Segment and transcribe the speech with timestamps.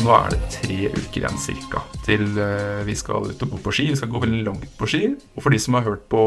[0.00, 3.72] Nå er det tre uker igjen cirka til eh, vi skal ut og gå på
[3.72, 3.86] ski.
[3.88, 5.00] Vi skal gå veldig langt på ski.
[5.32, 6.22] Og for de som har hørt på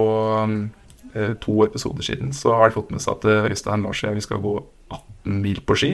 [1.14, 4.10] eh, to episoder siden, så har de fått med seg at eh, Øystein, Lars og
[4.10, 4.56] jeg vi skal gå
[4.98, 5.92] 18 mil på ski.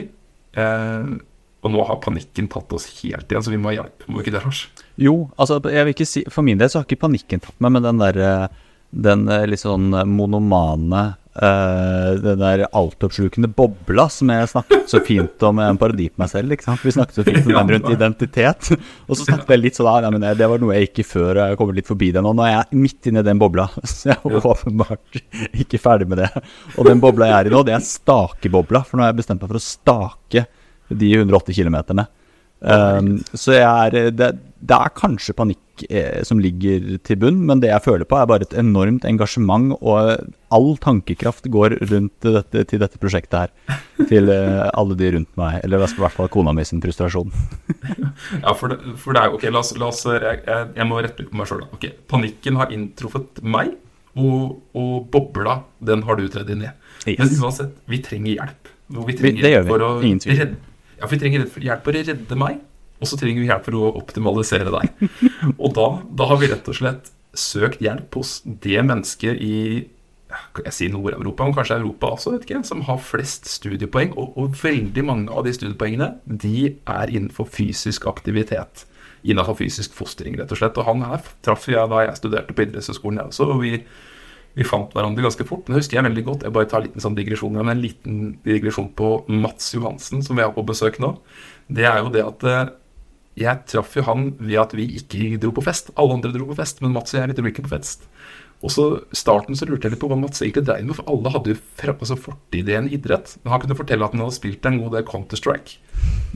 [0.56, 1.12] Eh,
[1.60, 4.08] og nå har panikken tatt oss helt igjen, så vi må ha hjelp.
[4.08, 4.64] Må ikke det, Lars?
[4.96, 7.76] Jo, altså jeg vil ikke si For min del så har ikke panikken tatt meg,
[7.76, 8.48] men den der
[8.90, 15.60] den litt sånn monomane uh, Den der altoppslukende bobla som jeg snakket så fint om
[15.62, 16.54] en parodi på meg selv.
[16.82, 18.70] Vi snakket så fint om den rundt identitet.
[19.06, 21.58] Og så snakket jeg litt sånn ah, nei, Det var noe jeg ikke før, jeg
[21.60, 22.34] kommer litt forbi det nå.
[22.36, 25.20] Nå er jeg midt inni den bobla, så jeg er åpenbart
[25.64, 26.30] ikke ferdig med det.
[26.76, 29.44] Og den bobla jeg er i nå, det er stakebobla, for nå har jeg bestemt
[29.44, 30.46] meg for å stake
[30.90, 32.06] de 180 km.
[32.60, 37.62] Um, så jeg er, det, det, er kanskje panikk eh, som ligger til bunn, men
[37.62, 42.64] det jeg føler på, er bare et enormt engasjement, og all tankekraft går rundt dette,
[42.68, 43.80] til dette prosjektet her.
[44.10, 47.32] Til eh, alle de rundt meg, eller i hvert fall kona mi sin frustrasjon.
[48.44, 51.00] ja, for det, for det er jo Ok, la oss, la oss jeg, jeg, må
[51.00, 51.64] rette litt på meg sjøl.
[51.76, 53.76] Okay, panikken har inntruffet meg,
[54.18, 56.72] og, og, bobla, den har du tredd inn i.
[57.06, 57.20] Yes.
[57.22, 58.74] Men uansett, vi trenger hjelp.
[58.90, 60.08] Vi trenger det gjør vi.
[60.08, 60.40] Ingen tvil.
[60.42, 62.58] Redde, ja, for vi trenger hjelp for å redde meg,
[63.00, 65.08] og så trenger vi hjelp for å optimalisere deg.
[65.56, 65.88] Og da,
[66.20, 69.56] da har vi rett og slett søkt hjelp hos det mennesket i
[70.54, 74.12] kan jeg si Nord-Europa, men kanskje Europa også, vet ikke, som har flest studiepoeng.
[74.14, 78.84] Og, og, veldig mange av de studiepoengene de er innenfor fysisk aktivitet.
[79.26, 80.78] Innenfor fysisk fostring, rett og slett.
[80.78, 83.50] Og han her traff jeg da jeg studerte på idrettshøyskolen, jeg også.
[83.50, 83.74] og vi
[84.58, 85.66] vi fant hverandre ganske fort.
[85.66, 86.44] Men det husker jeg veldig godt.
[86.46, 90.38] Jeg bare tar en liten sånn digresjon, men en liten digresjon på Mats Johansen, som
[90.38, 91.14] vi har på besøk nå.
[91.70, 92.72] Det er jo det at eh,
[93.40, 95.90] jeg traff jo han ved at vi ikke dro på fest.
[96.00, 98.06] Alle andre dro på fest, men Mats og jeg vi dro ikke på fest.
[98.60, 98.84] Og så
[99.16, 101.94] starten så lurte jeg litt på hva Mats egentlig dreiv med, for alle hadde jo
[101.94, 103.38] altså fortid i en idrett.
[103.40, 105.80] Men han kunne fortelle at han hadde spilt en god del Counter-Strike.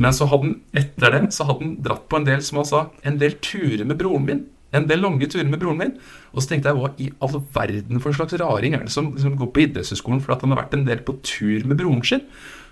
[0.01, 2.71] Men så hadde han etter det så hadde han dratt på en del, som han
[2.71, 4.45] sa, en del turer med broren min
[4.75, 5.95] en del lange turer med broren min.
[6.35, 9.13] Og så tenkte jeg hva i all verden for en slags raring er det som,
[9.21, 12.03] som går på idrettshøyskolen for at han har vært en del på tur med broren
[12.07, 12.25] sin?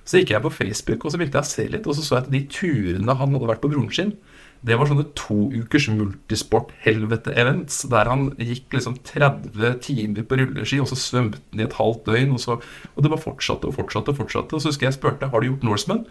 [0.04, 2.24] Så gikk jeg på Facebook og så ville jeg se litt, og så så jeg
[2.26, 4.16] at de turene han hadde vært på broren sin,
[4.62, 10.86] det var sånne to ukers multisport-helvete-events der han gikk liksom 30 timer på rulleski, og
[10.90, 12.60] så svømte han i et halvt døgn, og, så,
[12.94, 14.54] og det bare fortsatte og fortsatte og fortsatte.
[14.54, 16.04] Og så husker jeg spurte har du gjort Norseman.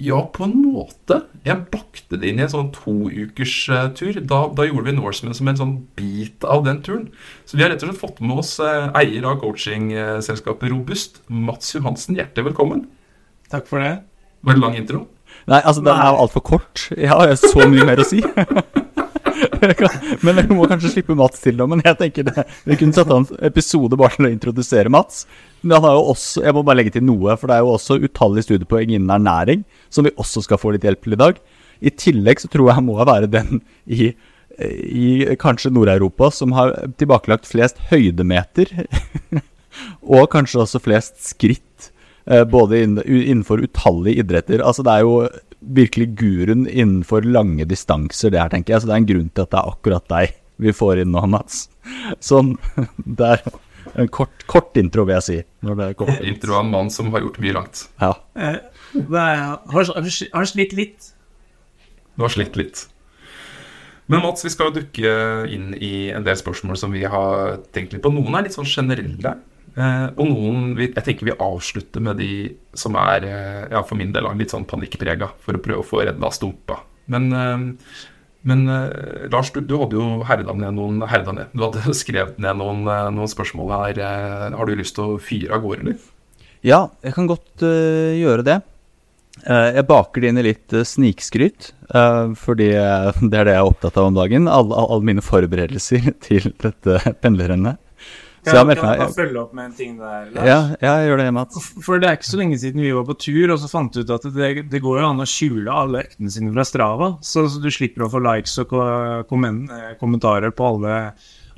[0.00, 1.18] Ja, på en måte.
[1.44, 4.16] Jeg bakte det inn i en sånn toukerstur.
[4.16, 7.10] Uh, da, da gjorde vi Norseman som en sånn bit av den turen.
[7.44, 11.74] Så vi har rett og slett fått med oss uh, eier av coachingselskapet Robust, Mats
[11.76, 12.16] Johansen.
[12.16, 12.86] Hjertelig velkommen.
[13.50, 13.96] Takk for det.
[14.46, 15.04] Var det lang intro?
[15.50, 16.86] Nei, altså den er jo altfor kort.
[16.94, 18.22] Jeg har så mye mer å si.
[20.24, 21.66] men jeg må kanskje slippe Mats til nå.
[21.70, 25.24] Men jeg tenker det, vi kunne satt av en episode bare til å introdusere Mats.
[25.62, 27.74] Men han har jo også, jeg må bare legge til noe, for det er jo
[27.74, 31.40] også utallige studiepoeng innen ernæring, som vi også skal få litt hjelp til i dag.
[31.80, 34.12] I tillegg så tror jeg han må være den i,
[34.60, 38.72] i kanskje Nord-Europa som har tilbakelagt flest høydemeter.
[40.16, 41.90] og kanskje også flest skritt,
[42.50, 44.62] både innenfor utallige idretter.
[44.62, 45.14] Altså det er jo
[45.60, 48.82] virkelig guruen innenfor lange distanser, det her, tenker jeg.
[48.82, 51.24] Så det er en grunn til at det er akkurat deg vi får inn nå,
[51.32, 51.64] Mats.
[52.20, 52.54] Sånn.
[53.20, 53.44] Det er
[53.96, 55.36] En kort, kort intro, vil jeg si.
[55.66, 57.80] Når det er intro av en mann som har gjort mye langt.
[57.98, 58.10] Ja.
[58.36, 58.58] Eh,
[59.72, 61.08] har, har slitt litt.
[62.14, 62.84] Du har slitt litt.
[64.12, 65.14] Men Mats, vi skal jo dukke
[65.50, 68.12] inn i en del spørsmål som vi har tenkt litt på.
[68.14, 69.34] Noen er litt sånn generelle.
[69.80, 72.30] Eh, og noen Jeg tenker vi avslutter med de
[72.76, 76.04] som er, eh, ja, for min del, litt sånn panikkprega, for å prøve å få
[76.08, 76.82] redda stumpa.
[77.10, 77.68] Men eh,
[78.42, 78.64] Men
[79.28, 81.50] Lars, du, du hadde jo herda ned noen herda ned.
[81.52, 84.00] Du hadde skrevet ned noen, noen spørsmål her.
[84.56, 85.98] Har du lyst til å fyre av gårde, eller?
[86.64, 88.56] Ja, jeg kan godt uh, gjøre det.
[89.44, 91.74] Uh, jeg baker det inn i litt uh, snikskryt,
[92.40, 92.70] fordi
[93.28, 94.48] det er det jeg er opptatt av om dagen.
[94.48, 97.76] Alle, alle mine forberedelser til dette pendlerrennet.
[98.40, 100.46] Så jeg Kan jeg bare følge opp med en ting der, Lars?
[100.48, 101.66] Ja, ja, jeg gjør det, Mats.
[101.84, 104.00] For det er ikke så lenge siden vi var på tur, og så fant du
[104.00, 107.44] ut at det, det går jo an å skjule alle øktene sine fra Strava, så,
[107.52, 110.96] så du slipper å få likes og eh, kommentarer på alle,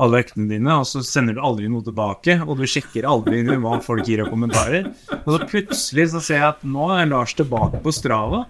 [0.02, 3.78] alle øktene dine, og så sender du aldri noe tilbake, og du sjekker aldri hva
[3.87, 4.90] folk gir av kommentarer.
[5.23, 8.49] Og så plutselig så ser jeg at nå er Lars tilbake på Strava.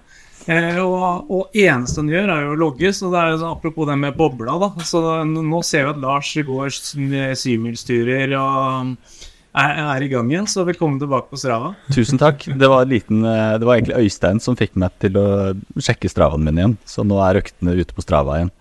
[0.51, 2.93] Eh, og, og eneste han gjør, er jo å logge.
[2.97, 4.73] Så det er apropos det med bobla, da.
[4.87, 8.97] Så nå ser vi at Lars går syvmilsturer og
[9.53, 10.49] er, er i gang igjen.
[10.51, 11.75] Så velkommen tilbake på Strava.
[11.93, 12.47] Tusen takk.
[12.59, 15.29] Det var, liten, eh, det var egentlig Øystein som fikk meg til å
[15.79, 16.77] sjekke Stravaen min igjen.
[16.89, 18.53] Så nå er øktene ute på Strava igjen.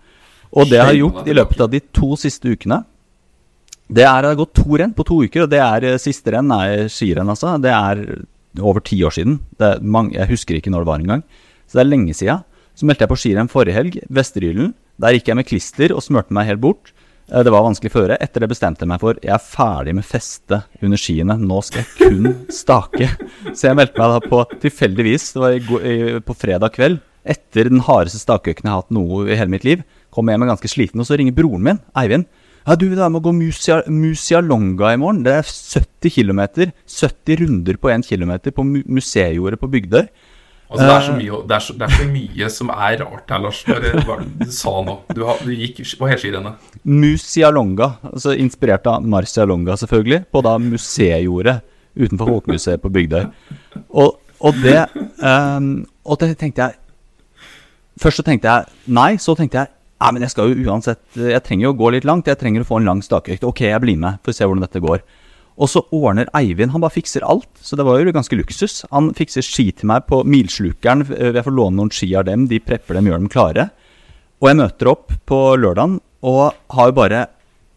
[0.52, 2.82] Og det jeg har gjort i løpet av de to siste ukene
[3.88, 6.52] Det er, har gått to renn på to uker, og det er eh, siste renn
[6.54, 7.56] er skirenn, altså.
[7.60, 8.04] Det er
[8.60, 9.38] over ti år siden.
[9.80, 11.22] Mange, jeg husker ikke når det var engang.
[11.72, 12.42] Så det er lenge sia.
[12.76, 14.74] Så meldte jeg på skirenn forrige helg, Vesterylen.
[15.00, 16.92] Der gikk jeg med klister og smurte meg helt bort.
[17.32, 18.18] Eh, Det var vanskelig føre.
[18.20, 21.38] Etter det bestemte jeg meg for jeg er ferdig med feste under skiene.
[21.40, 23.08] Nå skal jeg kun stake.
[23.56, 28.18] Så jeg meldte meg da på tilfeldigvis, det var på fredag kveld, etter den hardeste
[28.20, 31.16] stakeøkten jeg har hatt noe i hele mitt liv, kom hjem ganske sliten, og så
[31.16, 32.26] ringer broren min, Eivind.
[32.66, 35.22] Ja, du, det er med å gå Musia, Musialonga i morgen.
[35.26, 36.42] Det er 70 km.
[36.86, 40.04] 70 runder på 1 km på mu museejordet på Bygdøy.
[40.72, 43.32] Altså, det, er så mye, det, er så, det er så mye som er rart
[43.34, 43.58] her, Lars.
[43.68, 44.94] Bare, hva du sa nå?
[45.12, 46.70] Du, har, du gikk på helskirennet.
[46.88, 51.58] Musialonga, altså inspirert av Marcialonga selvfølgelig, på da museejordet
[51.92, 53.28] utenfor Folkemuseet på Bygdøy.
[54.00, 54.78] Og, og det
[55.20, 56.78] um, Og det tenkte jeg
[58.00, 59.72] Først så tenkte jeg nei, så tenkte jeg
[60.02, 62.64] Nei, men jeg skal jo uansett Jeg trenger jo å gå litt langt, jeg trenger
[62.64, 63.44] å få en lang stakeøkt.
[63.46, 65.04] Ok, jeg blir med, får se hvordan dette går.
[65.60, 68.82] Og så ordner Eivind, han bare fikser alt, så det var jo ganske luksus.
[68.92, 72.62] Han fikser ski til meg på Milslukeren, jeg får låne noen ski av dem, de
[72.62, 73.68] prepper dem, gjør dem klare.
[74.42, 77.26] Og jeg møter opp på lørdagen og har jo bare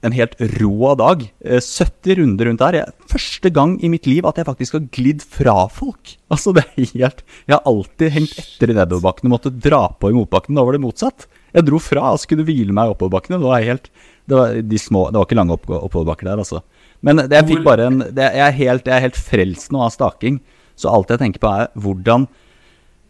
[0.06, 1.24] en helt rå dag.
[1.42, 2.92] Eh, 70 runder rundt der.
[3.10, 6.16] Første gang i mitt liv at jeg faktisk har glidd fra folk.
[6.36, 10.16] Altså, det er helt Jeg har alltid hengt etter i nedoverbakkene måtte dra på i
[10.18, 10.57] motbakkene.
[10.57, 11.27] Da var det motsatt.
[11.56, 13.39] Jeg dro fra og skulle hvile meg i oppoverbakkene.
[13.39, 16.63] Det var de Det var ikke lange opp, oppoverbakker der, altså.
[17.06, 19.84] Men det, jeg fikk bare en det, jeg, er helt, jeg er helt frelst nå
[19.86, 20.42] av staking.
[20.75, 22.25] Så alt jeg tenker på, er hvordan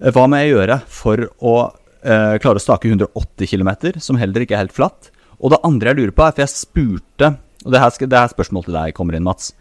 [0.01, 1.55] Eh, Hva må jeg gjøre for å
[2.03, 3.71] eh, klare å stake 180 km,
[4.03, 5.11] som heller ikke er helt flatt?
[5.39, 7.31] Og det andre jeg lurer på, er for jeg spurte
[7.65, 9.53] Og det her, det her spørsmålet til deg kommer inn, Mats.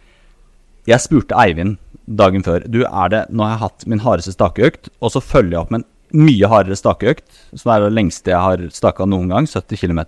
[0.86, 2.66] Jeg spurte Eivind dagen før.
[2.68, 5.72] Du, er det Nå har jeg hatt min hardeste stakeøkt, og så følger jeg opp
[5.72, 5.90] med en
[6.26, 7.24] mye hardere stakeøkt,
[7.56, 10.02] som er det lengste jeg har staka noen gang, 70 km,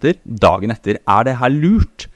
[0.44, 1.00] dagen etter.
[1.02, 2.06] Er det her lurt?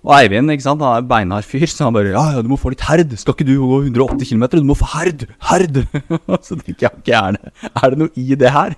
[0.00, 2.56] Og Eivind ikke sant, han er beinhard fyr, så han bare ja, ja, du må
[2.60, 3.12] få litt herd.
[3.20, 4.46] Skal ikke du gå 180 km?
[4.54, 5.26] Du må få herd!
[5.50, 5.82] Herd!
[6.46, 8.76] så tenker jeg ok, er det, er det noe i det her?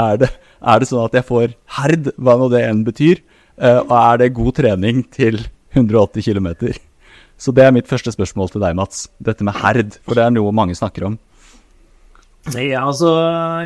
[0.00, 3.20] Er det, er det sånn at jeg får herd, hva nå det enn betyr?
[3.60, 5.42] Uh, og er det god trening til
[5.76, 6.48] 180 km?
[7.36, 9.10] Så det er mitt første spørsmål til deg, Mats.
[9.20, 11.20] Dette med herd, for det er noe mange snakker om.
[12.50, 13.06] Nei, altså,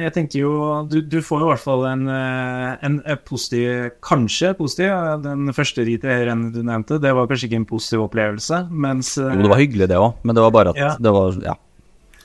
[0.02, 0.50] jeg tenker jo
[0.90, 4.90] Du, du får jo i hvert fall en, eh, en, eh, positiv Kanskje positiv.
[4.93, 9.31] eh, Den første rennet du nevnte, det var kanskje ikke en positiv opplevelse, mens Jo,
[9.32, 10.90] det var hyggelig, det òg, men det var bare at Ja.
[11.00, 11.55] det var Ja.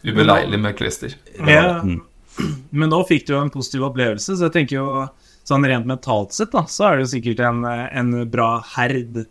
[0.04, 1.16] Ubeleilig med klister.
[1.48, 2.02] Ja, Mm.
[2.74, 5.10] men nå fikk du jo en positiv opplevelse, så jeg tenker jo
[5.46, 9.26] sånn rent mentalt sett, da, så er det jo sikkert en, en bra herd.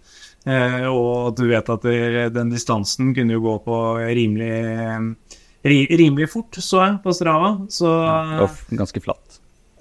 [0.46, 1.82] Eh, og du vet at
[2.32, 3.76] den distansen kunne jo gå på
[4.08, 5.16] rimelig ri,
[5.64, 7.52] rimelig fort, så jeg på Strava.
[7.72, 8.48] Så, ja,
[8.80, 9.29] ganske flatt.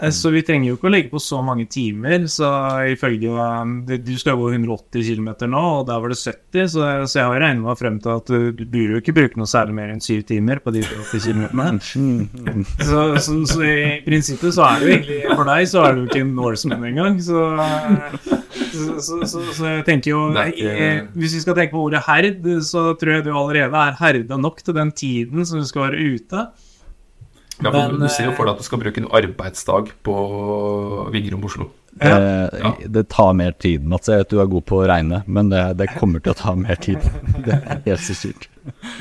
[0.02, 2.26] Eh, så vi trenger jo ikke å legge på så mange timer.
[2.32, 2.48] Så
[2.94, 7.20] ifølge um, Du skal gå 180 km nå, og der var det 70, så, så
[7.20, 9.76] jeg har regnet meg frem til at du, du burde jo ikke bruke noe særlig
[9.80, 11.64] mer enn 7 timer på de 80 km.
[12.90, 16.02] Så, så, så i prinsippet så er det jo egentlig For deg så er det
[16.02, 17.20] jo ikke en Norseman engang.
[17.24, 17.42] Så,
[18.70, 22.42] så, så, så, jeg tenker jo ikke- eh, Hvis vi skal tenke på ordet herd,
[22.66, 26.16] så tror jeg du allerede er herda nok til den tiden som du skal være
[26.16, 26.46] ute.
[27.60, 30.16] Ja, for Men, du ser jo for deg at du skal bruke en arbeidsdag på
[31.12, 31.70] Vingrom Oslo.
[32.00, 32.46] Ja.
[32.48, 34.08] Eh, Det tar mer tid, Mats.
[34.08, 36.56] Jeg vet du er god på å regne, men det, det kommer til å ta
[36.56, 37.04] mer tid.
[37.46, 38.48] Det er helt sikkert.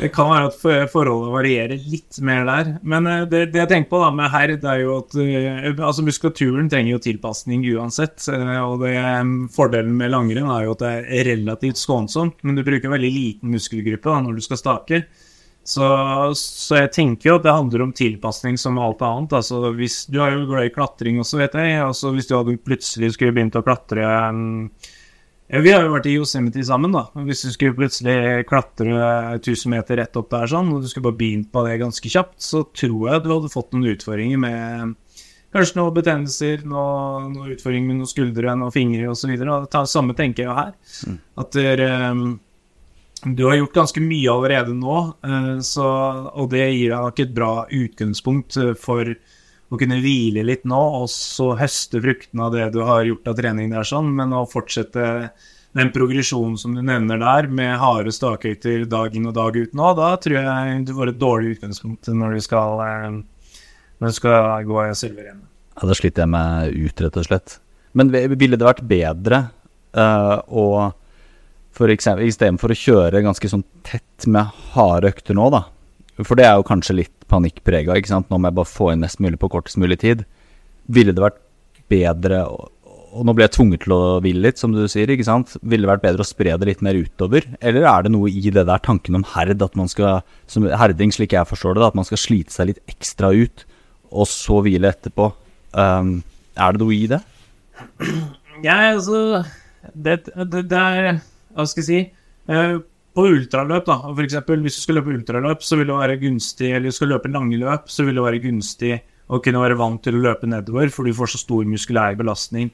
[0.01, 2.71] Det kan være at forholdet varierer litt mer der.
[2.83, 6.07] Men eh, det, det jeg tenker på da med det er jo at eh, altså
[6.07, 8.25] muskulaturen trenger jo tilpasning uansett.
[8.33, 9.23] eh, Og det, eh,
[9.55, 13.15] fordelen med langrenn er jo at det er relativt skånsomt, men du bruker en veldig
[13.15, 15.05] liten muskelgruppe da, når du skal stake.
[15.69, 15.87] Så,
[16.41, 19.35] så jeg tenker jo at det handler om tilpasning som alt annet.
[19.37, 21.75] Altså hvis Du er jo glad i klatring også, vet jeg.
[21.85, 24.71] Altså Hvis du plutselig skulle begynt å klatre um,
[25.49, 27.05] ja, Vi har jo vært i Yosemite sammen, da.
[27.27, 28.97] Hvis du skulle plutselig klatre
[29.37, 32.41] 1000 meter rett opp der, sånn, og du skulle bare begynt på det ganske kjapt,
[32.45, 34.97] så tror jeg du hadde fått noen utfordringer med
[35.53, 39.37] kanskje noen betennelser, noen, noen utfordringer med noen skuldre, noen fingre osv.
[39.89, 40.77] Samme tenker jeg her.
[41.09, 41.23] Mm.
[41.45, 42.29] At dere um,
[43.25, 45.89] du har gjort ganske mye allerede nå, eh, så,
[46.33, 49.11] og det gir deg nok et bra utgangspunkt eh, for
[49.69, 53.37] å kunne hvile litt nå, og så høste fruktene av det du har gjort av
[53.41, 55.09] trening der, sånn, men å fortsette
[55.77, 59.91] den progresjonen som du nevner der, med harde stakøyter dag inn og dag ut nå,
[59.99, 63.61] da tror jeg du får et dårlig utgangspunkt når du skal, eh,
[63.99, 65.45] når du skal gå selve rennet.
[65.79, 67.59] Ja, da sliter jeg meg ut, rett og slett.
[67.99, 69.45] Men ville det vært bedre
[69.97, 70.65] uh, å
[71.87, 75.67] Istedenfor å kjøre ganske sånn tett med harde økter nå, da.
[76.25, 77.95] For det er jo kanskje litt panikkprega.
[77.97, 78.31] ikke sant?
[78.31, 80.25] Nå må jeg bare få inn mest mulig på kortest mulig tid.
[80.91, 81.39] Ville det vært
[81.89, 82.43] bedre
[83.09, 85.09] Og nå ble jeg tvunget til å hvile litt, som du sier.
[85.09, 85.55] ikke sant?
[85.63, 87.47] Ville det vært bedre å spre det litt mer utover?
[87.65, 91.15] Eller er det noe i det der tanken om herd, at man skal, som herding
[91.15, 93.65] slik jeg forstår det, da, at man skal slite seg litt ekstra ut,
[94.13, 95.31] og så hvile etterpå?
[95.73, 96.19] Um,
[96.53, 97.23] er det noe i det?
[98.61, 99.45] Ja, altså
[99.95, 101.21] det, det, det er
[101.59, 102.01] hva skal jeg si
[102.55, 102.75] eh,
[103.19, 106.73] På ultraløp, da, for eksempel, hvis du skal løpe ultraløp, så vil det være gunstig
[106.73, 108.99] Eller du skal løpe lange løp, så vil det være gunstig
[109.29, 112.71] å kunne være vant til å løpe nedover, for du får så stor muskulær belastning.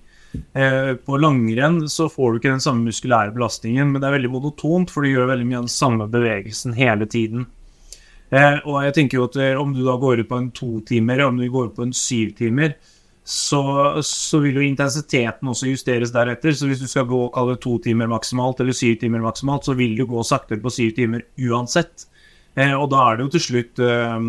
[0.54, 4.30] Eh, på langrenn så får du ikke den samme muskulære belastningen, men det er veldig
[4.30, 7.48] monotont, for du gjør veldig mye av den samme bevegelsen hele tiden.
[8.30, 11.24] Eh, og jeg tenker jo at om du da går ut på en to timer,
[11.26, 12.76] om du går ut på en syv timer,
[13.24, 13.60] så,
[14.04, 16.52] så, vil jo intensiteten også justeres deretter.
[16.52, 19.96] Så hvis du skal gå kalle to timer maksimalt eller syv timer maksimalt, så vil
[19.96, 22.04] du gå saktere på syv timer uansett.
[22.54, 24.28] Eh, og da er det jo til slutt eh,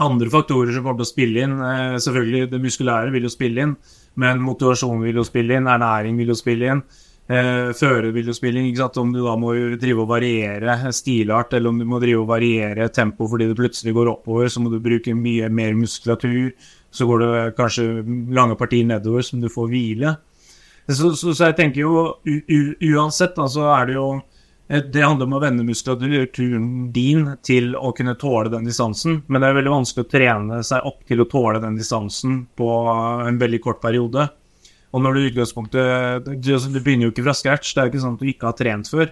[0.00, 1.60] andre faktorer som kommer til å spille inn.
[1.60, 3.76] Eh, selvfølgelig, det muskulære vil jo spille inn,
[4.24, 6.82] men motivasjon vil jo spille inn, ernæring vil jo spille inn.
[7.30, 8.72] Eh, føre vil jo spille inn.
[9.04, 12.88] Om du da må drive og variere stilart, eller om du må drive og variere
[12.88, 16.54] tempo fordi det plutselig går oppover, så må du bruke mye mer muskulatur
[16.90, 17.86] så går det kanskje
[18.34, 20.16] lange partier nedover som du får hvile.
[20.90, 24.08] Så, så, så jeg tenker jo u, uansett, da, så er det jo
[24.70, 29.16] det handler om å vende muskulaturen din til å kunne tåle den distansen.
[29.26, 32.68] Men det er veldig vanskelig å trene seg opp til å tåle den distansen på
[33.26, 34.28] en veldig kort periode.
[34.94, 38.04] Og når du i utgangspunktet Du begynner jo ikke fra scratch, det er jo ikke
[38.04, 39.10] sånn at du ikke har trent før.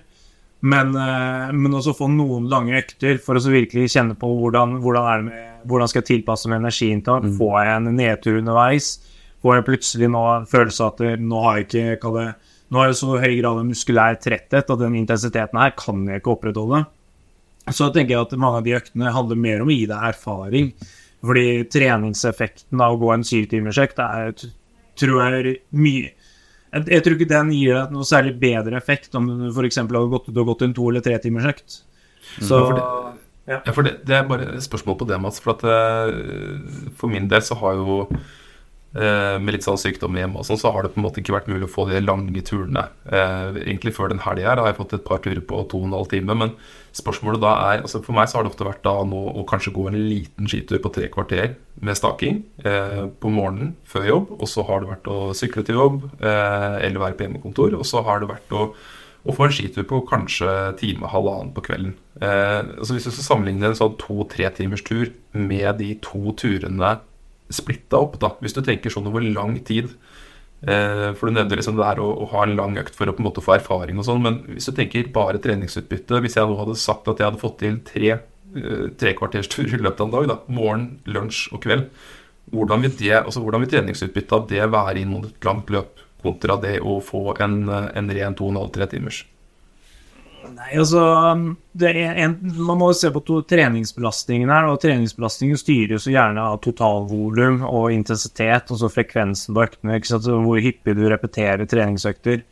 [0.61, 5.29] Men, eh, men, også få noen lange økter for å virkelig kjenne på hvordan, hvordan,
[5.29, 7.29] med, hvordan skal jeg tilpasse med energiinntak.
[7.29, 7.37] Mm.
[7.39, 8.91] Får jeg en nedtur underveis?
[9.39, 12.29] Får jeg plutselig nå følelse av at nå har jeg ikke det,
[12.69, 16.21] Nå har jeg så høy grad av muskulær tretthet at den intensiteten her kan jeg
[16.21, 16.83] ikke opprettholde.
[17.73, 20.69] Så tenker jeg at mange av de øktene handler mer om å gi deg erfaring.
[21.25, 24.35] Fordi treningseffekten av å gå en syvtimersøkt er,
[25.01, 26.13] tror jeg, mye
[26.73, 29.81] jeg, jeg, tror ikke den gir deg noe særlig bedre effekt om du f.eks.
[29.81, 31.81] har gått, gått en to- eller tretimersøkt.
[32.39, 33.15] Så ja, for, det,
[33.49, 33.61] ja.
[33.61, 35.41] ja, for det, det, er bare et spørsmål på det, Mats.
[35.45, 38.03] For, at, eh, for min del så har jo
[38.97, 41.35] Eh, med litt sånn sykdom hjemme og sånn, så har det på en måte ikke
[41.35, 42.87] vært mulig å få de lange turene.
[43.05, 45.97] Eh, egentlig før den helga har jeg fått et par turer på to og en
[45.99, 46.37] halv time.
[46.41, 46.55] Men
[46.99, 49.73] spørsmålet da er altså For meg så har det ofte vært da nå å kanskje
[49.77, 54.33] gå en liten skitur på tre kvarter med staking eh, på morgenen før jobb.
[54.39, 57.77] Og så har det vært å sykle til jobb eh, eller være på hjemmekontor.
[57.79, 58.69] Og så har det vært å,
[59.25, 61.95] å få en skitur på kanskje time, halvannen på kvelden.
[62.21, 66.97] Eh, altså Hvis du skal sammenligne en sånn to-tre timers tur med de to turene
[67.55, 69.95] splitta opp, da, hvis du tenker sånn over lang tid.
[70.59, 73.15] Eh, for du nevner liksom det der å, å, ha en lang økt for å
[73.15, 76.51] på en måte få erfaring og sånn, men hvis du tenker bare treningsutbytte Hvis jeg
[76.51, 78.17] nå hadde sagt at jeg hadde fått til tre
[78.49, 81.85] trekvartersturer trekvarterstur i løpet av en dag, da, morgen, lunsj og kveld,
[82.49, 86.01] hvordan vil, det, altså, hvordan vil treningsutbyttet av det være inn mot et langt løp
[86.25, 89.21] kontra det å få en, en ren 2,5-3 timers?
[90.49, 94.69] Nei, altså en, Man må se på to, treningsbelastningen her.
[94.71, 99.99] og Treningsbelastningen styres jo gjerne av totalvolum og intensitet, og så frekvensen på øktene.
[99.99, 102.45] Hvor hyppig du repeterer treningsøkter.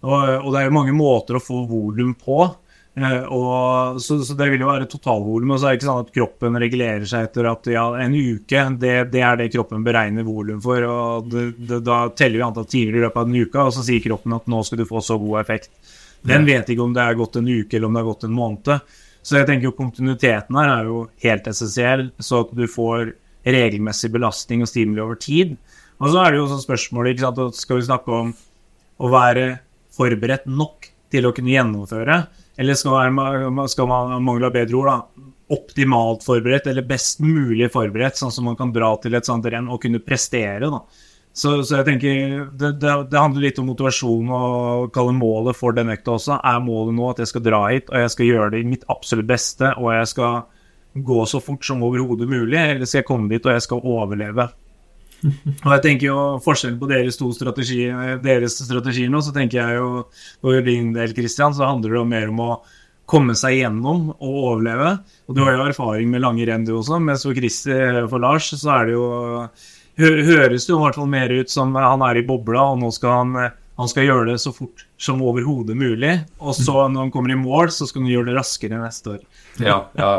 [0.00, 2.42] Og, og det er jo mange måter å få volum på.
[2.98, 5.54] Eh, og, så, så, det vil jo være totalvolum.
[5.54, 8.66] Og så er det ikke sånn at kroppen regulerer seg etter at ja, en uke,
[8.82, 10.86] det, det er det kroppen beregner volum for.
[10.88, 13.86] og det, det, Da teller vi antall timer i løpet av en uke, og så
[13.86, 15.72] sier kroppen at nå skal du få så god effekt.
[16.26, 18.36] Den vet ikke om det er gått en uke eller om det har gått en
[18.36, 18.92] måned.
[19.22, 23.12] Så jeg tenker jo kontinuiteten her er jo helt essensiell, så at du får
[23.44, 25.56] regelmessig belastning og stimuli over tid.
[26.00, 28.32] Og så er det jo også spørsmålet ikke sant, Skal vi snakke om
[29.00, 29.46] å være
[29.96, 32.22] forberedt nok til å kunne gjennomføre?
[32.60, 38.20] Eller skal, være, skal man mangle bedre ord, da, optimalt forberedt, eller best mulig forberedt,
[38.20, 40.68] sånn som man kan dra til et sånt renn og kunne prestere.
[40.68, 40.82] da.
[41.30, 42.14] Så, så jeg tenker
[42.58, 46.40] det, det, det, handler litt om motivasjon og kalle målet for den økta også.
[46.42, 48.88] Er målet nå at jeg skal dra hit, og jeg skal gjøre det i mitt
[48.90, 50.40] absolutt beste, og jeg skal
[51.06, 54.50] gå så fort som overhodet mulig, eller skal jeg komme dit og jeg skal overleve?
[55.66, 59.76] Og jeg tenker jo Forskjellen på deres to strategier, deres strategier nå, så tenker jeg
[59.76, 59.88] jo
[60.40, 62.54] for din del, Christian, så handler det jo mer om å
[63.10, 64.94] komme seg gjennom og overleve.
[65.28, 67.00] Og du har jo erfaring med lange renn, du også.
[67.04, 69.04] Mens for, Chris, for Lars så er det jo
[70.00, 72.90] høres det jo i hvert fall mer ut som han er i bobla, og nå
[72.94, 76.12] skal han, han skal gjøre det så fort som overhodet mulig.
[76.38, 79.22] Og så, når han kommer i mål, så skal han gjøre det raskere neste år.
[79.60, 80.12] Ja, ja.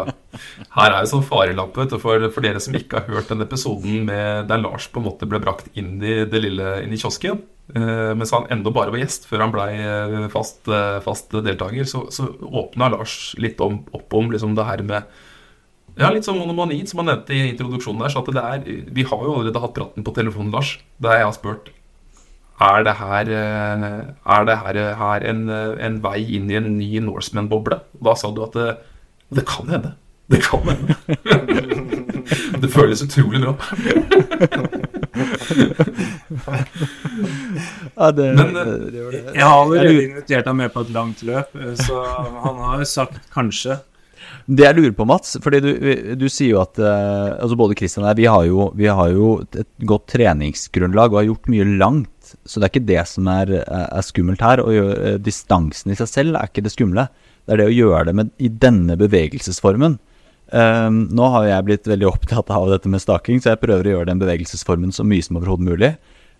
[0.77, 4.47] Her er jo sånn farelampe for, for, dere som ikke har hørt den episoden med,
[4.49, 7.41] der Lars på en måte ble brakt inn i det lille inn i kiosken.
[7.71, 11.85] Uh, mens han enda bare var gjest før han ble eh, fast, eh, fast deltaker,
[11.87, 15.21] så, så åpna Lars litt om, opp om liksom det her med
[15.99, 18.13] ja, litt sånn monomani, som han nevnte i introduksjonen der.
[18.13, 21.29] Så at det er, vi har jo allerede hatt praten på telefonen, Lars, der jeg
[21.29, 21.71] har spurt
[22.61, 23.29] er det her,
[24.25, 27.79] er det her, her en, en, vei inn i en ny Norseman-boble.
[28.05, 28.75] Da sa du at det,
[29.33, 29.95] det kan hende.
[30.31, 30.95] Det kan hende.
[32.61, 33.55] det føles utrolig bra.
[37.97, 41.49] ja, det, Men, det, det, Jeg har allerede invitert ham med på et langt løp,
[41.81, 42.03] så
[42.45, 43.81] han har sagt kanskje.
[44.51, 45.69] Det jeg lurer på, Mats, fordi du,
[46.19, 49.11] du sier jo at uh, altså både Christian og jeg, vi har, jo, vi har,
[49.15, 52.33] jo, et godt treningsgrunnlag og har gjort mye langt.
[52.43, 54.63] Så det er ikke det som er, er skummelt her.
[54.65, 57.07] Og uh, distansen i seg selv er ikke det skumle.
[57.45, 59.99] Det er det å gjøre det med, i denne bevegelsesformen.
[60.51, 63.93] Um, nå har jeg blitt veldig opptatt av dette med staking, så jeg prøver å
[63.95, 65.93] gjøre den bevegelsesformen så mye som overhodet mulig.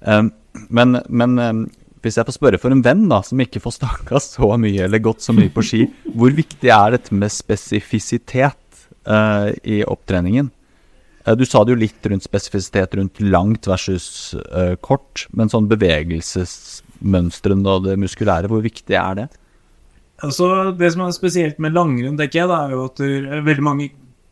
[0.04, 0.34] Um,
[0.68, 1.62] men, men um,
[2.02, 5.04] hvis jeg får spørre for en venn da, som ikke får staka så mye eller
[5.04, 5.84] gått så mye på ski,
[6.18, 10.50] hvor viktig er dette med spesifisitet uh, i opptreningen?
[11.28, 15.70] Uh, du sa det jo litt rundt spesifisitet rundt langt versus uh, kort, men sånn
[15.70, 19.30] bevegelsesmønstrene og det muskulære, hvor viktig er det?
[20.26, 20.46] Altså,
[20.78, 23.02] det som er spesielt med langrenn, tenker jeg, da, er jo at
[23.46, 23.92] veldig mange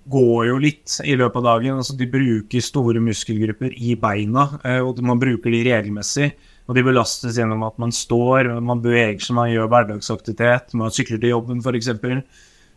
[0.10, 1.80] går jo litt i løpet av dagen.
[1.82, 4.46] altså De bruker store muskelgrupper i beina,
[4.86, 6.30] og man bruker de regelmessig.
[6.70, 11.18] Og de belastes gjennom at man står, man beveger seg, man gjør hverdagsaktivitet, man sykler
[11.18, 11.90] til jobben f.eks.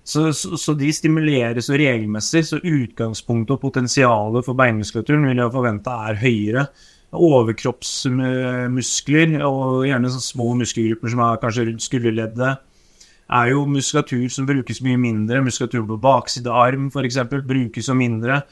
[0.02, 5.55] Så, så, så de stimuleres jo regelmessig, så utgangspunktet og potensialet for beinmuskulaturen vil jeg
[5.55, 6.64] forvente er høyere.
[7.12, 12.52] Overkroppsmuskler og gjerne små muskelgrupper som er kanskje rundt skulderleddet
[13.33, 15.40] er jo muskulatur som brukes mye mindre.
[15.44, 17.18] Muskulatur på bakside arm f.eks.
[17.48, 18.42] brukes jo mindre.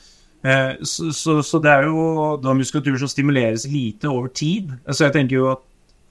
[0.42, 4.72] Eh, så, så, så, det er jo da muskulatur som stimuleres lite over tid.
[4.88, 5.64] Så jeg tenker jo at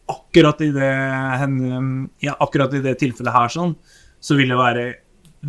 [0.10, 0.90] akkurat i det,
[2.26, 3.76] ja, akkurat i det tilfellet her sånn,
[4.20, 4.88] så vil det være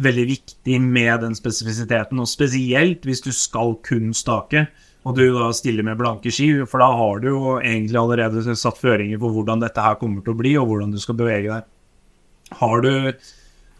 [0.05, 4.69] veldig viktig med den spesifisiteten, og spesielt hvis du skal kun stake,
[5.09, 8.79] og du da stiller med blanke ski, for da har du jo egentlig allerede satt
[8.79, 11.69] føringer på hvordan dette her kommer til å bli, og hvordan du skal bevege deg.
[12.61, 12.93] Har du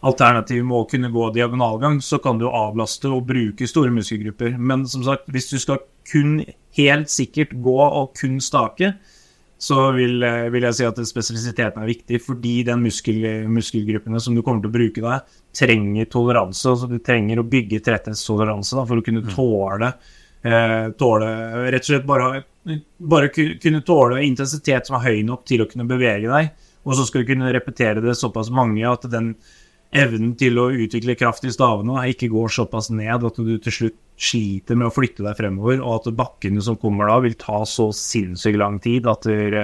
[0.01, 4.57] alternativ med å kunne gå diagonalgang, så kan du avlaste og bruke store muskelgrupper.
[4.59, 6.41] Men som sagt, hvis du skal kun
[6.79, 8.95] helt sikkert gå og kun stake,
[9.61, 13.21] så vil, eh, vil jeg si at spesialiteten er viktig, fordi den muskel,
[13.53, 16.65] muskelgruppene som du kommer til å bruke deg, trenger toleranse.
[16.65, 19.35] altså Du trenger å bygge tretthetstoleranse for å kunne mm.
[19.35, 19.93] tåle,
[20.49, 21.29] eh, tåle
[21.75, 22.45] Rett og slett bare,
[22.99, 26.53] bare kunne tåle intensitet som er høy nok til å kunne bevege deg.
[26.89, 29.35] Og så skal du kunne repetere det såpass mange at den
[29.91, 33.99] evnen til å utvikle kraft i stavene ikke går såpass ned at du til slutt
[34.21, 37.89] sliter med å flytte deg fremover, og at bakkene som kommer da, vil ta så
[37.97, 39.57] sinnssykt lang tid at du,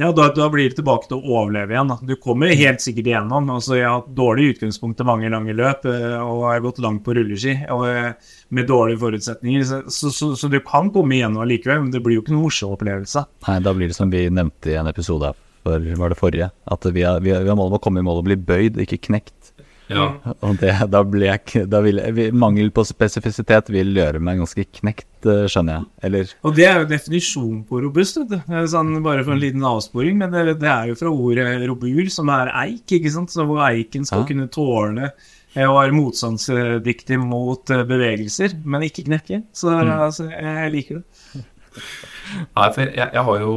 [0.00, 1.90] ja, da, da, blir det tilbake til å overleve igjen.
[2.06, 3.50] Du kommer helt sikkert igjennom.
[3.52, 7.02] Altså, jeg har hatt dårlig utgangspunkt til mange lange løp eh, og har gått langt
[7.04, 9.66] på rulleski eh, med dårlige forutsetninger.
[9.66, 12.46] Så, så, så, så, du kan komme igjennom likevel, men det blir jo ikke noen
[12.46, 13.26] morsom opplevelse.
[13.48, 16.50] Nei, da blir det som vi nevnte i en episode for var det forrige.
[16.70, 18.38] At vi har, vi har, vi har mål om å komme i mål og bli
[18.38, 19.40] bøyd, ikke knekt.
[19.90, 20.04] Ja.
[20.46, 24.64] Og det, da blir jeg, da vil, jeg Mangel på spesifisitet vil gjøre meg ganske
[24.78, 25.88] knekt, eh, skjønner jeg.
[26.06, 28.54] Eller Og det er jo definisjonen på robust, vet du.
[28.70, 32.30] Sånn, bare for en liten avsporing, men det, det, er jo fra ordet robur, som
[32.34, 33.34] er eik, ikke sant.
[33.34, 34.30] Så hvor eiken skal ja.
[34.30, 39.42] kunne tåle eh, og være motstandsdyktig mot eh, bevegelser, men ikke knekke.
[39.50, 39.94] Så mm.
[39.98, 41.44] altså, jeg liker det.
[42.30, 43.52] Nei, for jeg, jeg, har jo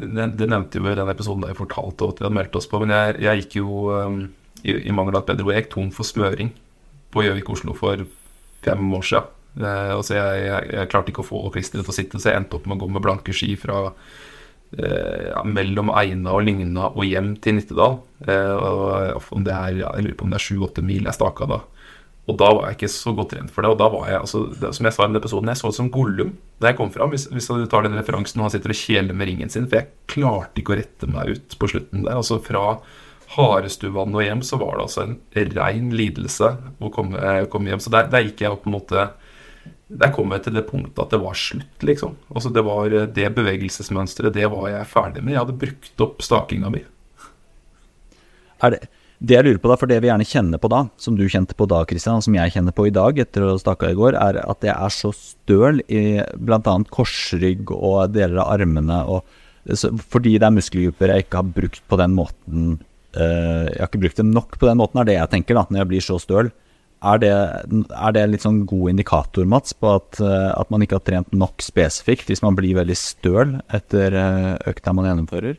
[0.00, 2.58] Du Det, det nevnte jo i den episoden da jeg fortalte at vi hadde meldt
[2.58, 4.20] oss på, men jeg, jeg gikk jo um,
[4.62, 6.52] i, i mangel av et bedre ord, jeg gikk tom for smøring
[7.14, 8.06] på Gjøvik Oslo for
[8.66, 9.32] fem år siden.
[9.56, 12.58] Eh, så jeg, jeg, klarte ikke å få klisteret til å sitte, så jeg endte
[12.58, 17.06] opp med å gå med blanke ski fra eh, ja, mellom Eina og Lygna og
[17.08, 17.98] hjem til Nittedal.
[18.26, 21.48] Eh, og om det er, jeg lurer på om det er sju-åtte mil jeg staka
[21.48, 21.62] da.
[22.26, 23.70] Og da var jeg ikke så godt trent for det.
[23.70, 25.78] Og da var jeg, altså, det, som jeg sa i den episoden, jeg så ut
[25.78, 27.12] som Gollum da jeg kom fram.
[27.14, 29.68] Hvis, hvis du tar den referansen og han sitter og kjeler med ringen sin.
[29.70, 32.18] For jeg klarte ikke å rette meg ut på slutten der.
[32.18, 32.64] Altså fra
[33.36, 35.14] Harestuvann og hjem så var det altså en
[35.54, 36.50] rein lidelse
[36.82, 37.84] å komme, eh, komme hjem.
[37.84, 39.08] Så der, der, gikk jeg på en måte
[39.86, 42.16] Der kom jeg til det punktet at det var slutt, liksom.
[42.32, 45.36] Altså det var eh, det bevegelsesmønsteret, det var jeg ferdig med.
[45.36, 46.82] Jeg hadde brukt opp stakinga mi.
[48.66, 51.16] Er det det jeg lurer på da, for det vi gjerne kjenner på da, som
[51.16, 53.86] du kjente på da, Kristian, som jeg kjenner på i dag etter å ha av
[53.88, 56.74] i går, er at jeg er så støl i bl.a.
[56.92, 59.00] korsrygg og deler av armene.
[59.08, 59.24] Og,
[60.12, 62.76] fordi det er muskelgrupper jeg ikke har brukt på den måten
[63.16, 65.64] uh, Jeg har ikke brukt det nok på den måten, er det jeg tenker da,
[65.70, 66.52] når jeg blir så støl.
[67.06, 71.04] Er det, er det litt sånn god indikator, Mats, på at, at man ikke har
[71.08, 75.56] trent nok spesifikt hvis man blir veldig støl etter uh, økta man gjennomfører?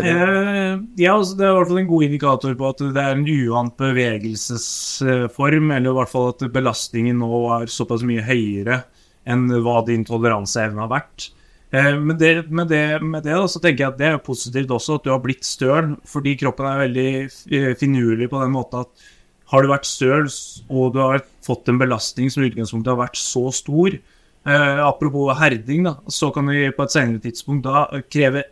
[0.00, 3.14] Eh, ja, altså, Det er i hvert fall en god indikator på at det er
[3.14, 8.82] en uvant bevegelsesform, eller i hvert fall at belastningen nå er såpass mye høyere
[9.24, 11.30] enn hva din toleranseevne har vært.
[11.74, 14.72] Eh, men det, med det, med det da, så tenker jeg at det er positivt
[14.74, 18.84] også, at du har blitt støl, fordi kroppen er veldig eh, finurlig på den måten
[18.84, 19.10] at
[19.52, 20.28] har du vært støl
[20.72, 25.34] og du har fått en belastning som i utgangspunktet har vært så stor, eh, apropos
[25.40, 28.46] herding, da, så kan du på et senere tidspunkt da kreve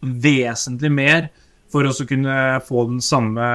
[0.00, 1.28] vesentlig mer
[1.72, 3.46] for å kunne få den samme,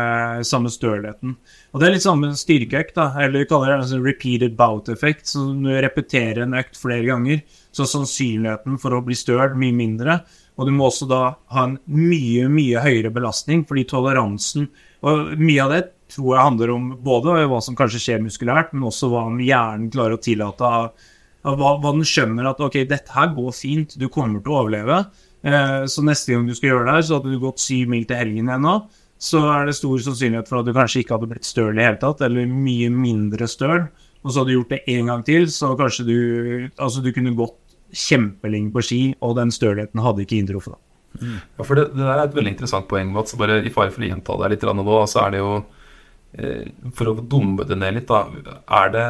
[0.47, 1.35] samme stølheten.
[1.71, 5.31] Og Det er litt samme styrkeøkt, eller vi kaller det en sånn repeated bout-effekt.
[5.31, 9.55] Så når du repeterer en økt flere ganger, så er sannsynligheten for å bli støl
[9.55, 10.19] mye mindre.
[10.59, 11.21] Og du må også da
[11.55, 14.67] ha en mye, mye høyere belastning, fordi toleransen
[15.01, 15.79] Og mye av det
[16.11, 20.19] tror jeg handler om både hva som kanskje skjer muskulært, men også hva hjernen klarer
[20.19, 20.69] å tillate.
[21.41, 24.99] Hva, hva den skjønner at ok, dette her går fint, du kommer til å overleve.
[25.41, 28.05] Eh, så neste gang du skal gjøre det her, så hadde du gått syv mil
[28.09, 28.75] til helgen ennå.
[29.21, 31.99] Så er det stor sannsynlighet for at du kanskje ikke hadde blitt støl i hele
[32.01, 33.85] tatt, eller mye mindre støl.
[34.21, 36.17] Og så hadde du gjort det én gang til, så kanskje du
[36.77, 37.57] Altså, du kunne gått
[37.91, 40.77] kjempelenge på ski, og den stølheten hadde ikke inntruffet.
[41.19, 41.37] Mm.
[41.57, 43.35] Ja, for det, det, der er et veldig interessant poeng, Mats.
[43.37, 45.51] Bare i fare for å gjenta det litt nå, så er det jo
[46.39, 48.53] eh, For å dumme det ned litt, da.
[48.81, 49.07] Er det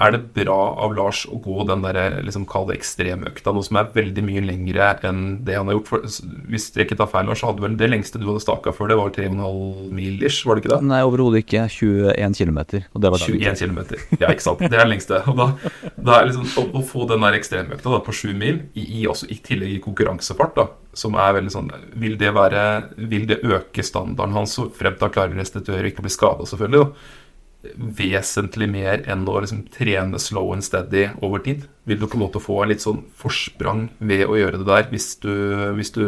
[0.00, 3.76] er det bra av Lars å gå den der, liksom, kall det ekstremøkta, noe som
[3.80, 5.90] er veldig mye lengre enn det han har gjort?
[5.90, 6.06] For,
[6.50, 8.98] hvis jeg ikke tar feil, Lars, hadde vel det lengste du hadde staka før det,
[9.00, 10.80] var 3,5 mil ish, var det ikke det?
[10.88, 11.66] Nei, overhodet ikke.
[11.68, 12.60] 21 km.
[12.96, 13.80] 21 km,
[14.16, 14.64] ja, ikke sant.
[14.64, 15.20] Det er det lengste.
[15.30, 15.50] Og da,
[16.00, 19.06] da er liksom, å, å, få den der ekstremøkta da, på 7 mil, i, i,
[19.10, 21.68] også, i tillegg i konkurransefart, da, som er veldig sånn
[22.02, 22.64] Vil det, være,
[23.12, 26.48] vil det øke standarden hans frem til han klarer å restituere og ikke bli skada,
[26.50, 26.88] selvfølgelig?
[26.88, 27.18] da
[27.76, 31.66] vesentlig mer enn å liksom trene slow and steady over tid?
[31.88, 34.88] Vil du på en måte få en litt sånn forsprang ved å gjøre det der,
[34.92, 35.32] hvis du,
[35.76, 36.04] hvis du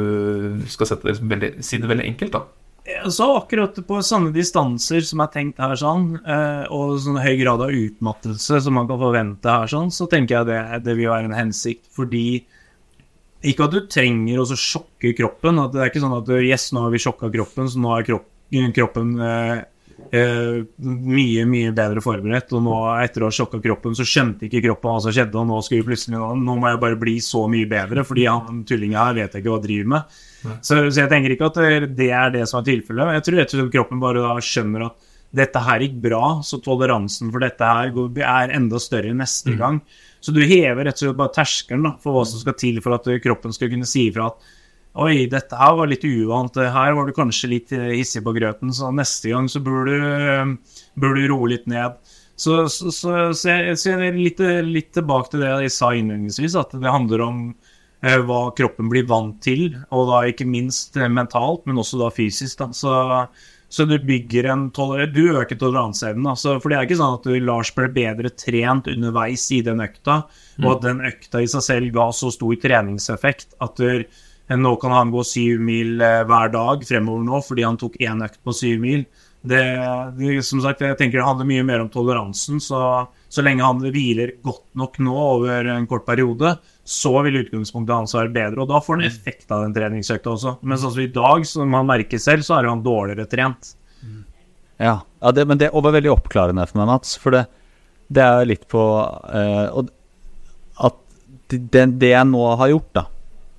[0.72, 2.44] skal sette det liksom veldig, si det veldig enkelt, da?
[2.82, 7.62] Så akkurat på sånne distanser som er tenkt her, sånn, eh, og sånn høy grad
[7.62, 11.30] av utmattelse som man kan forvente her, sånn, så tenker jeg det, det vil være
[11.30, 11.86] en hensikt.
[11.94, 12.42] Fordi
[13.46, 15.60] ikke at du trenger å sjokke kroppen.
[15.62, 18.08] at Det er ikke sånn at yes, nå har vi sjokka kroppen, så nå er
[18.08, 19.14] kroppen, kroppen
[20.12, 22.52] eh, eh, mye, mye bedre forberedt.
[22.56, 25.38] Og nå, etter å ha sjokka kroppen, så skjønte ikke kroppen hva som skjedde.
[25.40, 28.62] Og nå skal vi plutselig Nå må jeg bare bli så mye bedre, fordi han
[28.68, 30.20] tullinga her vet jeg ikke hva jeg driver med.
[30.42, 31.58] Så, så, jeg tenker ikke at
[31.96, 33.16] det er det som er tilfellet.
[33.18, 36.58] Jeg tror rett og slett kroppen bare da skjønner at dette her gikk bra, så
[36.60, 39.60] toleransen for dette her er enda større neste mm.
[39.60, 39.78] gang.
[40.22, 43.08] Så du hever rett og slett bare terskelen for hva som skal til for at
[43.24, 44.50] kroppen skal kunne si ifra at
[44.92, 46.56] Oi, dette her var litt uvant.
[46.56, 49.94] Her var du kanskje litt eh, hissig på grøten, så neste gang så bør du,
[49.96, 51.96] eh, bør du roe litt ned.
[52.36, 56.56] Så, så, så, så jeg, ser er litt, litt, tilbake til det jeg sa innledningsvis,
[56.58, 57.40] at det handler om
[58.02, 62.10] eh, hva kroppen blir vant til, og da ikke minst eh, mentalt, men også da
[62.12, 62.58] fysisk.
[62.60, 62.68] Da.
[62.76, 62.92] Så,
[63.72, 66.26] så du bygger en Du øker toleranseevnen.
[66.34, 69.80] Altså, for det er ikke sånn at du, Lars ble bedre trent underveis i den
[69.80, 70.24] økta,
[70.60, 74.04] og at den økta i seg selv ga så stor treningseffekt at du
[74.50, 78.24] nå kan han gå syv mil eh, hver dag fremover nå fordi han tok én
[78.24, 79.04] økt på syv mil.
[79.42, 79.62] Det,
[80.18, 82.60] det, som sagt, jeg tenker det handler mye mer om toleransen.
[82.62, 82.78] Så,
[83.32, 88.14] så lenge han hviler godt nok nå over en kort periode, så vil utgangspunktet hans
[88.14, 88.62] være bedre.
[88.62, 90.56] Og da får han effekt av den treningsøkta også.
[90.62, 93.74] Mens altså i dag, som han merker selv, så er han dårligere trent.
[94.82, 97.16] Ja, ja det, men det var veldig oppklarende for meg, Mats.
[97.22, 97.46] For det,
[98.12, 99.82] det er litt på uh,
[100.82, 101.02] At
[101.50, 103.06] det, det jeg nå har gjort, da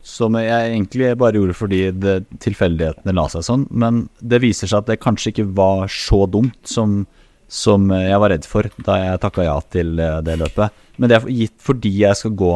[0.03, 3.65] som jeg egentlig bare gjorde fordi det, tilfeldighetene la seg sånn.
[3.71, 7.05] Men det viser seg at det kanskje ikke var så dumt som,
[7.47, 10.83] som jeg var redd for da jeg takka ja til eh, det løpet.
[10.99, 12.53] Men det er gitt fordi jeg skal gå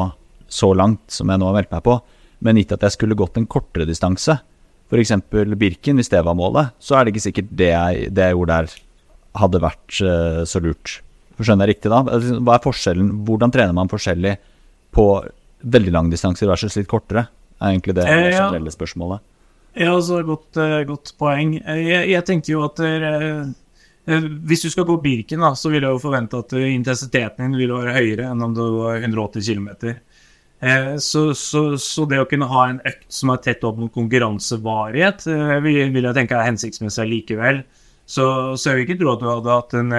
[0.52, 1.98] så langt som jeg nå har meldt meg på,
[2.44, 4.38] men gitt at jeg skulle gått en kortere distanse,
[4.88, 5.16] f.eks.
[5.60, 8.60] Birken, hvis det var målet, så er det ikke sikkert det jeg, det jeg gjorde
[8.60, 8.78] der
[9.38, 11.00] hadde vært uh, så lurt.
[11.38, 12.00] Skjønner jeg riktig da?
[12.06, 13.10] Altså, Hva er forskjellen?
[13.28, 14.38] Hvordan trener man forskjellig
[14.96, 15.08] på
[15.68, 17.28] veldig lang distanse versus litt kortere?
[17.62, 18.48] Er egentlig det Eh, ja.
[18.50, 19.20] generelle spørsmålet.
[19.78, 21.56] Ja, altså, godt, eh, godt poeng.
[21.62, 23.04] Eh, Jeg, jeg tenkte jo at der,
[24.08, 27.58] eh, hvis du skal gå Birken, da, så vil jeg jo forvente at intensiteten din
[27.58, 29.96] vil være høyere enn om du går 180 km.
[30.60, 33.94] Eh, så, så, så det å kunne ha en økt som er tett opp mot
[33.94, 35.28] konkurransevarighet,
[35.62, 37.62] vil, jeg tenke er hensiktsmessig likevel.
[38.08, 39.90] Så, så jeg vil ikke tro at du hadde hatt en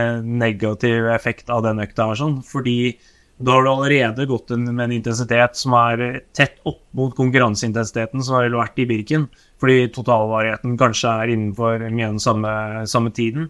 [0.41, 2.97] negativ effekt av den økta her, sånn, fordi
[3.39, 8.35] da har du allerede gått med en intensitet som er tett opp mot konkurranseintensiteten som
[8.35, 9.29] har vært i Birken,
[9.63, 12.53] fordi totalvarigheten kanskje er innenfor mye den samme,
[12.91, 13.47] samme tiden.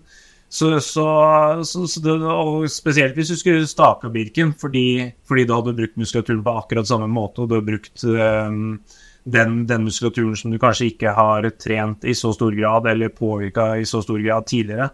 [0.48, 1.06] Så, så,
[1.64, 2.14] så, så det,
[2.72, 7.08] spesielt hvis du skulle stake Birken, fordi, fordi du hadde brukt muskulaturen på akkurat samme
[7.12, 8.78] måte, og du har brukt um,
[9.28, 13.74] den, den muskulaturen som du kanskje ikke har trent i så stor grad, eller påvirka
[13.80, 14.90] i så stor grad tidligere.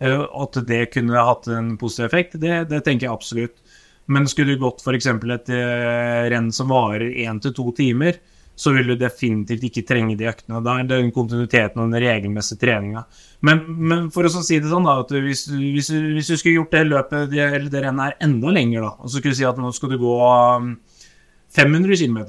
[0.00, 3.80] Eh, At det kunne hatt en positiv effekt, det, det tenker jeg absolutt.
[4.12, 5.08] Men skulle du gått f.eks.
[5.08, 8.18] et eh, renn som varer én til to timer,
[8.54, 10.60] så vil du definitivt ikke trenge de øktene.
[10.62, 13.02] Da er den kontinuiteten og den regelmessige treninga.
[13.46, 16.76] Men, men for å si det sånn, da, at hvis, hvis, hvis du skulle gjort
[16.76, 19.58] det løpet, eller det rennet her enda lenger, da, og så skulle du si at
[19.58, 20.74] nå skal du gå um,
[21.54, 22.20] 500 km,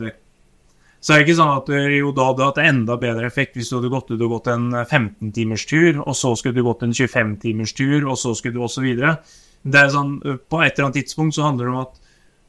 [1.05, 3.75] så er det ikke sånn at jo da hadde hatt enda bedre effekt hvis du
[3.77, 7.75] hadde gått du hadde gått en 15-timers tur, og så skulle du gått en 25-timers
[7.77, 9.19] tur, og så skulle du også videre.
[9.65, 12.01] Det er sånn, På et eller annet tidspunkt så handler det om at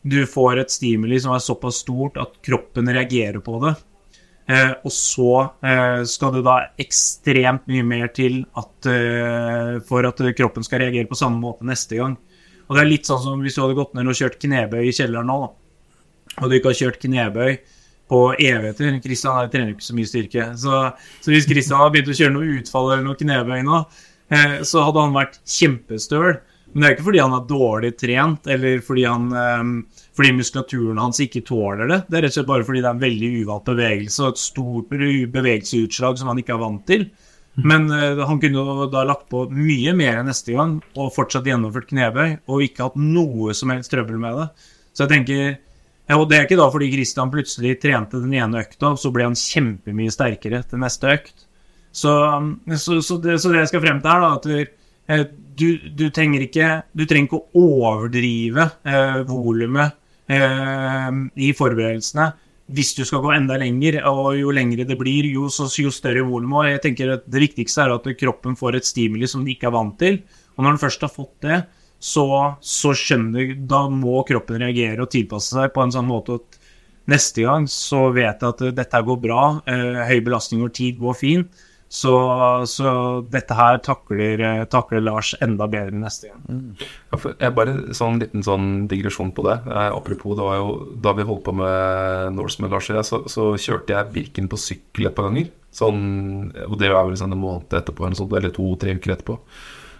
[0.06, 3.74] du får et stimuli som er såpass stort at kroppen reagerer på det.
[4.46, 5.30] Eh, og så
[5.66, 11.10] eh, skal du da ekstremt mye mer til at, eh, for at kroppen skal reagere
[11.10, 12.14] på samme måte neste gang.
[12.68, 14.94] Og det er litt sånn som hvis du hadde gått ned og kjørt knebøy i
[14.94, 15.50] kjelleren nå, da.
[16.38, 17.58] og du ikke har kjørt knebøy
[18.06, 20.50] på evigheter Kristian trener ikke så mye styrke.
[20.60, 20.82] Så,
[21.22, 23.80] så hvis Kristian hadde begynt å kjøre noe utfall eller noe knebøy nå,
[24.30, 26.36] eh, så hadde han vært kjempestøl.
[26.72, 30.98] Men det er ikke fordi han er dårlig trent, eller fordi, han, eh, fordi muskulaturen
[31.00, 32.00] hans ikke tåler det.
[32.08, 34.42] Det er rett og slett bare fordi det er en veldig uvant bevegelse og et
[34.42, 34.90] stort
[35.36, 37.06] bevegelseutslag som han ikke er vant til.
[37.56, 41.88] Men eh, han kunne da lagt på mye mer enn neste gang og fortsatt gjennomført
[41.92, 44.50] knebøy og ikke hatt noe som helst trøbbel med det.
[44.92, 45.40] Så jeg tenker
[46.06, 49.24] ja, og Det er ikke da fordi Christian plutselig trente den ene økta, så ble
[49.26, 51.46] han kjempemye sterkere til neste økt.
[51.90, 52.12] Så,
[52.76, 54.75] så, så, det, så det jeg skal frem til her, da, at
[55.06, 59.96] du, du trenger ikke Du trenger ikke å overdrive eh, volumet
[60.32, 62.32] eh, i forberedelsene
[62.74, 66.24] hvis du skal gå enda lenger, og jo lengre det blir, jo, så, jo større
[66.26, 66.56] volum.
[66.58, 69.68] Og jeg tenker at Det viktigste er at kroppen får et stimuli som den ikke
[69.70, 70.18] er vant til.
[70.56, 71.60] Og når den først har fått det,
[72.02, 72.26] så,
[72.60, 76.58] så skjønner Da må kroppen reagere og tilpasse seg på en sånn måte at
[77.06, 81.18] neste gang så vet jeg at dette går bra, eh, høy belastning over tid går
[81.22, 81.64] fint.
[81.88, 82.12] Så,
[82.66, 82.92] så
[83.30, 86.80] dette her takler, takler Lars enda bedre neste gang.
[87.14, 89.60] For jeg bare sånn liten sånn digresjon på det.
[89.70, 93.22] Eh, apropos, det var jo da vi holdt på med Norseman, Lars og jeg, så,
[93.30, 95.52] så kjørte jeg Birken på sykkel et par ganger.
[95.76, 96.02] Sånn,
[96.66, 99.38] og det var vel sånn en måned etterpå, eller, to-tre uker etterpå.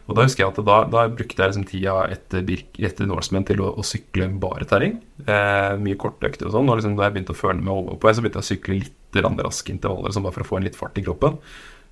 [0.07, 3.46] Og da husker jeg at da, da brukte jeg liksom tida etter, Birk, etter Norseman
[3.46, 5.01] til å, å sykle bare terreng.
[5.22, 6.70] Eh, mye kortøkter og sånn.
[6.70, 8.92] Og liksom, da jeg begynte å føle meg overpå, så begynte jeg å sykle litt
[9.16, 11.38] raske intervaller, sånn bare for å få en litt fart i kroppen.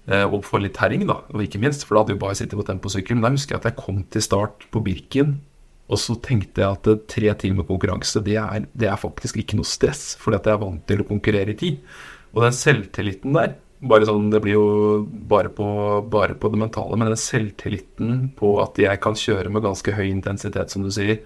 [0.04, 1.22] Eh, og få litt terreng, da.
[1.32, 3.24] Og ikke minst, for da hadde jo bare sittet på temposykkelen.
[3.24, 5.38] Da husker jeg at jeg kom til start på Birken,
[5.88, 9.58] og så tenkte jeg at eh, tre timer konkurranse, det er, det er faktisk ikke
[9.60, 11.80] noe stress, fordi at jeg er vant til å konkurrere i tid.
[12.34, 14.68] Og den selvtilliten der, bare sånn, det blir jo
[15.28, 15.66] bare på,
[16.12, 20.06] bare på det mentale, men den selvtilliten på at jeg kan kjøre med ganske høy
[20.10, 21.24] intensitet, som du sier,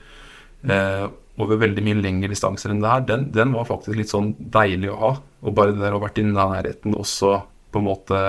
[0.70, 1.04] eh,
[1.38, 4.90] over veldig mye lengre distanser enn det her, den, den var faktisk litt sånn deilig
[4.94, 5.14] å ha.
[5.46, 7.40] Og bare det der å ha vært i nærheten også
[7.72, 8.22] på en måte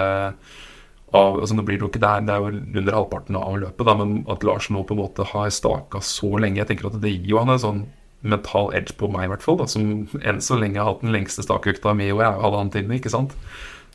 [1.09, 2.49] av altså Nå blir det jo ikke der, det er jo
[2.81, 6.35] under halvparten av løpet, da, men at Lars nå på en måte har staka så
[6.37, 7.81] lenge Jeg tenker at det gir jo han en sånn
[8.21, 9.83] mental edge på meg, i hvert fall, da, som
[10.19, 13.13] enn så lenge har hatt den lengste stakøkta mi, og jeg hadde han til ikke
[13.13, 13.31] sant?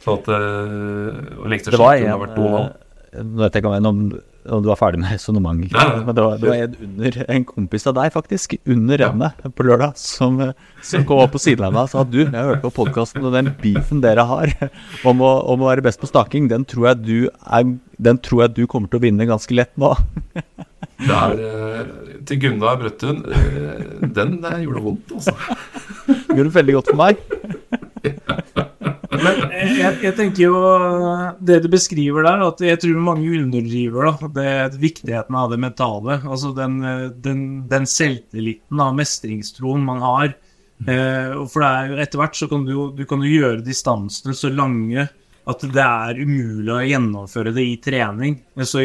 [0.04, 2.72] Så at øh, Og lengste Det var en har vært Donald.
[3.12, 4.09] eh, Nå vet jeg ikke om,
[4.50, 5.74] om du var ferdig med resonnementet,
[6.07, 9.66] men det var, det var en under en kompis av deg, faktisk, under rennet på
[9.66, 10.52] lørdag, som, eh,
[10.85, 14.02] som kom opp på meg og sa du, jeg hørte på podkasten, og den beefen
[14.04, 14.52] dere har
[15.09, 18.46] om å, om å være best på staking, den tror, jeg du er, den tror
[18.46, 19.94] jeg du kommer til å vinne ganske lett nå.
[21.04, 21.87] Det er øh,
[22.28, 25.35] til Gunnar Brøttun øh, Den der gjorde vondt, altså.
[26.30, 27.16] Gjorde det veldig godt for meg.
[29.20, 29.42] Men
[29.79, 30.61] jeg, jeg tenker jo
[31.38, 36.20] Det du beskriver der, at jeg tror mange underdriver da, det viktigheten av det mentale.
[36.22, 36.81] Altså den,
[37.24, 40.35] den, den selvtilliten av mestringstroen man har.
[40.85, 44.35] Eh, for det er jo etter hvert så kan du du kan jo gjøre distansene
[44.37, 45.07] så lange
[45.44, 48.40] at det er umulig å gjennomføre det i trening.
[48.64, 48.83] Så,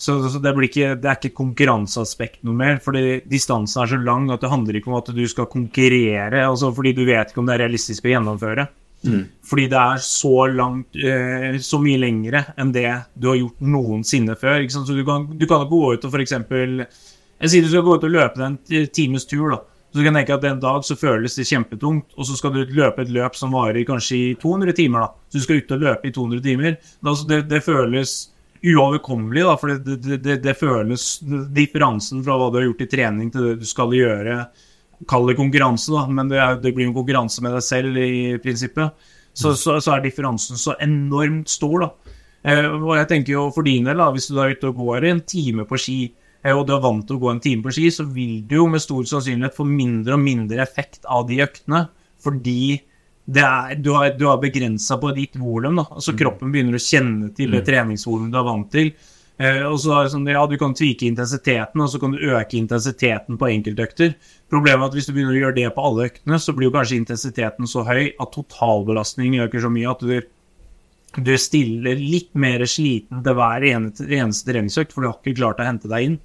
[0.00, 4.30] Så, så det, ikke, det er ikke konkurranseaspekt noe mer, fordi distansen er så lang
[4.32, 7.50] at det handler ikke om at du skal konkurrere, altså fordi du vet ikke om
[7.50, 8.64] det er realistisk å gjennomføre.
[9.50, 14.36] Fordi det er så langt, eh, så mye lengre enn det du har gjort noensinne
[14.36, 14.66] før.
[14.68, 16.84] Så du kan, du gå ut og eksempel
[17.40, 18.58] Jeg sier du skal gå ut og løpe en
[18.92, 19.62] times tur, da.
[19.90, 23.02] Så kan tenke at en dag så føles det kjempetungt, og så skal du løpe
[23.02, 25.08] et løp som varer kanskje i 200 timer, da.
[25.30, 26.76] Så du skal ut og løpe i 200 timer.
[27.26, 28.12] Det, det føles
[28.60, 31.06] uoverkommelig, da, for det, det, det, det føles
[31.56, 34.42] Differansen fra hva du har gjort i trening til det du skal gjøre
[35.08, 37.96] Kall det konkurranse, da, men det, er, det blir jo en konkurranse med deg selv
[38.00, 39.06] i prinsippet.
[39.32, 42.16] Så, så, så er differansen så enormt stor, da.
[42.40, 44.82] Eh, og jeg tenker jo for din del, da, hvis du da er ute og
[44.82, 45.98] går en time på ski,
[46.42, 48.58] eh, og du er vant til å gå en time på ski, så vil du
[48.58, 51.86] jo med stor sannsynlighet få mindre og mindre effekt av de øktene,
[52.20, 52.60] fordi
[53.30, 55.78] det er, du har, du har begrensa på ditt volum.
[55.84, 58.90] altså Kroppen begynner å kjenne til det treningsvolumet du er vant til.
[59.40, 62.20] Eh, og så er det sånn, ja, Du kan tvike intensiteten, og så kan du
[62.20, 64.12] øke intensiteten på enkeltøkter.
[64.52, 66.74] Problemet er at hvis du begynner å gjøre det på alle øktene, så blir jo
[66.74, 70.18] kanskje intensiteten så høy at totalbelastningen øker så mye at du,
[71.16, 75.70] du stiller litt mer sliten til hver eneste, treningsøkt, for du har ikke klart å
[75.70, 76.18] hente deg inn.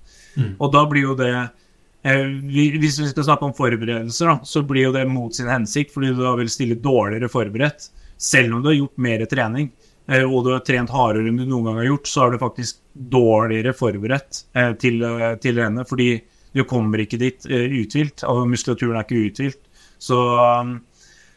[0.60, 4.89] Og da blir jo det eh, Hvis vi skal snakke om forberedelser, da, så blir
[4.89, 7.88] jo det mot sin hensikt, fordi du da vil stille dårligere forberedt.
[8.19, 9.71] Selv om du har gjort mer trening,
[10.05, 12.81] og du har trent hardere enn du noen gang har gjort, så er du faktisk
[12.93, 16.09] dårligere forberedt eh, til, eh, til rennet, fordi
[16.55, 19.63] du kommer ikke dit eh, uthvilt, og muskulaturen er ikke uthvilt.
[19.99, 20.77] Så, um,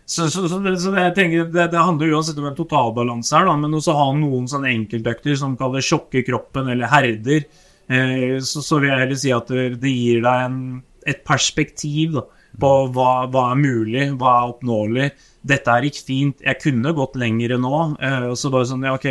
[0.04, 3.78] så, så, så, jeg tenker, det, det handler uansett om en totalbalanse her, da, men
[3.78, 7.48] også ha noen sånne enkeltøkter som kaller sjokke kroppen, eller herder.
[7.88, 10.60] Eh, så, vil jeg heller si at det gir deg en,
[11.08, 12.26] et perspektiv da,
[12.58, 15.10] på hva, hva er mulig, hva er oppnåelig.
[15.46, 17.76] Dette er ikke fint, jeg kunne gått lengre nå.
[18.02, 19.06] Eh, og så bare sånn, ja, ok,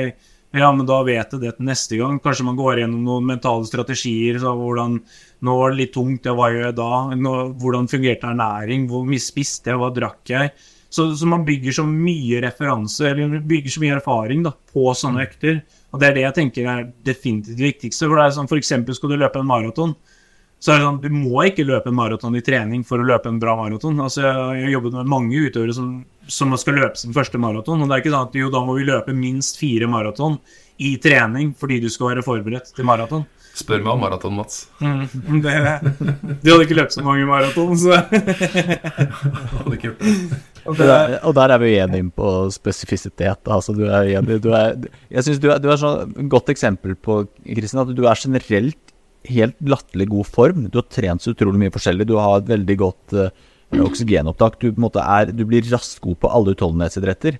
[0.57, 2.19] ja, men da vet jeg det til neste gang.
[2.23, 4.39] Kanskje man går gjennom noen mentale strategier.
[4.41, 4.97] Så hvordan,
[5.43, 6.91] nå var det litt tungt, ja, hva gjør jeg da?
[7.19, 8.87] Nå, hvordan fungerte ernæring?
[8.91, 9.81] Hvor mye spiste jeg?
[9.81, 10.53] Hva drakk jeg?
[10.87, 15.25] Så, så man bygger så mye referanse, eller bygger så mye erfaring da, på sånne
[15.27, 15.59] økter.
[15.91, 18.07] Og det er det jeg tenker er definitivt det viktigste.
[18.07, 19.97] For det er sånn, for eksempel skal du løpe en maraton,
[20.59, 23.29] så er det sånn, du må ikke løpe en maraton i trening for å løpe
[23.29, 23.99] en bra maraton.
[24.01, 25.91] Altså, jeg har jobbet med mange utøvere som,
[26.25, 28.79] som skal løpe sin første maraton, og det er ikke sånn at jo, da må
[28.79, 30.39] vi løpe minst fire maraton
[30.81, 33.25] i trening fordi du skal være forberedt til maraton.
[33.57, 34.67] Spør meg om maraton, Mats.
[34.81, 35.53] Mm, det,
[36.43, 40.41] du hadde ikke løpt så mange maraton, så Hadde ikke gjort det.
[40.67, 43.39] Og der, og der er vi igjen inn på spesifisitet.
[43.47, 44.11] Altså, du er,
[44.43, 44.75] du er,
[45.09, 48.86] jeg syns du er, du er et godt eksempel på Kristian, at du er generelt
[49.29, 50.65] helt latterlig god form.
[50.71, 52.07] Du har trent så utrolig mye forskjellig.
[52.09, 53.29] Du har et veldig godt uh,
[53.85, 54.59] oksygenopptak.
[54.61, 57.39] Du, er, du blir raskt god på alle utholdenhetsidretter.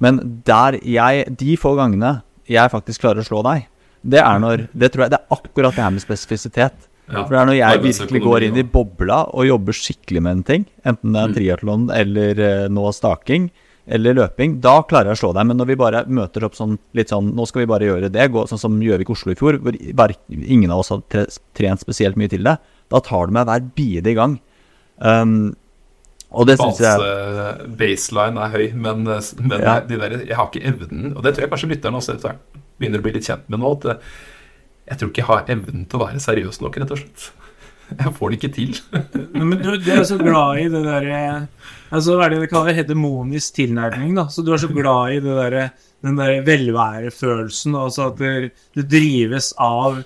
[0.00, 2.20] Men der jeg, de få gangene
[2.50, 3.66] jeg faktisk klarer å slå deg,
[4.06, 6.76] det er når Det tror jeg det er akkurat det her med spesifisitet.
[7.06, 10.36] Ja, For det er når jeg virkelig går inn i bobla og jobber skikkelig med
[10.36, 13.46] en ting, enten det er triatlon eller eh, nå staking
[13.86, 15.46] eller løping, da klarer jeg å slå deg.
[15.46, 18.24] Men når vi bare møter opp sånn litt sånn Nå skal vi bare gjøre det,
[18.34, 21.84] gå sånn som Gjøvik Oslo i fjor, hvor bare, ingen av oss har tre, trent
[21.84, 22.56] spesielt mye til det,
[22.90, 24.38] da tar du meg hver bidige gang.
[24.98, 25.54] Um,
[26.34, 29.78] og det syns jeg baseline er høy, men, men Ja.
[29.80, 32.16] de der, jeg har ikke evnen Og det tror jeg kanskje lytterne også
[32.80, 33.72] begynner å bli litt kjent med nå.
[33.78, 34.14] At eh,
[34.90, 37.28] jeg tror ikke jeg har evnen til å være seriøs nok, rett og slett.
[38.00, 38.78] Jeg får det ikke til.
[39.36, 41.20] Men du, du er så glad i det derre
[41.90, 44.16] altså, Hva er det de kaller hedemonisk tilnærming?
[44.18, 45.70] da Så du er så glad i det der,
[46.06, 47.78] den der velværefølelsen.
[47.78, 50.02] Altså at det, det drives av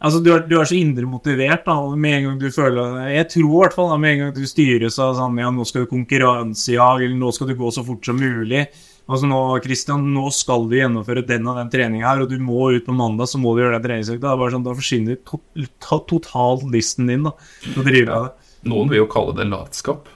[0.00, 3.26] Altså du er, du er så indre motivert da med en gang du føler Jeg
[3.34, 5.84] tror i hvert fall da med en gang du styres av sånn Ja, nå skal
[5.84, 8.64] du konkurransejage, eller nå skal du gå så fort som mulig.
[9.10, 12.68] Altså nå, Christian, nå skal du gjennomføre den og den treninga her, og du må
[12.76, 14.22] ut på mandag, så må du gjøre den treningsøkta.
[14.22, 15.40] Det er bare sånn, Da forsvinner to,
[15.82, 17.34] to, totalt listen din, da.
[17.64, 18.48] Til å drive det.
[18.70, 20.06] Noen vil jo kalle det latskap.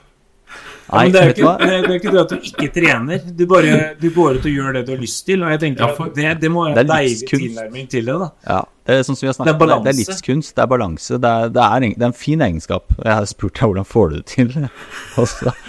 [0.85, 3.23] Ja, Nei, det er, ikke, det, er, ikke det at du ikke trener.
[3.39, 5.41] Du bare du går ut og gjør det du har lyst til.
[5.41, 8.17] Og jeg tenker Ja, det, det må være Det en deilig tilnærming til det.
[8.21, 10.53] da Ja, det er sånn som vi har snakket Det er det, det er livskunst,
[10.55, 11.17] det er balanse.
[11.23, 12.93] Det er, det, er, en- det er en fin egenskap.
[13.01, 14.53] Jeg har spurt deg hvordan får du det til.
[15.25, 15.55] Også.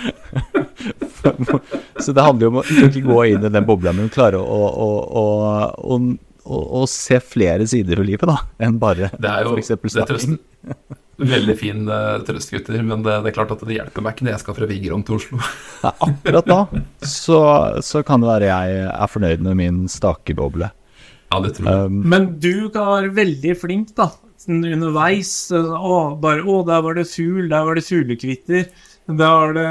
[2.05, 4.61] Så det handler jo om å ikke gå inn i den bobla, men klare å,
[4.69, 4.91] å,
[5.23, 5.25] å,
[5.97, 5.99] å,
[6.45, 9.73] å, å se flere sider ved livet, da, enn bare Det er jo f.eks.
[9.97, 10.37] snakking.
[11.17, 12.81] Veldig fin uh, trøst, gutter.
[12.85, 15.05] Men det, det er klart at det hjelper meg ikke når jeg skal fra Vigrom
[15.07, 15.41] til Oslo.
[15.85, 16.61] ja, akkurat da
[17.07, 17.41] så,
[17.85, 20.71] så kan det være jeg er fornøyd med min stakeboble.
[21.33, 21.91] Ja, det tror jeg.
[21.91, 24.11] Um, Men du kan være veldig flink da
[24.47, 25.33] underveis.
[25.53, 28.69] Å, bare, å, der var det fugl, der var det fuglekvitter.
[29.07, 29.67] Da har det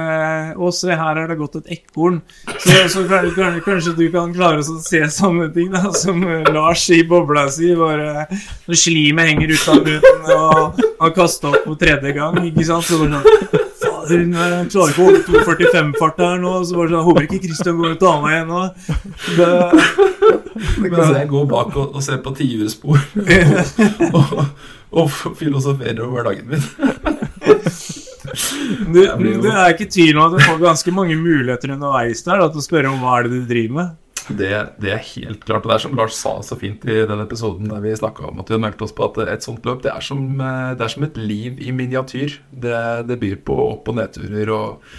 [0.56, 2.22] Å, se, her er det gått et ekorn.
[2.64, 6.46] Så, så kan- kan- kanskje du kan klare å se sånne ting, da, som eh,
[6.56, 7.74] Lars i bobla si.
[7.76, 12.64] Bare når slimet henger ut av bunnen, og har kasta opp for tredje gang, ikke
[12.70, 12.88] sant.
[12.88, 16.54] Så bare sånn Fader, jeg klarer ikke å holde 2.45-fart her nå.
[16.70, 18.64] Så bare sånn Håper ikke Christian går og tar meg igjen nå.
[19.36, 19.50] Det,
[20.86, 23.02] Mens jeg går bak og, og ser på tiurspor
[24.16, 24.34] og,
[24.96, 25.12] og
[25.42, 26.64] filosoferer over hverdagen min.
[28.96, 32.50] Du, det er ikke tvil om at du får ganske mange muligheter underveis der da,
[32.52, 33.94] til å spørre om hva er det du driver med.
[34.26, 35.66] Det, det er helt klart.
[35.66, 38.40] Og det er som Lars sa så fint i den episoden der vi snakka om
[38.42, 40.86] at vi meldte meldt oss på at et sånt løp det er som, eh, det
[40.86, 42.40] er som et liv i miniatyr.
[42.50, 42.80] Det,
[43.10, 44.96] det byr på opp- og nedturer og,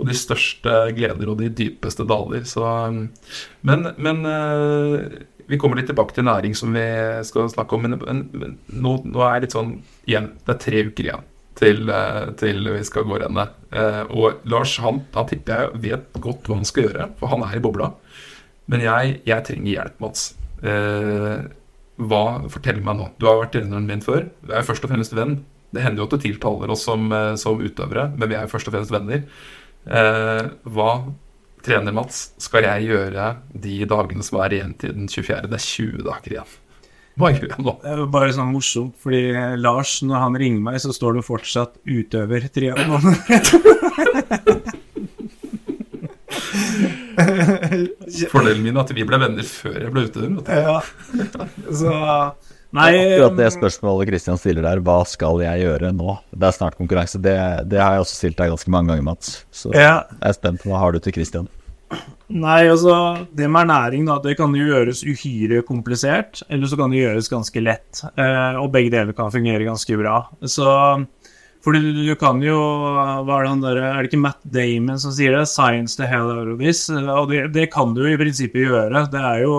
[0.00, 2.46] og de største gleder og de dypeste daler.
[2.48, 3.02] Så, um,
[3.68, 5.20] men, men eh,
[5.50, 6.86] vi kommer litt tilbake til næring, som vi
[7.28, 7.84] skal snakke om.
[7.84, 8.24] Men
[8.70, 9.76] nå, nå er det litt sånn
[10.08, 11.29] igjen, det er tre uker igjen.
[11.60, 13.54] Til, eh, til vi skal gå rennet.
[13.76, 17.44] Eh, og Lars han, han tipper jeg vet godt hva han skal gjøre, for han
[17.44, 17.90] er i bobla.
[18.70, 20.26] Men jeg, jeg trenger hjelp, Mats.
[20.64, 21.46] Eh,
[22.00, 23.10] hva, fortell meg nå.
[23.20, 24.30] Du har vært treneren min før.
[24.40, 25.42] Du er først og fremst venn.
[25.70, 28.70] Det hender jo at du tiltaler oss som, som utøvere, men vi er jo først
[28.70, 29.20] og fremst venner.
[29.84, 30.88] Hva,
[31.62, 35.46] trener Mats, skal jeg gjøre de dagene som er igjen til den 24.?
[35.46, 36.56] Det er 20 dager igjen.
[37.90, 39.22] Er bare sånn morsomt, fordi
[39.60, 43.10] Lars, når han ringer meg, så står det fortsatt 'utøver triatlon'.
[48.30, 50.30] Fordelen min er at vi ble venner før jeg ble utøver.
[50.38, 50.40] du.
[50.48, 50.78] ja.
[51.70, 51.92] Så
[52.70, 56.12] Nei Akkurat det spørsmålet Kristian stiller der, hva skal jeg gjøre nå?
[56.30, 57.18] Det er snart konkurranse.
[57.18, 57.32] Det,
[57.66, 59.40] det har jeg også stilt deg ganske mange ganger, Mats.
[59.50, 60.04] Så Ja.
[60.12, 61.48] jeg er spent på hva har du til Kristian.
[62.30, 62.94] Nei, altså,
[63.34, 67.30] det med ernæring, da, det kan jo gjøres uhyre komplisert, eller så kan det gjøres
[67.32, 68.04] ganske lett.
[68.14, 70.22] Eh, og begge deler kan fungere ganske bra.
[70.46, 70.68] Så
[71.60, 74.96] For du, du kan jo Hva er det han der, Er det ikke Matt Damon
[75.02, 75.42] som sier det?
[75.44, 76.88] 'Science the hell out of this'.
[76.88, 79.10] Og det, det kan du jo i prinsippet gjøre.
[79.10, 79.58] Det er jo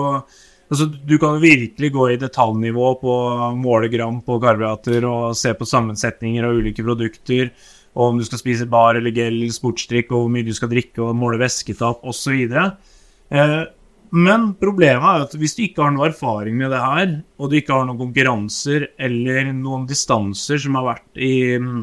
[0.72, 3.14] Altså, du kan virkelig gå i detaljnivå på
[3.60, 7.50] målegram på karbohydrater og se på sammensetninger av ulike produkter,
[7.92, 10.70] og om du skal spise bar eller gel eller sportsdrikk, og hvor mye du skal
[10.72, 12.46] drikke, og måle væsketap osv.
[13.32, 13.62] Eh,
[14.12, 17.56] men problemet er at hvis du ikke har noe erfaring med det her, og du
[17.58, 21.82] ikke har noen konkurranser eller noen distanser som har vært i mm,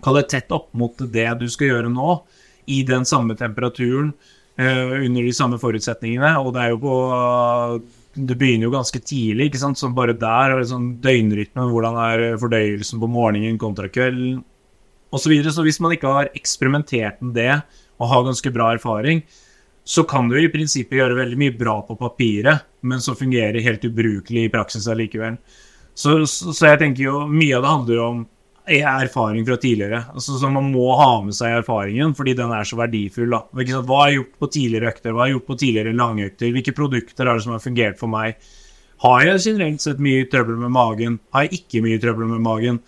[0.00, 2.14] Kall det tett opp mot det du skal gjøre nå,
[2.72, 4.14] i den samme temperaturen,
[4.56, 6.94] eh, under de samme forutsetningene, og det er jo på
[8.16, 11.98] det begynner jo ganske tidlig, ikke sant, så bare der og det sånn døgnrytmen, hvordan
[12.00, 14.40] er fordøyelsen på morgenen kontra kvelden,
[15.10, 15.22] osv.
[15.22, 15.52] Så, videre.
[15.52, 17.52] så hvis man ikke har eksperimentert med det
[18.00, 19.22] og har ganske bra erfaring,
[19.84, 23.84] så kan du i prinsippet gjøre veldig mye bra på papiret, men som fungerer helt
[23.84, 25.38] ubrukelig i praksis allikevel.
[25.94, 28.20] Så, så, så jeg tenker jo mye av det handler om
[28.70, 30.04] erfaring fra tidligere.
[30.14, 33.30] Altså, så Man må ha med seg erfaringen, fordi den er så verdifull.
[33.30, 33.42] da.
[33.66, 33.86] Sant?
[33.88, 35.12] Hva har jeg gjort på tidligere økter?
[35.12, 36.52] Hva har jeg gjort på tidligere langøkter?
[36.54, 38.38] Hvilke produkter er det som har fungert for meg?
[39.00, 41.18] Har jeg generelt sett mye trøbbel med magen?
[41.32, 42.82] Har jeg ikke mye trøbbel med magen?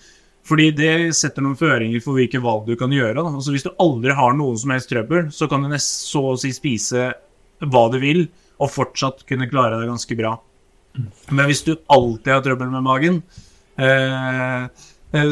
[0.46, 3.22] Fordi det setter noen føringer for hvilke valg du kan gjøre.
[3.22, 6.38] Altså, hvis du aldri har noen som helst trøbbel, så kan du nest, så å
[6.40, 7.12] si spise
[7.62, 8.24] hva du vil,
[8.62, 10.34] og fortsatt kunne klare deg ganske bra.
[11.30, 13.22] Men hvis du alltid har trøbbel med magen,
[13.78, 14.66] eh,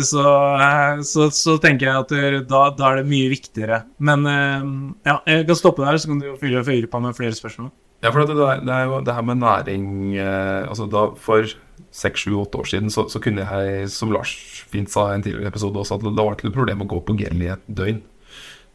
[0.07, 0.25] så,
[0.63, 3.83] eh, så, så tenker jeg at da, da er det mye viktigere.
[3.99, 4.71] Men eh,
[5.11, 7.73] ja, jeg kan stoppe der, så kan du fylle på med flere spørsmål.
[8.01, 11.45] Ja, for det, er, det er jo det her med næring eh, altså da For
[11.91, 14.33] seks, sju, åtte år siden så, så kunne jeg, som Lars
[14.71, 17.01] fint sa i en tidligere episode også, at det var ikke noe problem å gå
[17.07, 18.03] på gel i et døgn.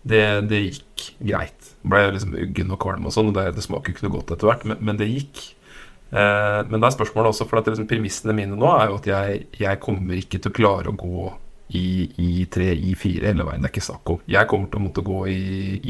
[0.06, 1.72] Det, det gikk greit.
[1.88, 4.52] Ble liksom uggen og kvalm og sånn, og det, det smaker ikke noe godt etter
[4.52, 5.42] hvert, men, men det gikk.
[6.12, 9.10] Eh, men det er spørsmålet også, for at liksom, premissene mine nå er jo at
[9.10, 11.32] jeg, jeg kommer ikke til å klare å gå
[11.76, 11.86] i
[12.22, 13.64] I3, I4 hele veien.
[13.64, 14.22] Det er ikke snakk om.
[14.30, 15.42] Jeg kommer til å måtte gå i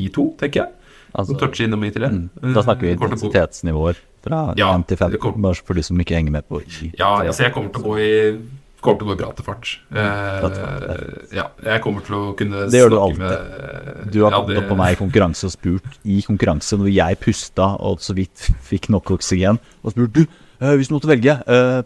[0.05, 0.91] I2, tenker jeg.
[1.15, 2.07] Altså, Touche innom I3.
[2.11, 5.97] mm, da snakker vi intensitetsnivåer fra Ja, 1 til 5, kommer- bare for de som
[6.01, 8.37] ikke henger med på i- Ja, altså jeg kommer til å gå i
[8.85, 9.69] Kommer til å gå i pratefart.
[9.89, 13.19] Pratefart, ja, jeg kommer til å kunne Det gjør du snakke alltid.
[14.05, 16.93] med Du har ja, det- gått på meg i konkurranse og spurt i konkurranse når
[16.93, 20.27] jeg pusta og så vidt fikk nok oksygen, og spurt du,
[20.73, 21.79] hvis du måtte velge eh,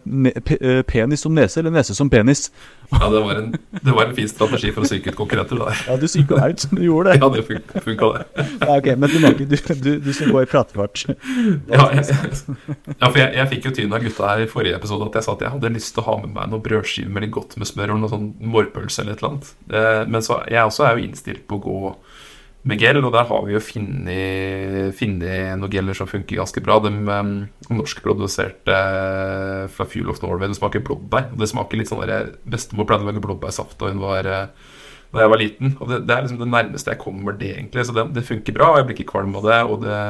[0.56, 2.48] eh, penis som nese eller nese som penis
[2.90, 5.60] Ja, det var, en, det var en fin strategi for å psyke ut konkurrenter.
[5.60, 5.74] Da.
[5.86, 7.20] Ja, du psyka ut, du gjorde det.
[7.22, 8.46] Ja, det funka, funka det.
[8.64, 11.04] Ja, ok, Men du, merker, du, du, du skal gå i pratefart.
[11.70, 15.06] Ja, jeg, ja for jeg, jeg fikk jo tyn av gutta her i forrige episode
[15.06, 17.26] at jeg sa at jeg hadde lyst til å ha med meg noen brødskiver med
[17.26, 19.52] litt godt med smør og noe sånn morrpølse eller et eller annet.
[19.70, 21.78] Eh, men så jeg også er jo innstilt på å gå
[22.68, 25.00] med gel, og der har vi jo funnet
[25.56, 26.76] noen geller som funker ganske bra.
[26.84, 27.30] De um,
[27.72, 30.50] norskproduserte eh, fra Fuel of Norway.
[30.50, 31.30] Det smaker blåbær.
[31.32, 34.76] og Det smaker litt sånn der Bestemor pleide å lage blåbærsaft, da hun var, eh,
[35.14, 35.74] da jeg var liten.
[35.80, 37.86] Og det, det er liksom det nærmeste jeg kommer det, egentlig.
[37.88, 39.60] Så det, det funker bra, og jeg blir ikke kvalm av det.
[39.64, 40.00] Og det,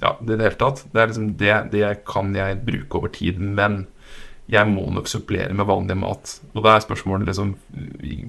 [0.00, 0.84] ja, det, det hele tatt.
[0.88, 3.42] Det er liksom det, det kan jeg bruke over tid.
[3.44, 3.82] Men
[4.50, 6.38] jeg må nok supplere med vanlig mat.
[6.54, 7.54] Og da er spørsmålet liksom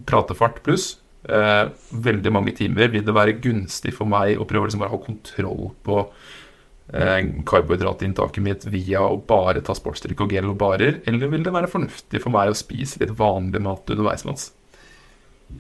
[0.10, 0.98] pratefart pluss.
[1.22, 2.90] Eh, veldig mange timer.
[2.94, 6.00] Vil det være gunstig for meg å prøve liksom bare å ha kontroll på
[6.94, 11.54] eh, karbohydratinntaket mitt via å bare ta sportsdrikk og gel og barer, eller vil det
[11.54, 14.26] være fornuftig for meg å spise litt vanlig mat underveis?
[14.26, 14.50] Mans?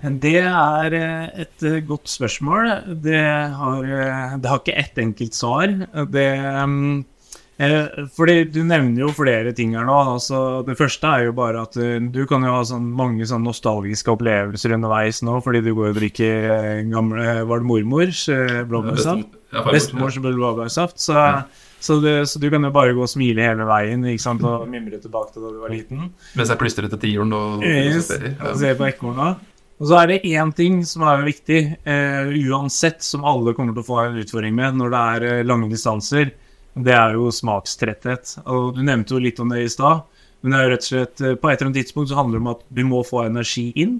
[0.01, 2.69] Det er eh, et eh, godt spørsmål.
[3.03, 3.21] Det
[3.57, 5.73] har, eh, det har ikke ett enkelt svar.
[6.09, 6.29] Det
[6.63, 7.03] um,
[7.61, 9.97] Eh, fordi Du nevner jo flere ting her nå.
[10.15, 13.45] altså Det første er jo bare at uh, du kan jo ha sånn, mange sånn
[13.45, 18.63] nostalgiske opplevelser underveis nå, fordi du går og drikker uh, gamle Var det mormors uh,
[18.69, 19.37] blåbærsaft?
[19.67, 20.97] Bestemors blåbærsaft.
[21.03, 21.43] Så, ja.
[21.77, 24.97] så, så, du kan jo bare gå og smile hele veien ikke sant, og mimre
[25.03, 26.05] tilbake til da du var liten.
[26.39, 29.33] Mens jeg plystrer til tiuren og, yes, og ser på ekorna.
[29.81, 31.59] Og så er det én ting som er viktig,
[32.47, 36.31] uansett, som alle kommer til å få en utfordring med når det er lange distanser
[36.73, 38.37] det er jo smakstretthet.
[38.45, 40.05] Og du nevnte jo litt om det i stad.
[40.41, 42.39] Men det er jo rett og slett eh, på et eller annet tidspunkt så handler
[42.39, 43.99] det om at du må få energi inn.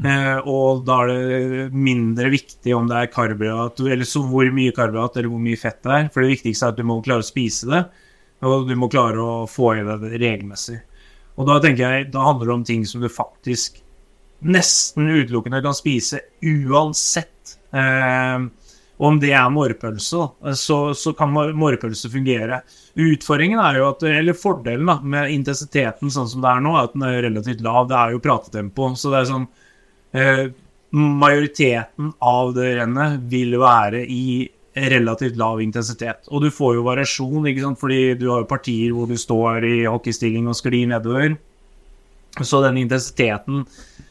[0.00, 4.72] Eh, og da er det mindre viktig om det er karbohydrat, eller så hvor mye
[4.76, 6.06] karbohydrat eller hvor mye fett det er.
[6.14, 7.82] For det viktigste er at du må klare å spise det,
[8.46, 10.78] og du må klare å få i deg det regelmessig.
[11.40, 13.80] Og da tenker jeg, da handler det om ting som du faktisk
[14.40, 17.56] nesten utelukkende kan spise uansett.
[17.76, 18.46] Eh,
[19.00, 20.26] og om det er mårpølse,
[20.60, 22.58] så, så kan mårpølse fungere.
[23.00, 26.88] Utfordringen er jo at, eller fordelen da, med intensiteten sånn som det er nå, er
[26.88, 27.86] at den er relativt lav.
[27.88, 28.90] Det er jo pratetempo.
[29.00, 29.46] Så det er sånn
[30.12, 30.44] eh,
[30.90, 34.24] Majoriteten av det rennet vil være i
[34.90, 36.28] relativt lav intensitet.
[36.28, 37.80] Og du får jo variasjon, ikke sant?
[37.80, 41.38] fordi du har jo partier hvor du står i hockeystilling og sklir nedover.
[42.42, 43.64] Så den intensiteten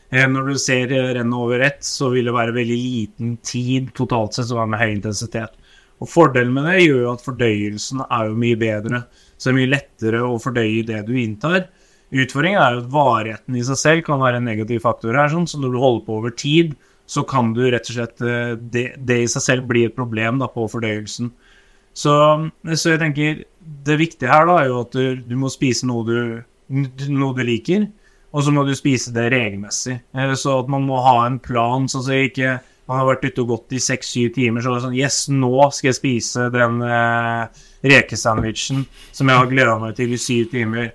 [0.09, 4.33] når du ser eh, rennet over ett, så vil det være veldig liten tid totalt
[4.33, 5.55] sett som er med høy intensitet.
[5.99, 9.03] Og Fordelen med det gjør jo at fordøyelsen er jo mye bedre.
[9.35, 11.67] Så det er mye lettere å fordøye det du inntar.
[12.09, 15.29] Utfordringen er jo at varigheten i seg selv kan være en negativ faktor her.
[15.29, 15.45] Sånn.
[15.49, 16.73] Så når du holder på over tid,
[17.09, 20.41] så kan du rett og slett eh, Det, det i seg selv bli et problem
[20.41, 21.29] da, på fordøyelsen.
[21.99, 22.13] Så,
[22.73, 23.43] så, jeg tenker
[23.85, 26.19] det viktige her da er jo at du, du må spise noe du,
[26.71, 27.89] noe du liker.
[28.29, 29.99] Og så må du spise det regelmessig.
[30.13, 32.57] Eh, så at man må ha en plan, sånn at ikke
[32.89, 35.51] man har vært ute og gått i seks-syv timer, så er det sånn Yes, nå
[35.75, 38.81] skal jeg spise den eh, rekesandwichen
[39.13, 40.89] som jeg har gleda meg til i syv timer.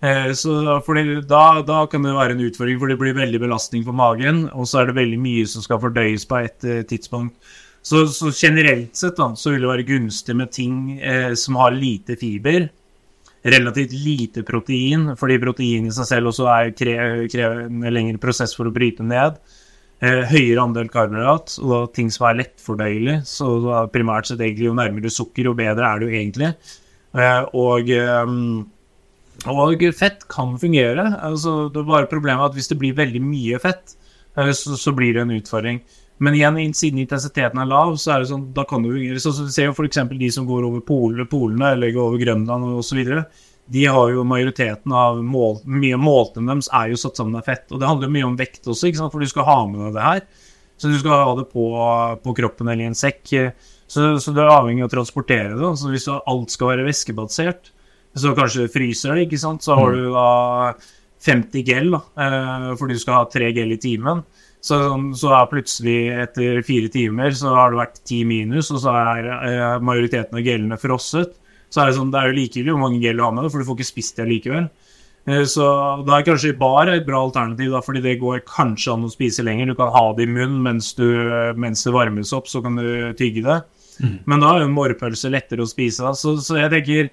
[0.00, 3.82] Eh, så fordi da, da, kan det være en utfordring, for det blir veldig belastning
[3.86, 4.44] for magen.
[4.54, 7.34] Og så er det veldig mye som skal fordøyes på et eh, tidspunkt.
[7.82, 10.98] Så, så, generelt sett da, så vil det være gunstig med ting
[11.40, 12.66] som har lite fiber
[13.42, 18.68] relativt lite protein, fordi protein i seg selv også er krever en lengre prosess for
[18.68, 19.38] å bryte ned.
[20.00, 23.18] Eh, høyere andel karbohydrat og ting som er lettfordøyelig.
[23.28, 23.48] Så
[23.92, 26.52] primært sett egentlig jo nærmere sukker, jo bedre er det jo egentlig.
[27.16, 28.34] Eh, og, eh,
[29.50, 31.04] og, fett kan fungere.
[31.20, 33.96] Altså, det er bare problemet at hvis det blir veldig mye fett,
[34.36, 35.82] eh, så, så blir det en utfordring.
[36.20, 39.46] Men igjen, siden intensiteten er lav, så er det sånn, da kan du så, så
[39.46, 40.02] Du ser jo f.eks.
[40.10, 43.00] de som går over polene, polene eller går over Grønland osv.
[43.70, 47.64] De har jo majoriteten av mål, mye måltene deres er jo satt sammen av fett.
[47.72, 49.14] Og det handler mye om vekt også, ikke sant?
[49.14, 50.22] for du skal ha med deg det her.
[50.80, 51.66] Så du skal ha det på,
[52.24, 53.32] på kroppen eller i en sekk.
[53.90, 55.72] Så, så, du er avhengig av å transportere det.
[55.80, 57.72] Så hvis alt skal være væskebasert,
[58.20, 59.64] så kanskje fryser det, ikke sant.
[59.64, 60.28] Så har du da
[61.24, 64.22] 50 gel, da, eh, fordi du skal ha 3 gel i timen.
[64.60, 64.76] Så,
[65.16, 69.30] så, er plutselig etter fire timer så har det vært ti minus, og så er
[69.38, 71.32] eh, majoriteten av gellene frosset.
[71.70, 73.54] Så er det sånn, det er jo likegyldig hvor mange gell du har med deg,
[73.54, 74.68] for du får ikke spist det likevel.
[75.30, 75.66] Eh, så
[76.04, 79.46] da er kanskje bar et bra alternativ, da, fordi det går kanskje an å spise
[79.46, 79.72] lenger.
[79.72, 81.08] Du kan ha det i munnen mens, du,
[81.56, 83.62] mens det varmes opp, så kan du tygge det.
[84.00, 84.18] Mm.
[84.28, 86.04] Men da er jo morrpølse lettere å spise.
[86.04, 86.12] Da.
[86.16, 87.10] Så, så jeg tenker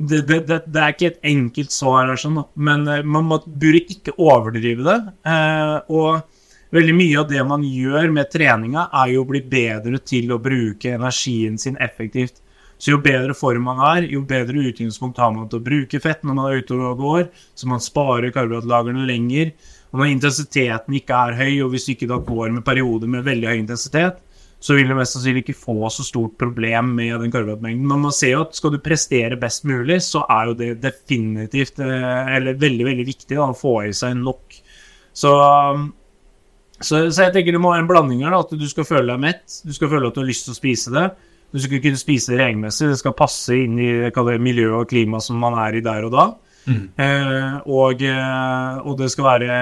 [0.00, 3.40] det, det, det, det, er ikke et enkelt svar her, sånn, men eh, man må,
[3.46, 4.98] burde ikke overdrive det.
[5.28, 6.22] Eh, og
[6.70, 10.38] Veldig mye av det man gjør med treninga, er jo å bli bedre til å
[10.42, 12.38] bruke energien sin effektivt.
[12.80, 16.22] Så jo bedre form man er, jo bedre utgangspunkt har man til å bruke fett
[16.24, 17.26] når man er ute og går,
[17.58, 19.50] så man sparer karbohydratlagrene lenger.
[19.90, 23.26] Og når intensiteten ikke er høy, og hvis du ikke da går med perioder med
[23.26, 24.22] veldig høy intensitet,
[24.60, 27.84] så vil du mest sannsynlig ikke få så stort problem med den karbohydratmengden.
[27.90, 31.80] Men man ser jo at skal du prestere best mulig, så er jo det definitivt,
[31.82, 34.60] eh, eller veldig, veldig viktig da, å få i seg nok.
[35.16, 35.32] Så
[36.80, 38.34] så, så, jeg tenker det må være en blanding her.
[38.34, 40.54] Da, at du skal føle deg mett, du skal føle at du har lyst til
[40.54, 41.08] å spise det.
[41.50, 45.26] Du skal kunne spise det regelmessig, det skal passe inn i det miljøet og klimaet
[45.26, 46.26] som man er i der og da.
[46.70, 49.54] Eh, og, eh, og det skal være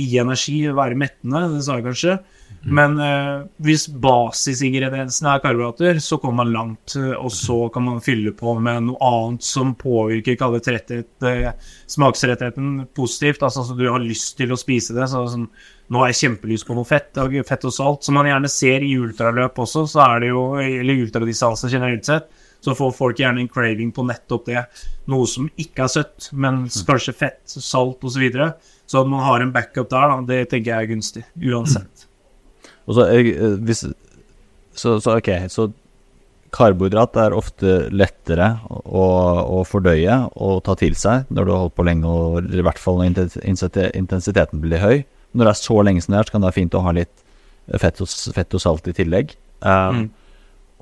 [0.00, 2.16] i energi, være mettende, det sa jeg kanskje.
[2.62, 6.94] Men eh, hvis basisingrediensene er karbohydrater, så kommer man langt.
[6.98, 11.50] eh, Og så kan man fylle på med noe annet som påvirker tretthet, eh,
[11.90, 13.42] smakstrettheten positivt.
[13.42, 15.08] Altså altså du har lyst til å spise det.
[15.10, 15.48] Så, sånn,
[15.92, 18.06] nå har jeg kjempelyst på noe fett, og fett og salt.
[18.06, 22.30] Som man gjerne ser i ultraløp også, så er det jo, eller ultradistanse generelt sett,
[22.62, 24.62] så får folk gjerne en craving på nettopp det.
[25.10, 28.14] Noe som ikke er søtt, men kanskje fett, salt osv.
[28.14, 28.48] Så, videre.
[28.86, 31.26] så at man har en backup der, da, det tenker jeg er gunstig.
[31.42, 32.08] Uansett.
[32.86, 33.36] Og så, jeg,
[33.66, 33.84] hvis,
[34.78, 35.68] så, så ok, så
[36.52, 39.04] karbohydrat er ofte lettere å,
[39.60, 42.80] å fordøye og ta til seg når du har holdt på lenge, og i hvert
[42.80, 43.26] fall når
[43.98, 45.02] intensiteten blir høy.
[45.32, 46.96] Når det er så lenge som det er, så kan det være fint å ha
[46.96, 47.22] litt
[47.80, 49.36] fett og, fett og salt i tillegg.
[49.62, 50.10] Um,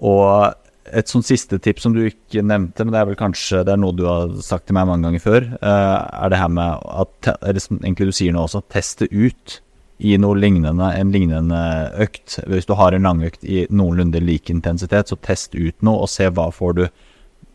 [0.00, 0.54] Og
[0.90, 3.80] et sånn siste tips som du ikke nevnte, men det er vel kanskje det er
[3.80, 7.28] noe du har sagt til meg mange ganger før, eh, er det her med at
[7.36, 9.60] eller som egentlig du sier nå også, teste ut
[10.00, 11.60] i noe lignende, en lignende
[12.00, 12.38] økt.
[12.48, 16.30] Hvis du har en langøkt i noenlunde lik intensitet, så test ut noe og se
[16.32, 16.86] hva får du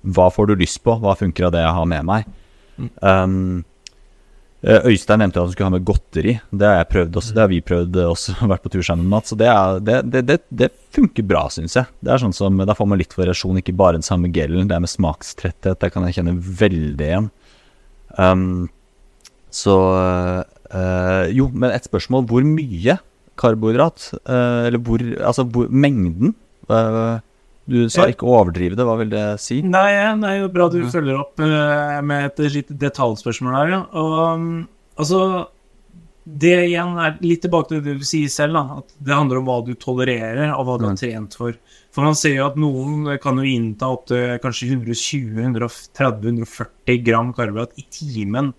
[0.05, 2.27] hva får du lyst på, hva funker av det jeg har med meg.
[2.77, 3.63] Um, eh,
[4.65, 6.31] Øystein nevnte at han skulle ha med godteri.
[6.49, 9.09] Det har jeg prøvd også, det har vi prøvd eh, også, vært på tur sammen
[9.11, 9.27] med.
[9.29, 11.91] Så det, er, det, det, det, funker bra, syns jeg.
[12.01, 14.69] Det er sånn som, Da får man litt variasjon, ikke bare den samme gelen.
[14.69, 17.29] Det er med smakstretthet, det kan jeg kjenne veldig igjen.
[18.15, 18.69] Um,
[19.53, 19.75] så
[20.71, 22.25] eh, Jo, men et spørsmål.
[22.31, 22.97] Hvor mye
[23.39, 24.09] karbohydrat?
[24.23, 26.33] eh, eller hvor Altså hvor, mengden?
[26.69, 27.19] Eh,
[27.65, 29.61] du sa ikke å overdrive det, hva vil det si?
[29.65, 29.89] Nei,
[30.21, 33.81] nei, bra du følger opp eh, med et litt detaljspørsmål her, ja.
[33.97, 34.49] Og um,
[35.01, 35.21] altså
[36.25, 38.83] Det igjen er litt tilbake til det du sier selv, da.
[38.83, 41.57] At det handler om hva du tolererer, og hva du har trent for.
[41.95, 47.85] For man ser jo at noen kan jo innta opptil kanskje 120-130-140 gram karbohydrat i
[47.87, 48.49] timen.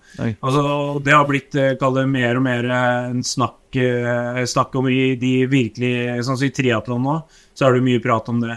[0.40, 0.62] Altså,
[1.04, 4.88] det har blitt eh, kall det mer og mer eh, en snakk, eh, snakk om
[4.88, 8.56] i de virkelig Sånn som i triatlon nå, så er det mye prat om det.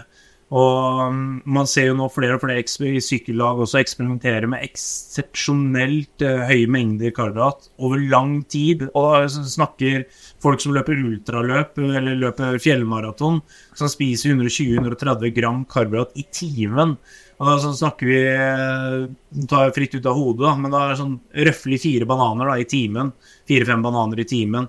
[0.50, 6.24] Og um, man ser jo nå flere og flere i sykkellag også eksperimentere med eksepsjonelt
[6.26, 8.82] eh, høye mengder karbohydrat over lang tid.
[8.90, 10.08] Og da snakker
[10.42, 13.38] folk som løper ultraløp eller løper fjellmaraton,
[13.78, 16.98] som spiser 120-130 gram karbohydrat i timen.
[17.38, 19.06] Og da snakker vi eh,
[19.48, 22.50] tar jeg fritt ut av hodet, da, men da er det sånn røftlig fire bananer
[22.50, 23.14] da, i timen.
[23.48, 24.66] Fire-fem bananer i timen.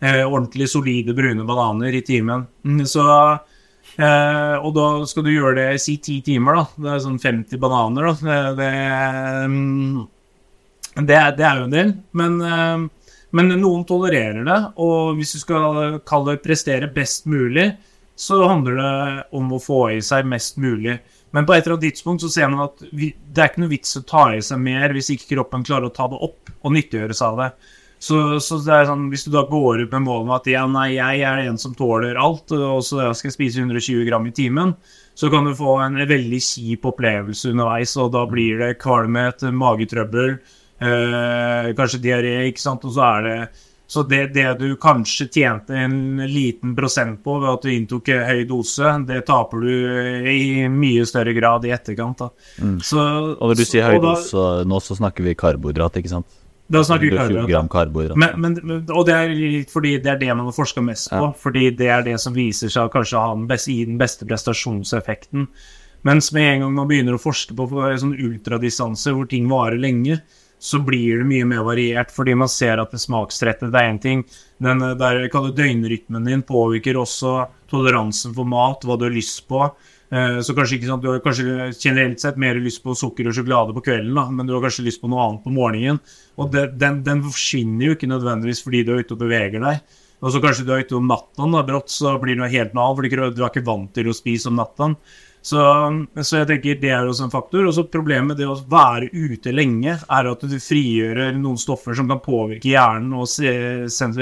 [0.00, 2.46] Eh, ordentlig solide brune bananer i timen.
[2.62, 3.02] Mm, Så
[4.00, 6.64] eh, Og da skal du gjøre det i si ti timer, da.
[6.76, 8.14] Det er sånn 50 bananer, da.
[8.20, 8.70] Det, det,
[9.52, 10.08] mm,
[11.06, 11.92] det, er- jo en del.
[12.12, 12.88] Men, eh,
[13.32, 17.70] men noen tolererer det, og hvis du skal kalle det prestere best mulig,
[18.20, 20.98] så handler det om å få i seg mest mulig.
[21.32, 23.70] Men på et eller annet tidspunkt så ser man at vi, det er ikke noe
[23.70, 26.74] vits å ta i seg mer hvis ikke kroppen klarer å ta det opp og
[26.74, 27.50] nyttiggjøre seg av det.
[28.00, 30.62] Så, så det er sånn, hvis du da går ut med mål om at ja,
[30.70, 34.32] nei, jeg er en som tåler alt, og så jeg skal spise 120 gram i
[34.32, 34.72] timen,
[35.14, 40.38] så kan du få en veldig kjip opplevelse underveis, og da blir det kvalmhet, magetrøbbel,
[40.80, 43.40] øh, kanskje diaré, ikke sant, og så er det
[43.90, 48.44] så det, det du kanskje tjente en liten prosent på ved at du inntok høy
[48.46, 49.72] dose, det taper du
[50.30, 52.22] i mye større grad i etterkant.
[52.22, 52.28] Da.
[52.86, 53.02] Så,
[53.34, 56.30] Og når du sier høy da- dose nå, så snakker vi karbohydrat, ikke sant?
[56.70, 57.50] Da snakker vi 120 karbohydrat.
[57.50, 58.18] gram karbohydrat.
[58.20, 61.22] Men, men, og det er litt fordi det er det man har forska mest på.
[61.26, 61.30] Ja.
[61.44, 64.28] Fordi det er det som viser seg å kanskje ha den beste, gi den beste
[64.28, 65.48] prestasjonseffekten.
[66.06, 70.20] Mens med en gang man begynner å forske på sånn ultradistanse hvor ting varer lenge,
[70.60, 74.00] så blir det mye mer variert, fordi man ser at det smakstrettet det er én
[74.00, 74.24] ting.
[74.60, 79.64] Den eh, der døgnrytmen din påvirker også toleransen for mat, hva du har lyst på.
[80.10, 83.34] Eh, Så kanskje ikke sant, Du har kanskje generelt sett mer lyst på sukker og
[83.36, 86.00] sjokolade på kvelden, da, men du har kanskje lyst på noe annet på morgenen.
[86.36, 89.82] Og det, den, den forsvinner jo ikke nødvendigvis fordi du er ute og beveger deg.
[90.20, 92.74] Og så kanskje du er ute om natten, da, brått så blir det noe helt
[92.74, 94.96] noe annet, fordi du er ikke vant til å spise om natten.
[95.40, 95.62] Så,
[96.20, 97.64] så jeg tenker det er også en faktor.
[97.64, 101.96] Og så problemet med det å være ute lenge, er at du frigjør noen stoffer
[101.96, 103.54] som kan påvirke hjernen og se,
[103.88, 104.12] sen,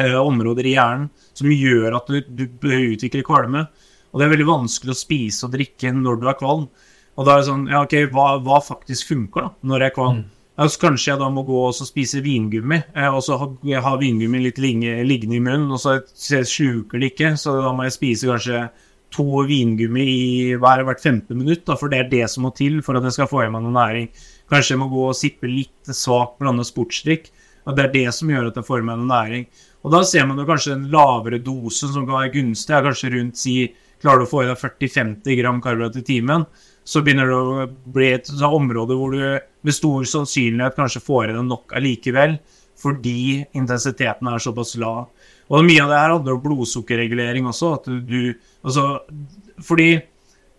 [0.00, 3.66] eh, områder i hjernen som gjør at du, du utvikler kvalme.
[4.12, 6.68] Og det er veldig vanskelig å spise og drikke når du er kvalm.
[7.14, 9.98] Og da er det sånn, ja ok, hva, hva faktisk funker da, når jeg er
[9.98, 10.24] kvalm?
[10.54, 13.48] Ja, så kanskje jeg da må gå og spise vingummi, eh, og så ha,
[13.82, 17.88] ha vingummi litt liggende i munnen, og så så sluker det ikke, så da må
[17.88, 18.60] jeg spise kanskje
[19.14, 20.28] to vingummi i
[20.58, 23.18] hver, hvert femte minutt, da, for det er det som må til for at jeg
[23.18, 24.08] skal få i meg noe næring.
[24.50, 27.30] Kanskje jeg må gå og sippe litt svak blandet sportsdrikk,
[27.64, 29.46] og det er det som gjør at jeg får i meg noe næring.
[29.84, 33.16] Og da ser man jo kanskje en lavere dose som kan være gunstig, er kanskje
[33.16, 33.56] rundt si
[34.04, 36.42] Klarer du å få i deg 40-50 gram karbohydrat i timen,
[36.84, 39.22] så begynner det å bli et område hvor du
[39.64, 42.34] med stor sannsynlighet kanskje får i deg nok allikevel,
[42.76, 45.06] fordi intensiteten er såpass lav.
[45.48, 47.70] Og mye av det her handler om blodsukkerregulering også.
[47.78, 48.84] At du, altså,
[49.64, 49.88] fordi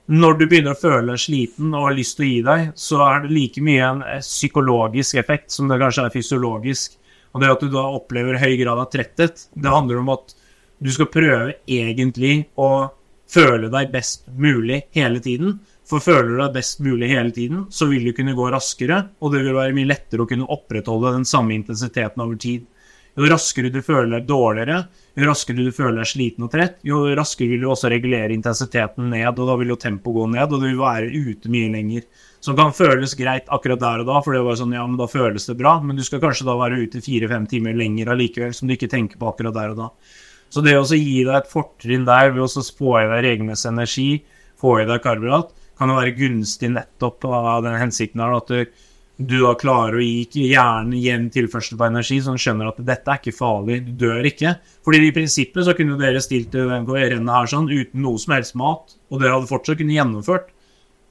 [0.10, 3.02] når du begynner å føle deg sliten og har lyst til å gi deg, så
[3.06, 6.98] er det like mye en psykologisk effekt som det kanskje er fysiologisk.
[7.36, 10.36] Og det at du da opplever høy grad av tretthet, det handler om at
[10.80, 12.88] du skal prøve egentlig å
[13.32, 15.58] føle deg best mulig hele tiden.
[15.86, 19.34] For føler du deg best mulig hele tiden, så vil du kunne gå raskere, og
[19.34, 22.64] det vil være mye lettere å kunne opprettholde den samme intensiteten over tid.
[23.16, 24.80] Jo raskere du føler deg dårligere,
[25.16, 29.12] jo raskere du føler deg sliten og trett, jo raskere vil du også regulere intensiteten
[29.14, 32.08] ned, og da vil jo tempoet gå ned, og du vil være ute mye lenger.
[32.46, 35.08] Som kan føles greit akkurat der og da, for det var sånn, ja, men da
[35.10, 38.70] føles det bra, men du skal kanskje da være ute fire-fem timer lenger allikevel, som
[38.70, 39.90] du ikke tenker på akkurat der og da.
[40.54, 44.10] Så det å gi deg et fortrinn der ved å få i deg regelmessig energi,
[44.62, 48.54] få i deg karbohydrat, kan jo være gunstig nettopp av den hensikten her, at
[49.16, 53.12] du da klarer å gi hjernen jevn tilførsel på energi, så den skjønner at dette
[53.12, 54.58] er ikke farlig, du dør ikke.
[54.86, 58.96] Fordi i prinsippet så kunne dere stilt rennet her sånn uten noe som helst mat,
[59.10, 60.52] og dere hadde fortsatt kunnet gjennomført.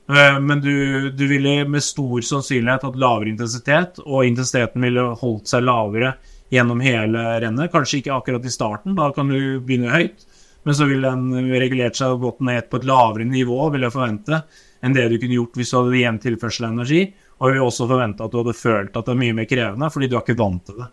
[0.09, 5.51] Eh, men du, du ville med stor sannsynlighet hatt lavere intensitet, og intensiteten ville holdt
[5.51, 6.15] seg lavere
[6.53, 7.73] gjennom hele rennet.
[7.73, 10.27] Kanskje ikke akkurat i starten, da kan du begynne høyt,
[10.65, 13.97] men så ville den regulert seg og gått ned på et lavere nivå, vil jeg
[13.97, 14.43] forvente,
[14.85, 17.07] enn det du kunne gjort hvis du hadde jevn tilførsel av energi.
[17.41, 19.91] Og vi vil også forvente at du hadde følt at det er mye mer krevende,
[19.93, 20.93] fordi du er ikke vant til det.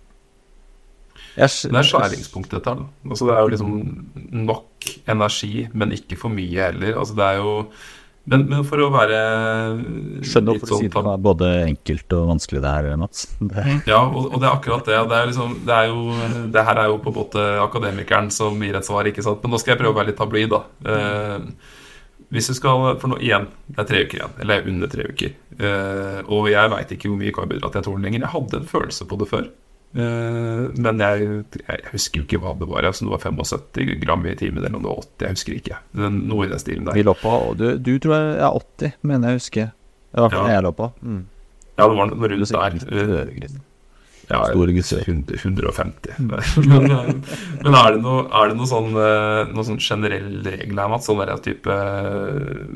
[1.37, 2.83] Det er skjæringspunktet dette her.
[3.09, 3.73] Altså, det er jo liksom
[4.49, 6.97] nok energi, men ikke for mye heller.
[6.99, 7.55] Altså, det er jo
[8.29, 9.17] men, men for å være
[10.21, 13.23] Skjønner hvorfor du sier det sånn- er både enkelt og vanskelig det her, Mats.
[13.51, 14.99] Det, Ja, og, og det er akkurat det.
[15.09, 18.61] Det er, liksom, det er jo Det her er jo på en måte akademikeren som
[18.61, 19.41] gir et svar, ikke sant.
[19.41, 20.61] Men nå skal jeg prøve å være litt tabloid, da.
[20.85, 21.47] Eh,
[22.31, 24.37] hvis du skal For nå igjen, det er tre uker igjen.
[24.45, 25.33] Eller er under tre uker.
[25.57, 28.27] Eh, og jeg veit ikke hvor mye karbohydrat jeg tåler lenger.
[28.27, 29.49] Jeg hadde en følelse på det før.
[29.91, 31.25] Eh, men jeg,
[31.59, 32.87] jeg husker jo ikke hva det var.
[32.87, 35.25] Altså, det var 75 gram i timen eller noe det 80.
[35.25, 35.81] Jeg husker ikke.
[36.21, 36.95] Noe i den stilen der.
[36.95, 39.73] vi lå på du, du tror jeg er 80, mener jeg husker.
[40.11, 40.55] I hvert fall Ja.
[40.57, 40.93] jeg lå på.
[41.01, 41.19] Mm.
[41.77, 43.59] Ja, det var noe rundt der.
[44.31, 45.01] Ja, Store gutter.
[45.03, 46.13] 100, 150.
[46.69, 47.09] men, eh,
[47.65, 51.09] men er det noe, er det noe sånn, eh, noe sånn generell regel her, Mats?
[51.09, 51.75] Sånn der type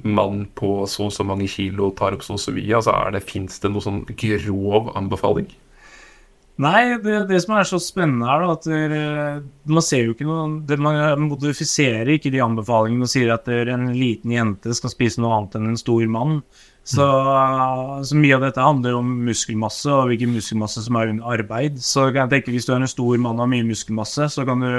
[0.03, 2.75] mann på så og så mange kilo tar opp så og så mye?
[2.75, 5.47] Altså, Fins det noe sånn grov anbefaling?
[6.63, 10.27] Nei, det, det som er så spennende her, da, at der, man ser jo ikke
[10.27, 14.93] noe det, Man modifiserer ikke de anbefalingene og sier at der, en liten jente skal
[14.93, 16.39] spise noe annet enn en stor mann.
[16.85, 17.03] Så,
[18.05, 21.81] så mye av dette handler om muskelmasse og hvilken muskelmasse som er under arbeid.
[21.83, 24.45] Så kan jeg tenke hvis du er en stor mann og har mye muskelmasse, så
[24.47, 24.71] kan du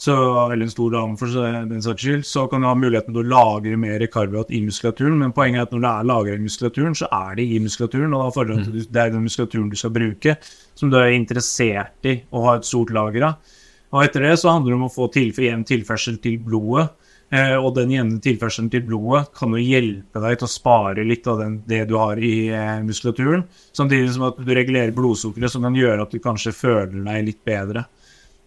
[0.00, 0.14] så,
[0.52, 1.28] eller en stor dame for
[1.68, 5.18] den saks skyld, så kan du ha muligheten til å lagre mer karbohydrat i muskulaturen.
[5.20, 8.14] Men poenget er at når det er lagret i muskulaturen, så er det i muskulaturen.
[8.16, 10.36] Og da fordrer det at det er den muskulaturen du skal bruke,
[10.80, 13.58] som du er interessert i å ha et stort lager av.
[13.90, 16.88] Og etter det så handler det om å få tilf jevn tilførsel til blodet.
[17.30, 21.28] Eh, og den jevne tilførselen til blodet kan jo hjelpe deg til å spare litt
[21.30, 23.44] av den, det du har i eh, muskulaturen.
[23.76, 27.40] Samtidig som at du regulerer blodsukkeret, som kan gjøre at du kanskje føler deg litt
[27.46, 27.84] bedre.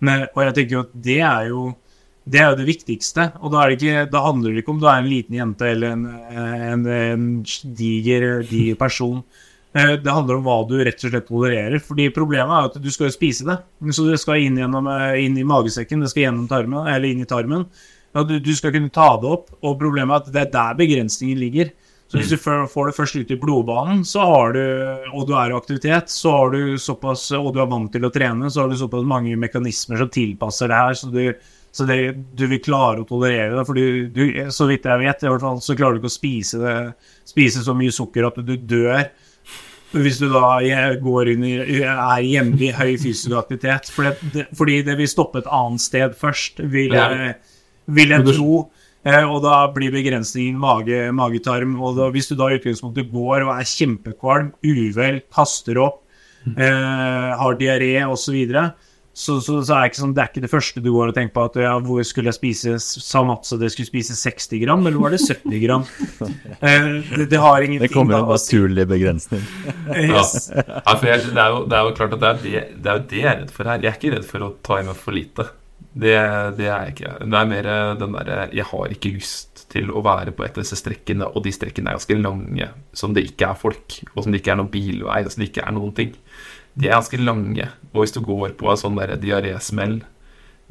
[0.04, 1.70] Men, og jeg tenker jo at det er jo
[2.24, 3.30] det er jo det viktigste.
[3.44, 5.96] Og da, det ikke, da handler det ikke om du er en liten jente eller
[5.96, 7.26] en, en, en
[7.80, 9.20] diger, diger person.
[9.76, 11.82] Eh, Det handler om hva du rett og slett tolererer.
[11.82, 13.58] Fordi problemet er at du skal jo spise det.
[13.94, 17.22] Så det skal inn, gjennom, eh, inn i magesekken, det skal gjennom tarmen, eller inn
[17.22, 17.66] i tarmen.
[18.14, 21.40] Du, du skal kunne ta det opp, og problemet er at det er der begrensningen
[21.42, 21.72] ligger.
[22.12, 24.60] Så hvis du får det først ut i blodbanen, så har du,
[25.18, 28.12] og du er i aktivitet, så har du såpass, og du er vant til å
[28.14, 31.24] trene, så har du såpass mange mekanismer som tilpasser det her, så du,
[31.74, 31.98] så det,
[32.38, 33.66] du vil klare å tolerere det.
[33.66, 36.76] For så vidt jeg vet, i hvert fall, så klarer du ikke å spise, det,
[37.34, 39.08] spise så mye sukker at du dør.
[39.94, 40.58] Hvis du da
[41.02, 43.92] går inn i, er hjemlig i høy fysisk aktivitet.
[43.94, 47.36] For det, fordi det vil stoppe et annet sted først, vil jeg,
[47.94, 48.64] vil jeg tro.
[49.04, 51.76] Eh, og da blir begrensningen mage, magetarm.
[51.84, 56.02] Og da, hvis du da i utgangspunktet går og er kjempekvalm, uvel, kaster opp,
[56.56, 58.66] eh, har diaré osv., så,
[59.14, 61.36] så, så er det, ikke sånn, det er ikke det første du går og tenker
[61.36, 64.82] på at ja, hvor skulle jeg spise Sa Mats at jeg skulle spise 60 gram,
[64.90, 65.86] eller var det 70 gram?
[66.64, 69.44] Eh, det, det har ingenting Det kommer en naturlig begrensning.
[70.04, 70.48] Yes.
[70.50, 72.98] Ja, jeg, det, er jo, det er jo klart at det er det, det er
[72.98, 73.84] jo det jeg er redd for her.
[73.84, 75.46] Jeg er ikke redd for å ta i meg for lite.
[75.94, 76.14] Det,
[76.58, 77.12] det er jeg ikke.
[77.22, 80.56] Det er mer eh, den derre Jeg har ikke lyst til å være på et
[80.56, 84.24] av disse strekkene, og de strekkene er ganske lange, som det ikke er folk, og
[84.24, 86.16] som det ikke er noen bilvei, og som det ikke er noen ting.
[86.74, 90.00] De er ganske lange, og hvis du går på en sånn diarésmell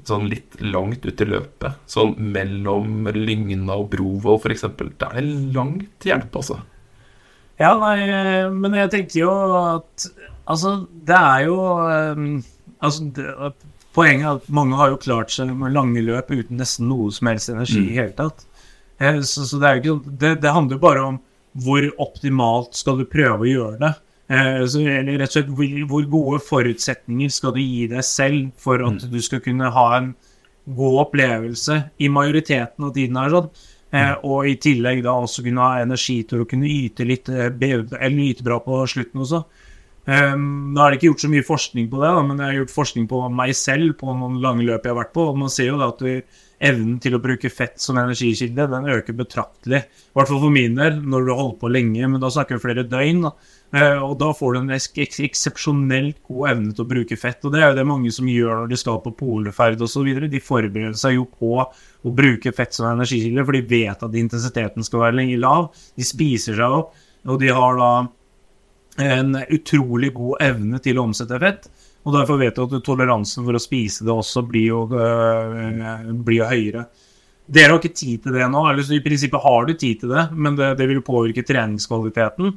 [0.08, 4.64] sånn litt langt ut i løpet, sånn mellom Lygna og Brovoll f.eks.,
[4.98, 6.58] da er det langt til hjelp, altså.
[7.60, 7.98] Ja, nei,
[8.50, 10.06] men jeg tenker jo at
[10.50, 12.22] Altså, det er jo eh,
[12.82, 13.52] Altså, det,
[13.94, 17.28] poenget er at mange har jo klart seg med lange løp uten nesten noe som
[17.30, 18.42] helst energi i hele tatt.
[18.98, 21.20] Eh, Så, så det er jo ikke sånn det, det handler jo bare om
[21.62, 23.92] hvor optimalt skal du prøve å gjøre det.
[24.30, 28.52] Eh, Så, eller rett og slett hvor, hvor gode forutsetninger skal du gi deg selv
[28.60, 30.12] for at du skal kunne ha en
[30.62, 33.50] god opplevelse i majoriteten av tiden her, sånn.
[33.92, 37.50] Eh, og i tillegg da også kunne ha energi til å kunne yte litt, eh,
[37.50, 39.44] eller yte bra på slutten også.
[40.02, 42.56] Um, da er det ikke gjort så mye forskning på det, da, men jeg har
[42.56, 45.52] gjort forskning på meg selv på noen lange løp jeg har vært på, og man
[45.52, 49.82] ser jo da at du, evnen til å bruke fett som energikilde, den øker betraktelig.
[49.86, 52.58] I hvert fall for min del, når du har holdt på lenge, men da snakker
[52.58, 53.24] vi flere døgn.
[53.26, 53.32] Da.
[53.72, 57.40] Eh, og da får du en eks- eks- eksepsjonelt god evne til å bruke fett.
[57.44, 60.10] Og det er jo det mange som gjør når de skal på poleferd osv.
[60.28, 64.84] De forbereder seg jo på å bruke fett som energikilde, for de vet at intensiteten
[64.84, 65.70] skal være lenge lav.
[65.96, 66.92] De spiser seg opp,
[67.24, 67.92] og de har da
[69.00, 71.70] en utrolig god evne til å omsette fett.
[72.04, 76.42] Og derfor vet du at toleransen for å spise det også blir jo, øh, blir
[76.42, 76.86] jo høyere.
[77.52, 80.12] Dere har ikke tid til det nå, eller så i prinsippet har du tid til
[80.12, 82.52] det, men det, det vil påvirke treningskvaliteten.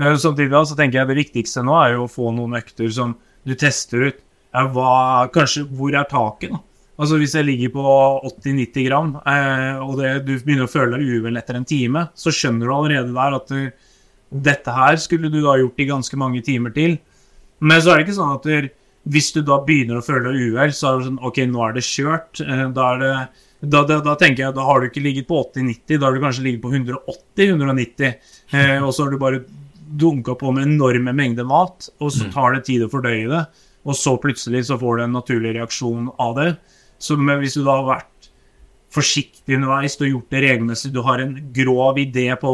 [0.00, 2.90] Eh, Samtidig da, så tenker jeg det viktigste nå er jo å få noen økter
[2.94, 3.14] som
[3.46, 4.18] du tester ut.
[4.50, 6.58] Hva, kanskje, hvor er taket da?
[7.00, 7.82] Altså Hvis jeg ligger på
[8.28, 12.32] 80-90 gram, eh, og det, du begynner å føle deg uvel etter en time, så
[12.34, 13.70] skjønner du allerede der at du,
[14.50, 16.98] dette her skulle du da gjort i ganske mange timer til.
[17.64, 18.68] Men så er det ikke sånn at du,
[19.14, 21.78] hvis du da begynner å føle deg uvel, så er det sånn Ok, nå er
[21.78, 22.42] det kjørt.
[22.44, 23.14] Eh, Da, er det,
[23.62, 26.20] da, da, da tenker jeg da har du ikke ligget på 80-90, da har du
[26.26, 28.12] kanskje ligget på 180-190.
[28.52, 29.40] Eh, og så har du bare
[29.98, 33.44] dunka på med enorme mengder mat, og så tar det tid å fordøye det.
[33.88, 36.50] Og så plutselig så får du en naturlig reaksjon av det.
[37.00, 38.28] Så men hvis du da har vært
[38.90, 42.50] forsiktig underveis, du har gjort det regelmessig, du har en grov idé på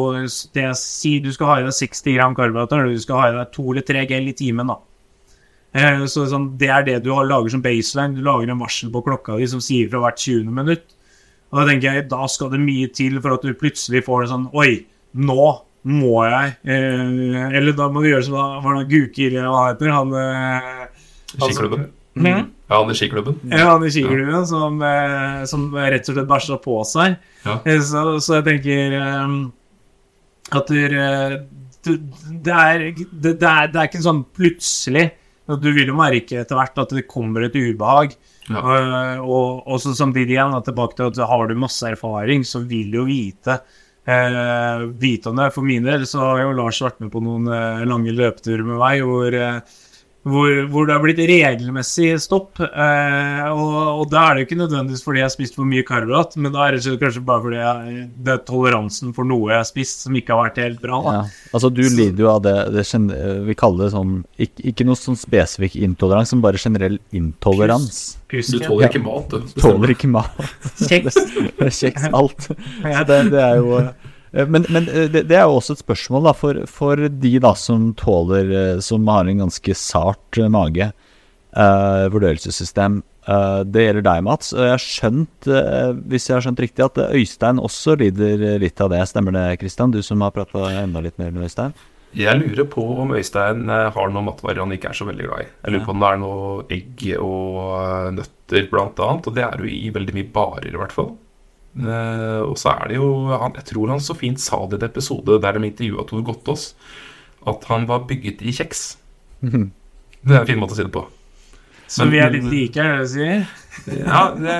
[0.55, 3.31] det jeg sier, du skal ha i deg 60 gram karbohydrater, eller du skal ha
[3.31, 4.79] i deg to eller tre gel i timen, da.
[5.77, 8.15] Eh, Så sånn, det er det du lager som baseline.
[8.17, 10.53] Du lager en varsel på klokka di som sier fra hvert 20.
[10.53, 10.95] minutt.
[11.53, 14.31] Og da tenker jeg, da skal det mye til for at du plutselig får det
[14.33, 18.89] sånn Oi, nå må jeg eh, Eller da må du gjøre som da, hva er
[18.91, 21.87] det eller hva han heter, han eh.
[22.17, 22.47] Mhm.
[22.67, 23.37] Ja, han i skiklubben.
[23.53, 27.19] Ja, han i skiklubben som, eh, som rett og slett bæsja på seg.
[27.45, 27.61] Ja.
[27.63, 29.37] Eh, Så, så jeg tenker eh,
[30.57, 31.37] at du, eh,
[31.87, 31.93] du,
[32.43, 35.11] det, er, det, det, er, det er ikke sånn plutselig.
[35.47, 38.17] Du vil jo merke etter hvert at det kommer et ubehag.
[38.47, 38.63] Ja.
[38.63, 42.93] Uh, og, og så samtidig igjen tilbake til at har du masse erfaring, så vil
[42.93, 43.61] du jo vite
[44.07, 45.35] eh, vite.
[45.55, 48.81] For min del så har jo Lars vært med på noen eh, lange løpeturer med
[48.81, 49.61] meg hvor eh,
[50.27, 52.59] hvor, hvor det har blitt regelmessig stopp.
[52.59, 55.87] Eh, og, og da er det jo ikke nødvendigvis fordi jeg har spist for mye
[55.87, 59.61] karbohydrat, men da er det kanskje bare fordi jeg, det er toleransen for noe jeg
[59.63, 60.99] har spist som ikke har vært helt bra.
[61.05, 61.15] Da.
[61.21, 61.53] Ja.
[61.53, 62.87] Altså, du lider jo av det, det
[63.47, 68.03] vi kaller det sånn ikke, ikke noe sånn spesifikk intoleranse, men bare generell intolerans.
[68.27, 69.55] Du tåler ikke mat, du.
[69.63, 70.43] Tåler ikke mat.
[70.83, 71.23] Kjeks.
[71.79, 72.51] Kjeks, alt.
[72.51, 73.79] Så det, det er jo
[74.45, 77.55] men, men eh, det, det er jo også et spørsmål da, for, for de da
[77.57, 80.93] som tåler eh, Som har en ganske sart eh, mage,
[81.57, 82.99] Uh, vurderingssystem.
[83.27, 84.53] Uh, det gjelder deg, Mats.
[84.53, 88.43] Og jeg har skjønt, uh, hvis jeg har skjønt riktig, at eh, Øystein også lider
[88.45, 89.01] eh, litt av det.
[89.09, 89.95] Stemmer det, Kristian?
[89.95, 91.73] Du som har prata enda litt mer med Øystein?
[92.17, 95.47] Jeg lurer på om Øystein eh, har noen matvarer han ikke er så veldig glad
[95.47, 95.49] i.
[95.65, 99.47] Jeg lurer på om det er noe egg og eh, nøtter blant annet, og det
[99.49, 101.15] er jo i veldig mye barer i hvert fall.
[101.77, 104.85] Eh, og så er det jo han, Jeg tror han så fint sa det i
[104.85, 106.71] en episode der de intervjua Tor Gottaas,
[107.47, 108.97] at han var bygget i kjeks.
[109.43, 111.05] Det er en fin måte å si det på.
[111.87, 113.47] Så Men- vi er litt like, er det du sier?
[113.87, 114.55] Ja, det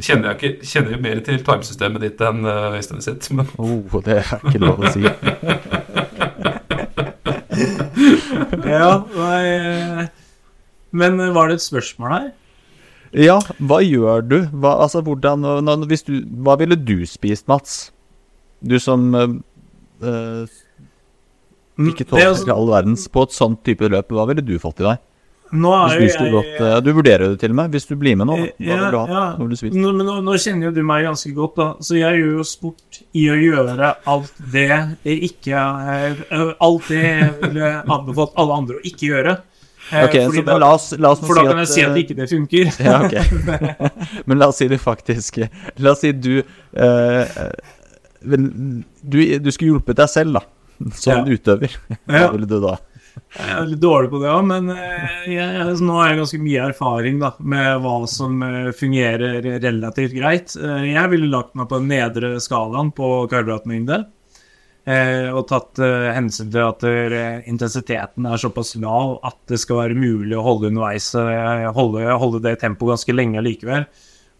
[0.06, 3.26] kjenner jeg ikke Kjenner jo mer til tarmsystemet ditt enn uh, Øystein sitt.
[3.34, 5.02] Men Oh, det er ikke lov å si.
[8.72, 10.06] Ja, nei, eh,
[10.96, 12.30] Men eh, var det et spørsmål her?
[13.12, 14.38] Ja, hva gjør du?
[14.52, 15.44] Hva, altså, hvordan,
[15.90, 17.92] hvis du, hva ville du spist, Mats?
[18.62, 20.44] Du som eh,
[21.82, 24.88] ikke er tåler all verdens på et sånt type løp, hva ville du fått i
[24.88, 25.02] deg?
[25.52, 25.68] Nå
[26.00, 27.92] Hvis er du jo jeg gått eh, Du vurderer det til og med, hvis du
[28.00, 28.38] blir med nå.
[28.56, 29.02] Ja, du ha?
[29.10, 29.24] ja.
[29.36, 29.66] Du?
[29.76, 31.66] Nå, nå, nå kjenner jo du meg ganske godt, da.
[31.84, 35.64] Så jeg gjør jo sport i å gjøre alt det jeg ikke
[36.56, 39.36] Alt det jeg ville anbefalt alle andre å ikke gjøre.
[39.92, 41.90] Eh, Ok, fordi så da, la oss, la oss for da kan jeg si at
[41.92, 42.70] eh, ikke det funker.
[42.86, 43.24] Ja, okay.
[44.26, 45.42] Men la oss si det faktisk
[45.84, 47.42] La oss si du uh,
[48.22, 48.46] vel,
[49.02, 50.42] du, du skulle hjulpet deg selv, da.
[50.98, 51.36] Som Ja.
[51.36, 51.76] utøver.
[52.10, 52.78] Hva ville du da?
[53.36, 56.62] Jeg er litt dårlig på det òg, men jeg, jeg, nå har jeg ganske mye
[56.70, 58.38] erfaring da, med hva som
[58.78, 60.54] fungerer relativt greit.
[60.56, 63.98] Jeg ville lagt meg på den nedre skalaen på karbohydratmengde.
[64.86, 66.86] Eh, Og tatt eh, hensyn til at
[67.48, 71.12] intensiteten er såpass lav at det skal være mulig å holde underveis.
[71.14, 73.86] eh, Holde, holde det tempoet ganske lenge likevel.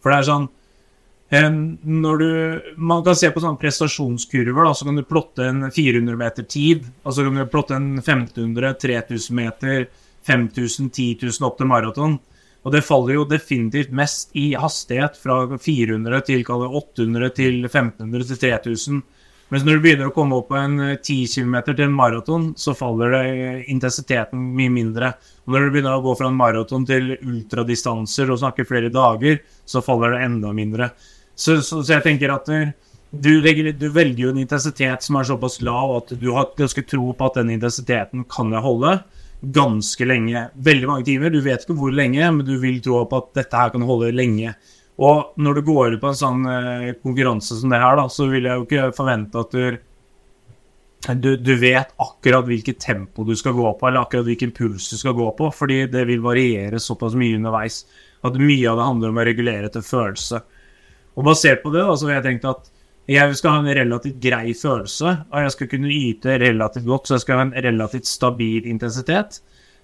[0.03, 0.51] For det er sånn
[1.33, 2.27] når du,
[2.77, 6.83] Man kan se på sånne prestasjonskurver, da, så kan du plotte en 400 meter tid,
[7.01, 9.87] og så kan du plotte en 1500, 3000 meter,
[10.27, 12.19] 5000, 10 000 opp til maraton.
[12.63, 18.39] Og det faller jo definitivt mest i hastighet fra 400 til 800 til 1500 til
[18.45, 19.01] 3000.
[19.51, 22.45] Mens når du begynner å komme opp på en eh, 10 km til en maraton,
[22.57, 25.11] så faller eh, intensiteten mye mindre.
[25.45, 29.41] Og når du begynner å gå fra en maraton til ultradistanser og snakke flere dager,
[29.65, 30.89] så faller det enda mindre.
[31.35, 32.73] Så, så, så jeg tenker at eh,
[33.13, 37.11] du, du velger jo en intensitet som er såpass lav at du har ganske tro
[37.13, 38.97] på at den intensiteten kan jeg holde
[39.43, 40.47] ganske lenge.
[40.55, 41.33] Veldig mange timer.
[41.33, 44.13] Du vet ikke hvor lenge, men du vil tro på at dette her kan holde
[44.15, 44.55] lenge.
[45.01, 48.27] Og når du går ut på en sånn eh, konkurranse som det her, da, så
[48.29, 49.81] vil jeg jo ikke forvente at du
[51.03, 54.95] du, du vet akkurat hvilket tempo du skal gå på, eller akkurat hvilken puls du
[54.95, 57.81] skal gå på, fordi det vil variere såpass mye underveis
[58.23, 60.39] at mye av det handler om å regulere etter følelse.
[61.19, 62.71] Og basert på det da, så har jeg tenkt at
[63.11, 67.17] jeg skal ha en relativt grei følelse, og jeg skal kunne yte relativt godt, så
[67.17, 69.41] jeg skal ha en relativt stabil intensitet.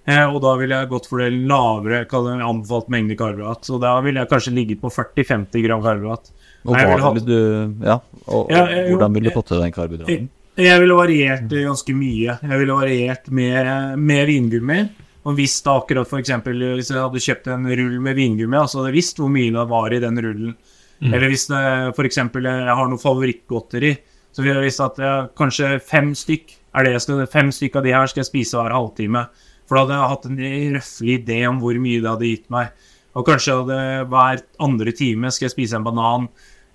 [0.07, 3.63] Eh, og da ville jeg gått for det lavere anbefalt mengde karbohydrat.
[3.65, 6.31] Så da ville jeg kanskje ligget på 40-50 gram karbohydrat.
[6.65, 9.29] Og Nei, jeg hva ville ville du Ja, og, Ja, jeg- og hvordan ville du
[9.29, 10.29] jeg- fått til den karbohydraten?
[10.57, 12.39] Jeg ville variert ganske mye.
[12.41, 14.89] Jeg ville variert med, med vingummi.
[15.25, 18.79] Og hvis da akkurat for eksempel, Hvis jeg hadde kjøpt en rull med vingummi, så
[18.79, 20.55] hadde jeg visst hvor mye det var i den rullen.
[21.01, 23.97] Eller hvis det for eksempel jeg har noe favorittgodteri,
[24.33, 27.75] så ville jeg visst at jeg, kanskje fem stykk er det jeg skal, fem stykk
[27.77, 29.27] av de her skal jeg spise hver halvtime.
[29.69, 30.39] For da hadde jeg hatt en
[30.75, 32.71] røffelig idé om hvor mye det hadde gitt meg.
[33.17, 36.25] Og kanskje hadde hver andre time skal jeg spise en banan.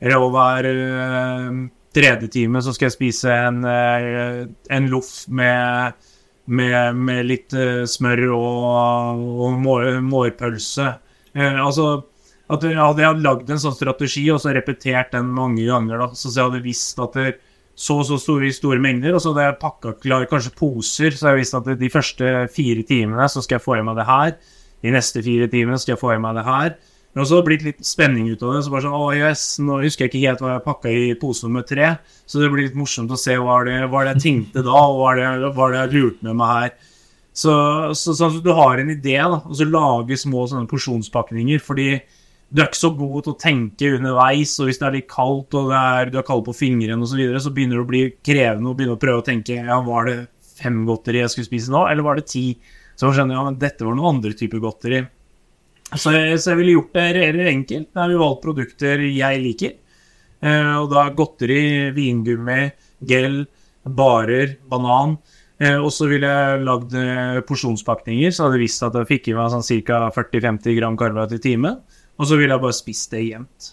[0.04, 1.58] Eller hver øh,
[1.94, 4.40] tredje time så skal jeg spise en, øh,
[4.70, 5.98] en loff med,
[6.46, 10.92] med, med litt øh, smør og, og mår, mårpølse.
[11.34, 12.04] Eh, altså
[12.52, 16.08] at jeg hadde jeg lagd en sånn strategi og så repetert den mange ganger, da,
[16.12, 17.30] så jeg hadde visst at det
[17.74, 21.32] så og så store, store mengder, og så hadde jeg pakka klar kanskje poser, så
[21.32, 24.34] jeg visste at de første fire timene så skal jeg få i meg det her.
[24.84, 26.76] De neste fire timene skal jeg få i meg det her.
[27.14, 28.62] Men også har det blitt litt spenning ut av det.
[28.66, 31.46] Så bare sånn, å yes, Nå husker jeg ikke helt hva jeg pakka i pose
[31.46, 31.92] nummer tre,
[32.26, 34.98] så det blir litt morsomt å se hva det hva det jeg tenkte da, og
[34.98, 36.74] hva det hva det jeg lurte med meg her.
[37.34, 37.52] Så,
[37.98, 41.62] så, så, så, du har en idé, da, og så lage små sånne porsjonspakninger.
[41.62, 41.88] Fordi
[42.50, 45.56] du er ikke så god til å tenke underveis, og hvis det er litt kaldt
[45.58, 48.70] og er, du er kald på fingrene osv., så, så begynner det å bli krevende
[48.70, 50.16] å begynne å prøve å tenke ja, var det
[50.54, 52.46] fem godteri jeg skulle spise nå, eller var det ti?
[52.94, 55.00] Så skjønner jeg ja, men dette var noen andre typer godteri.
[55.94, 57.88] Så jeg, så jeg ville gjort det reelt enkelt.
[57.90, 59.74] Jeg ville vi valgt produkter jeg liker.
[60.44, 61.64] Eh, og da godteri,
[61.96, 62.60] vingummi,
[63.08, 63.40] gel,
[63.84, 65.16] barer, banan.
[65.62, 69.30] Eh, og så ville jeg lagd eh, porsjonspakninger, så hadde jeg visst at jeg fikk
[69.30, 70.00] i meg sånn ca.
[70.16, 71.78] 40-50 gram karbohydrat i timen.
[72.14, 73.68] Og så ville jeg bare spist det jevnt.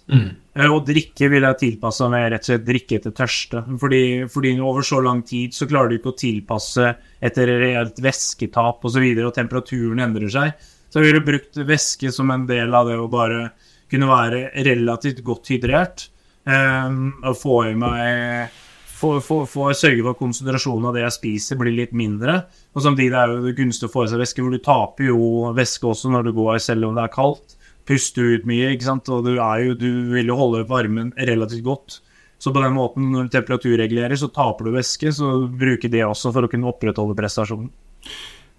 [0.56, 3.62] Eh, og drikke ville jeg tilpassa med rett og slett drikke etter tørste.
[3.82, 4.02] Fordi,
[4.34, 6.88] fordi over så lang tid så klarer du ikke å tilpasse
[7.22, 10.66] etter reelt væsketap osv., og, så videre, og temperaturen endrer seg.
[10.90, 13.52] Så jeg ville brukt væske som en del av det å bare
[13.92, 16.10] kunne være relativt godt hydrert.
[16.50, 18.60] eh, og få i meg
[19.02, 22.42] få, få, få sørge for at konsentrasjonen av det jeg spiser, blir litt mindre.
[22.76, 25.90] Og samtidig er det gunstig å få i seg væske, hvor du taper jo væske
[25.90, 27.58] også når du går, selv om det er kaldt.
[27.92, 29.12] Puster ut mye, ikke sant?
[29.12, 32.00] og du, er jo, du vil jo holde varmen relativt godt.
[32.42, 36.32] Så på den måten, når du temperaturregulerer, så taper du væske, så bruker det også
[36.34, 37.70] for å kunne opprettholde prestasjonen.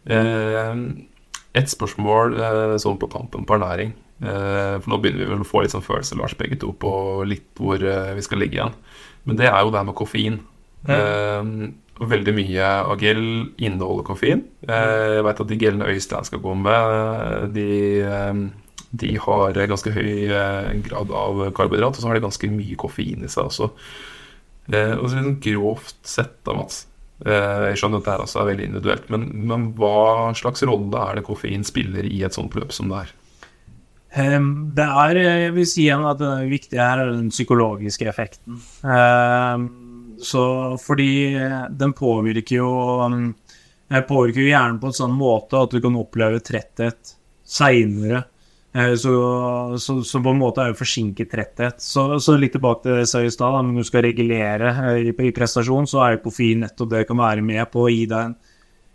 [0.07, 0.71] Eh,
[1.59, 3.91] et spørsmål eh, sånn på tampen på ernæring.
[4.23, 6.93] Eh, for nå begynner vi vel å få litt sånn følelse, Lars, begge to, på
[7.27, 8.79] litt hvor eh, vi skal ligge igjen.
[9.27, 10.39] Men det er jo det her med koffein.
[10.87, 11.53] Eh,
[12.03, 13.23] og veldig mye av gel
[13.63, 14.47] inneholder koffein.
[14.67, 17.69] Eh, jeg vet at de gelene Øystein skal gå med, de,
[18.07, 18.41] eh,
[18.93, 23.25] de har ganske høy eh, grad av karbohydrat, og så har de ganske mye koffein
[23.25, 23.71] i seg også.
[24.69, 26.85] Eh, og så liksom grovt sett da, Mats.
[27.25, 31.07] Eh, jeg skjønner at det her også er veldig individuelt, men, men hva slags rolle
[31.09, 33.15] er det koffein spiller i et sånt løp som det er?
[34.23, 38.61] Ehm, Det er, jeg vil si igjen at det viktige her er den psykologiske effekten.
[38.85, 39.71] Ehm,
[40.23, 41.35] Så fordi
[41.75, 42.69] den påvirker jo
[43.03, 43.33] um,
[43.91, 48.23] påvirker hjernen på en sånn måte at du kan oppleve tretthet seinere.
[48.73, 49.11] Så,
[49.77, 51.83] så, så på en måte er jo forsinket tretthet.
[51.85, 55.11] Så, så litt tilbake til det jeg sa i stad, når du skal regulere eh,
[55.13, 58.31] i, prestasjon, så er jo koffein nettopp det kan være med på å gi deg
[58.31, 58.39] en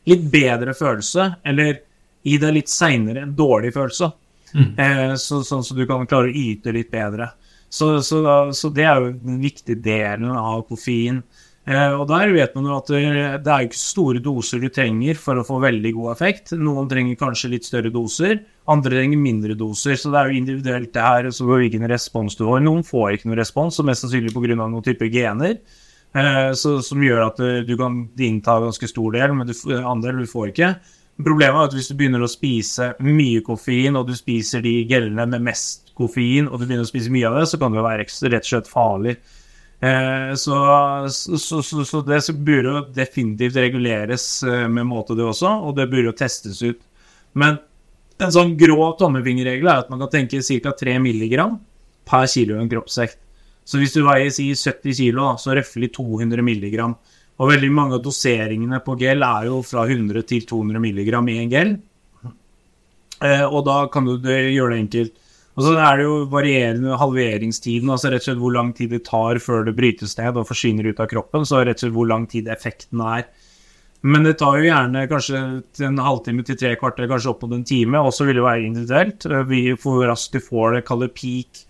[0.09, 1.83] litt bedre følelse, eller
[2.25, 4.09] gi deg litt seinere en dårlig følelse.
[4.57, 7.29] Eh, så, sånn så du kan klare å yte litt bedre.
[7.69, 8.21] Så, så,
[8.55, 11.19] så det er jo den viktige delen av koffein.
[11.67, 13.01] Eh, og der vet man jo at det,
[13.43, 16.53] det er ikke store doser du trenger for å få veldig god effekt.
[16.55, 18.39] Noen trenger kanskje litt større doser,
[18.71, 19.97] andre trenger mindre doser.
[19.99, 22.61] Så det er jo individuelt det her, så hvilken respons du får.
[22.63, 24.55] Noen får ikke noen respons, og mest sannsynlig pga.
[24.55, 25.57] noen typer gener.
[26.15, 29.53] Eh, så, som gjør at eh, du kan innta en ganske stor del, men du,
[29.75, 30.71] andel du får ikke.
[31.17, 35.25] Problemet er at hvis du begynner å spise mye koffein, og du spiser de gellene
[35.33, 38.07] med mest koffein, og du begynner å spise mye av det, så kan det være
[38.07, 39.17] rett og slett farlig.
[39.79, 40.55] Eh, så,
[41.09, 46.15] så, så, så, det burde definitivt reguleres eh, med måte, det også, og det burde
[46.17, 46.81] testes ut.
[47.37, 47.59] Men
[48.17, 50.73] en sånn grå tommefingerregel er at man kan tenke ca.
[50.79, 51.35] 3 mg
[52.07, 53.19] per kilo en kroppsvekt.
[53.67, 56.79] Så hvis du veier si 70 kg, så røftlig 200 mg.
[57.37, 61.37] Og veldig mange av doseringene på gel er jo fra 100 til 200 mg i
[61.43, 61.73] en gel.
[63.21, 65.13] Eh, og da kan du gjøre det enkelt.
[65.57, 69.03] Og så er det jo varierende halveringstiden, altså rett og slett hvor lang tid det
[69.07, 71.47] tar før det brytes ned og forsvinner ut av kroppen.
[71.49, 73.25] Så rett og slett hvor lang tid effekten er.
[74.05, 75.39] Men det tar jo gjerne kanskje
[75.87, 77.97] en halvtime til tre kvarter, kanskje opp mot en time.
[78.05, 79.25] Og så vil det være individuelt.
[79.25, 81.65] Eh, Vi- Hvor raskt du får det, kaller peak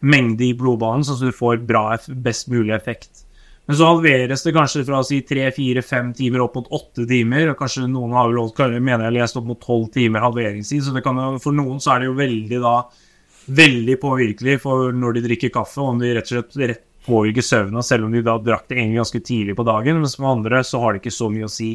[0.00, 3.24] mengde i blodbanen, at du får bra, best mulig effekt.
[3.66, 7.50] Men så halveres det kanskje fra si tre, fire, fem timer opp mot åtte timer.
[7.50, 10.82] Og kanskje noen har vel mener jeg lest opp mot tolv timer halveringstid.
[10.82, 12.84] Så det kan, for noen så er det jo veldig da
[13.46, 17.82] veldig påvirkelig for når de drikker kaffe, om de rett og slett rett påvirker søvna,
[17.82, 19.98] selv om de da drakk det egentlig ganske tidlig på dagen.
[20.02, 21.72] Mens med andre så har det ikke så mye å si.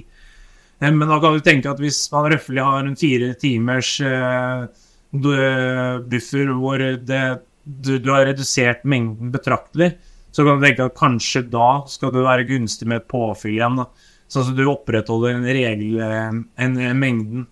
[0.79, 4.67] Eh, Men da kan du tenke at hvis man røffelig har en fire timers eh,
[5.11, 7.23] buffer hvor det,
[7.63, 9.97] du, du har redusert mengden betraktelig,
[10.31, 13.83] så kan du tenke at kanskje da skal det være gunstig med et påfyll igjen.
[14.27, 16.29] Sånn at du opprettholder en regel, eh,
[16.63, 17.47] en, en mengden.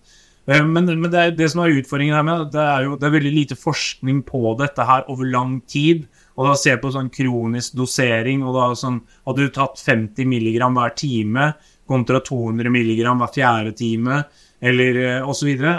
[0.46, 3.08] Eh, Men, men det, er, det som er utfordringen her med, det er jo det
[3.08, 6.06] er veldig lite forskning på dette her over lang tid.
[6.36, 10.60] Og da ser på sånn kronisk dosering, og da sånn Hadde du tatt 50 mg
[10.76, 11.48] hver time
[11.88, 14.20] kontra 200 mg hver fjerde time,
[14.60, 15.40] eller osv.
[15.40, 15.74] så videre.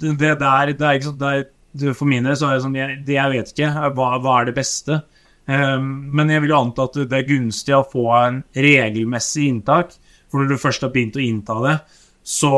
[0.00, 2.64] Det, det, er, det er ikke sånn det er, For min del så er det
[2.64, 3.72] sånn Jeg, det jeg vet ikke.
[3.96, 5.02] Hva, hva er det beste?
[5.50, 9.96] Um, men jeg vil jo anta at det er gunstig å få en regelmessig inntak.
[10.30, 11.76] For når du først har begynt å innta det,
[12.22, 12.54] så,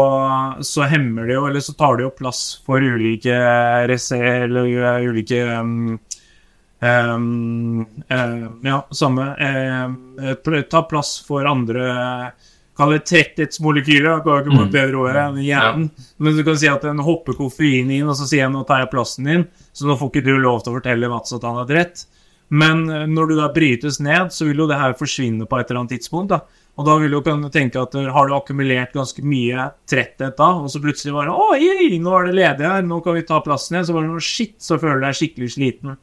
[0.60, 3.36] så hemmer det jo, eller så tar det jo plass for ulike
[3.88, 5.98] rese, eller uh, ulike um,
[6.80, 11.86] um, uh, Ja, samme uh, Ta plass for andre
[12.76, 14.22] Kall det tretthetsmolekyler.
[14.24, 15.90] Går ikke på et bedre ord enn hjernen.
[16.16, 18.80] Men du kan si at den hopper koffein inn, og så sier en nå tar
[18.80, 19.44] jeg plassen din,
[19.76, 22.06] så nå får ikke du lov til å fortelle Mats at han har rett.
[22.52, 25.70] Men eh, når du da brytes ned, så vil jo det her forsvinne på et
[25.70, 26.32] eller annet tidspunkt.
[26.32, 26.42] da.
[26.80, 30.48] Og da vil du kunne tenke at eh, har du akkumulert ganske mye tretthet da,
[30.62, 33.76] og så plutselig bare Oi, nå er det ledig her, nå kan vi ta plassen
[33.76, 33.90] igjen.
[33.90, 35.98] Så bare noe shit, så føler du deg skikkelig sliten.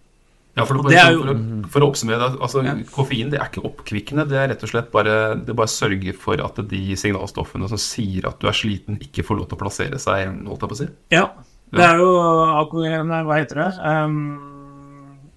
[0.57, 2.63] Ja, for, bare, det er jo- for, å, for å oppsummere det, altså,
[2.93, 4.25] Koffein det er ikke oppkvikkende.
[4.29, 5.13] Det er rett og slett bare
[5.45, 9.39] Det bare sørger for at de signalstoffene som sier at du er sliten, ikke får
[9.39, 10.27] lov til å plassere seg.
[10.49, 10.89] holdt jeg på å si.
[11.15, 11.25] Ja.
[11.69, 12.13] Det er jo
[12.59, 13.71] Akkurat hva heter det?
[13.85, 14.19] Um,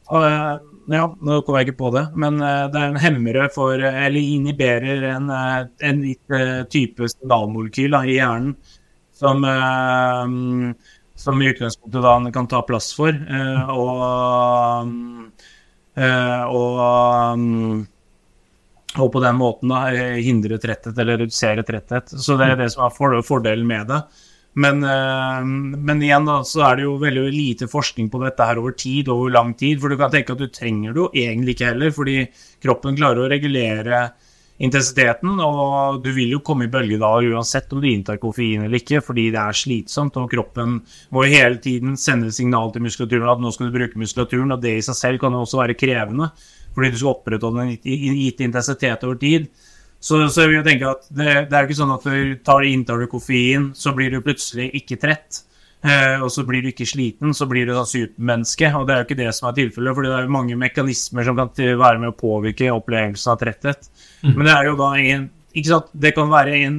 [0.09, 3.49] og, eh, ja, nå kom jeg ikke på det, men eh, det er en hemmere
[3.55, 8.57] for Eller inhiberer en, eh, en litt eh, type signalmolekyl i hjernen
[9.15, 10.75] som eh,
[11.23, 13.13] som i utgangspunktet da kan ta plass for.
[13.15, 14.91] eh, og
[15.95, 17.87] eh, og
[19.01, 22.11] og på den måten da eh, hindre tretthet eller redusere tretthet.
[22.13, 24.03] Så det er det som er for- fordelen med det.
[24.55, 28.61] Men, eh, men igjen da, så er det jo veldig lite forskning på dette her
[28.61, 29.81] over tid, over lang tid.
[29.81, 32.19] For du kan tenke at du trenger det jo egentlig ikke heller, fordi
[32.63, 34.05] kroppen klarer å regulere
[34.63, 39.01] intensiteten, og du vil jo komme i bølgedaler uansett om du inntar koffein eller ikke,
[39.03, 40.77] fordi det er slitsomt, og kroppen
[41.11, 44.63] må jo hele tiden sende signal til muskulaturen at nå skal du bruke muskulaturen, og
[44.63, 46.31] det i seg selv kan jo også være krevende,
[46.77, 49.51] fordi du skal opprettholde en gitt intensitet over tid.
[50.03, 52.99] Så, så jeg tenke at det, det er jo ikke sånn at du tar, inntar
[52.99, 55.45] du koffein, så blir du plutselig ikke trett.
[55.83, 58.71] Eh, og så blir du ikke sliten, så blir du da supermenneske.
[58.79, 61.27] Og det er jo ikke det som er tilfellet, for det er jo mange mekanismer
[61.27, 63.87] som kan være med å påvirke opplevelsen av tretthet.
[64.23, 64.35] Mm.
[64.35, 65.31] Men det er jo da en?
[65.53, 66.77] Det kan være en,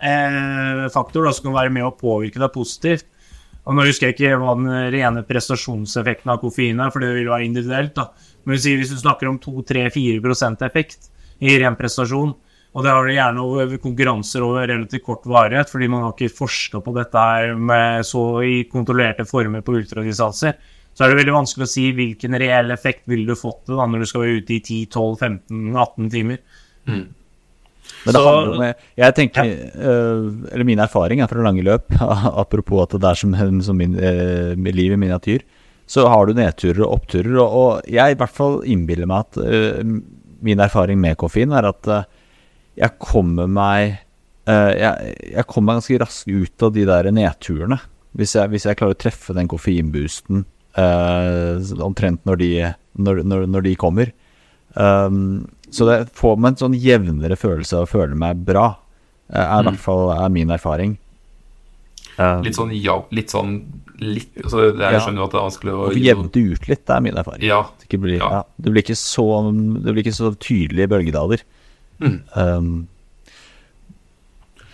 [0.00, 3.04] eh, faktor da, som kan være med å påvirke deg positivt.
[3.68, 7.28] Og Nå husker jeg ikke hva den rene prestasjonseffekten av koffein er, for det vil
[7.28, 7.94] være individuelt.
[7.94, 8.08] da.
[8.46, 11.10] Men hvis du snakker om 2-3-4% effekt
[11.44, 12.32] i ren prestasjon,
[12.76, 16.36] og det har det gjerne over konkurranser over relativt kort varighet, fordi man har ikke
[16.36, 20.58] forska på dette her med så i kontrollerte former på ultradistanser.
[20.92, 23.86] Så er det veldig vanskelig å si hvilken reell effekt ville du fått det da
[23.88, 26.42] når du skal være ute i 10-12-15-18 timer.
[26.90, 27.06] Mm.
[28.04, 28.64] Men det handler om
[29.00, 31.94] Jeg tenker uh, Eller min erfaring er fra lange løp,
[32.42, 33.36] apropos at det er som,
[33.66, 35.46] som min, uh, liv i miniatyr,
[35.88, 37.32] så har du nedturer og oppturer.
[37.40, 39.98] Og, og jeg i hvert fall innbiller meg at uh,
[40.44, 41.92] min erfaring med koffein er at
[42.78, 43.98] jeg kommer meg
[44.48, 47.80] uh, jeg, jeg, kommer meg ganske raskt ut av de der nedturene.
[48.18, 50.46] Hvis jeg, hvis jeg klarer å treffe den koffeinboosten
[50.78, 52.50] uh, omtrent når de,
[52.98, 54.14] når, når, når de kommer.
[54.74, 58.70] Um, så det får meg en sånn jevnere følelse av å føle meg bra.
[59.28, 59.70] Uh, er i mm.
[59.70, 60.96] hvert fall er min erfaring.
[62.18, 63.52] Um, litt sånn ja, litt sånn
[64.02, 64.98] litt altså, Jeg ja.
[65.04, 67.44] skjønner jo at det er vanskelig å Jevne det ut litt, det er min erfaring.
[67.46, 67.60] Ja.
[67.84, 68.42] Det, blir, ja.
[68.56, 71.44] det, blir, ikke så, det blir ikke så tydelige bølgedaler.
[71.98, 72.20] Mm.
[72.34, 72.86] Um,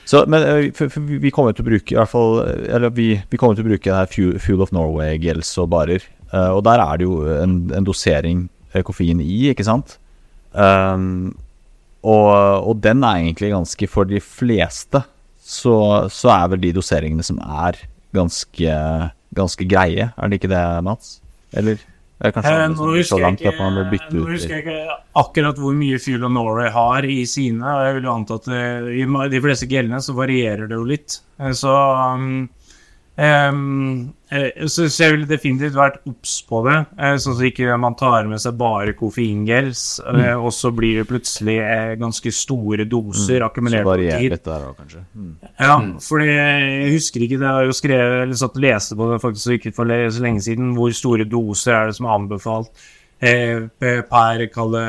[0.05, 3.07] så, men eh, for, for vi kommer til å bruke i hvert fall Eller vi,
[3.31, 6.05] vi kommer til å bruke her Fuel of Norway-gels og barer.
[6.29, 9.97] Uh, og der er det jo en, en dosering eh, koffein i, ikke sant?
[10.53, 11.33] Um,
[12.05, 12.29] og,
[12.69, 15.01] og, den er egentlig ganske For de fleste
[15.45, 15.75] så,
[16.13, 17.77] så, er vel de doseringene som er
[18.17, 18.77] ganske,
[19.37, 20.07] ganske greie.
[20.09, 21.19] Er det ikke det, Mats?
[21.53, 21.81] Eller?
[22.33, 23.69] Kanskje eh, nå, husker langt, ikke,
[24.15, 27.61] nå husker jeg ikke akkurat hvor mye Fuel of Norway har i sine.
[27.61, 28.65] og Jeg vil jo anta at det,
[28.97, 31.19] i de fleste gjeldene så varierer det jo litt.
[31.41, 31.75] Eh, så
[32.15, 32.47] um,
[33.15, 34.15] Um,
[34.67, 38.43] så, jeg ville definitivt vært obs på det, uh, sånn at ikke man tar med
[38.43, 40.23] seg bare koffeingels, mm.
[40.41, 41.55] og så blir det plutselig
[42.01, 43.47] ganske store doser mm.
[43.47, 44.35] akkumulert på tid.
[44.35, 45.31] Litt der også, mm.
[45.63, 45.77] Ja,
[46.09, 49.23] fordi jeg husker ikke det, jeg har jo skrevet eller satt og leste på det
[49.23, 52.85] faktisk ikke for så lenge siden, hvor store doser er det som er anbefalt
[53.25, 54.83] per, kalle,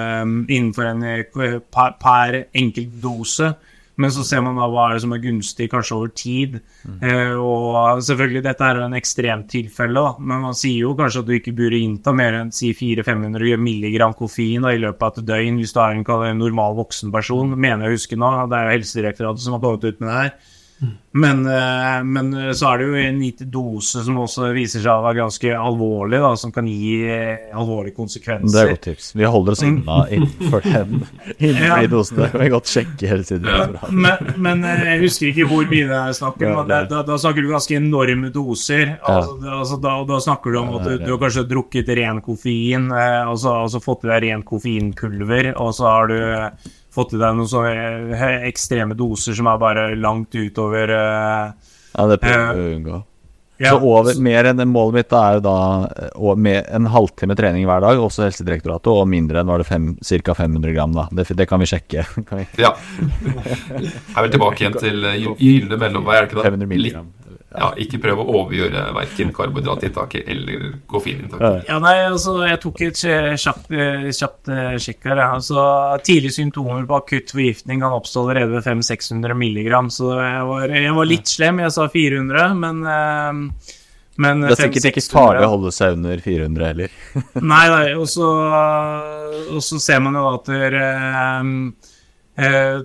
[0.49, 3.53] innenfor en per, per enkelt dose.
[4.01, 6.57] Men så ser man da hva er det som er gunstig, kanskje over tid.
[6.83, 6.97] Mm.
[6.99, 10.15] Eh, og selvfølgelig, dette er en ekstremt tilfelle, da.
[10.19, 14.15] men man sier jo kanskje at du ikke burde innta mer enn si 400-500 milligram
[14.17, 17.55] koffein da, i løpet av et døgn hvis du er en, en normal voksen person,
[17.55, 18.33] mener jeg å huske nå.
[18.51, 20.35] Det er jo Helsedirektoratet som har kommet ut med det her.
[21.11, 24.91] Men, eh, men, eh, så er det jo en liten dose som også viser seg
[24.91, 28.51] å være ganske alvorlig, da, som kan gi eh, alvorlige konsekvenser.
[28.51, 29.07] Det er godt tips.
[29.15, 29.69] Vi holder oss mm.
[29.71, 31.05] unna innenfor den
[31.37, 31.91] innenfor ja.
[31.93, 32.19] dosen.
[32.19, 33.47] Det kan vi godt sjekke hele tiden.
[33.47, 36.61] Ja, men, men, jeg husker ikke hvor mye det er snakk om.
[36.67, 38.97] Da, da, da, snakker du ganske enorme doser.
[38.99, 42.91] Altså, altså, da, da, snakker du om at du, du har kanskje drukket ren koffein,
[42.91, 46.19] og så, og så fått i deg ren koffeinpulver, og så har du
[46.95, 51.51] fått i deg noen sånne eh, ekstreme doser som er bare langt utover uh,
[51.95, 53.01] Ja, det prøver vi å unngå.
[53.57, 53.71] Ja.
[53.71, 58.01] Så over, mer enn målet mitt er jo da med en halvtime trening hver dag,
[58.03, 59.69] også Helsedirektoratet, og mindre enn var det
[60.27, 60.35] ca.
[60.35, 60.95] 500 gram.
[60.95, 62.03] da det, det, kan vi sjekke.
[62.27, 62.47] Kan vi?
[62.59, 62.73] Ja.
[62.99, 65.07] Jeg er vel tilbake igjen til
[65.45, 66.49] gylne mellomvei, er det ikke det?
[66.51, 67.13] 500 milligram
[67.57, 71.69] ja, ikke prøv å overgjøre verken karbohydratinntaket eller koffeininntaket.
[71.69, 73.71] Ja, nei, altså, jeg tok et kjapt,
[74.15, 75.21] kjapt eh, sjekk her.
[75.25, 75.63] Altså,
[76.05, 80.99] tidlige symptomer på akutt forgiftning kan oppstå allerede ved 500-600 milligram, så jeg var, jeg
[80.99, 81.63] var, litt slem.
[81.63, 83.73] Jeg sa 400, men, uh,
[84.25, 87.01] men Det er sikkert ikke farlig å holde seg under 400 heller.
[87.53, 88.29] nei, nei, og så,
[89.79, 90.87] ser man jo at dere
[92.35, 92.77] Eh,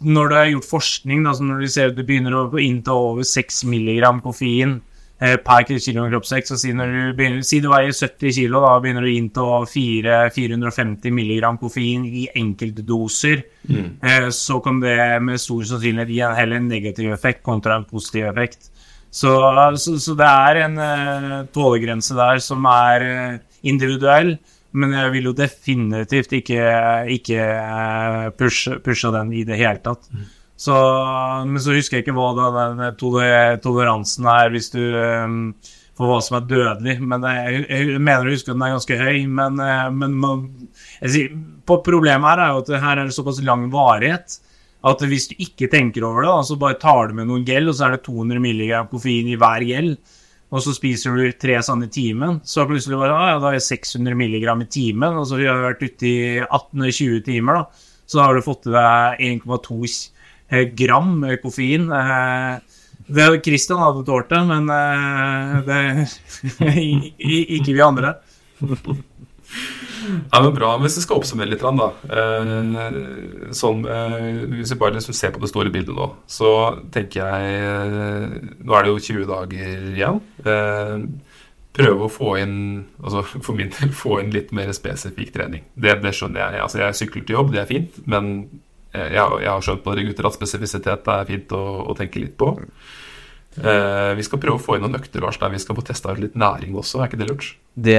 [0.00, 3.26] når det er gjort forskning, da, når de ser at du begynner å innta over
[3.28, 4.78] 6 mg koffein
[5.20, 9.04] eh, per kilo kroppsvekt, så si, du begynner, si du veier 70 kg, da begynner
[9.04, 13.90] du å innta 4, 450 mg koffein i enkeltdoser, mm.
[14.00, 18.30] eh, så kan det med stor sannsynlighet gi en heller negativ effekt kontra en positiv
[18.32, 18.70] effekt.
[19.16, 19.32] Så,
[19.80, 24.34] så, så det er en uh, tålegrense der som er uh, individuell.
[24.76, 26.64] Men jeg vil jo definitivt ikke,
[27.16, 30.08] ikke eh, pushe, pushe, den i det hele tatt.
[30.56, 30.76] Så,
[31.48, 35.40] men så husker jeg ikke hva da den toleransen er hvis du um,
[35.96, 36.96] for hva som er dødelig.
[37.00, 39.20] Men jeg, jeg mener å huske at den er ganske høy.
[39.40, 40.42] Men, eh, men man,
[41.02, 44.40] jeg sier, på problemet her er jo at det her er det såpass lang varighet
[44.86, 47.74] at hvis du ikke tenker over det, så bare tar du med noen gel, og
[47.74, 49.88] så er det 200 mg koffein i hver gel,
[50.52, 53.56] og så spiser du tre sånne i timen, så plutselig bare, ah, ja, da er
[53.58, 57.86] jeg 600 mg i timen, og så har vi vært ute i 18-20 timer, da,
[58.06, 59.80] så har du fått i deg 1,2
[60.54, 61.88] eh, gram koffein.
[61.90, 62.74] Eh,
[63.06, 65.80] Det Christian hadde tålt det, men eh, det,
[67.58, 68.16] ikke vi andre.
[70.32, 70.72] Ja, men bra.
[70.82, 71.88] Hvis vi skal oppsummere litt, da.
[72.18, 74.16] Eh, sånn, eh,
[74.52, 76.50] hvis vi bare liksom ser på det store bildet nå, så
[76.94, 80.20] tenker jeg eh, Nå er det jo 20 dager igjen.
[81.76, 82.58] Prøve å få inn
[83.02, 85.66] altså for min del få inn litt mer spesifikk trening.
[85.74, 86.62] Det, det skjønner jeg.
[86.64, 88.30] Altså, jeg sykler til jobb, det er fint, men
[88.96, 92.38] jeg, jeg har skjønt på dere gutter at spesifisitet er fint å, å tenke litt
[92.40, 92.54] på.
[93.58, 96.12] Eh, vi skal prøve å få inn noen økter Lars, der vi skal få testa
[96.12, 97.00] ut litt næring også.
[97.02, 97.52] Er ikke det lurt?
[97.76, 97.98] Det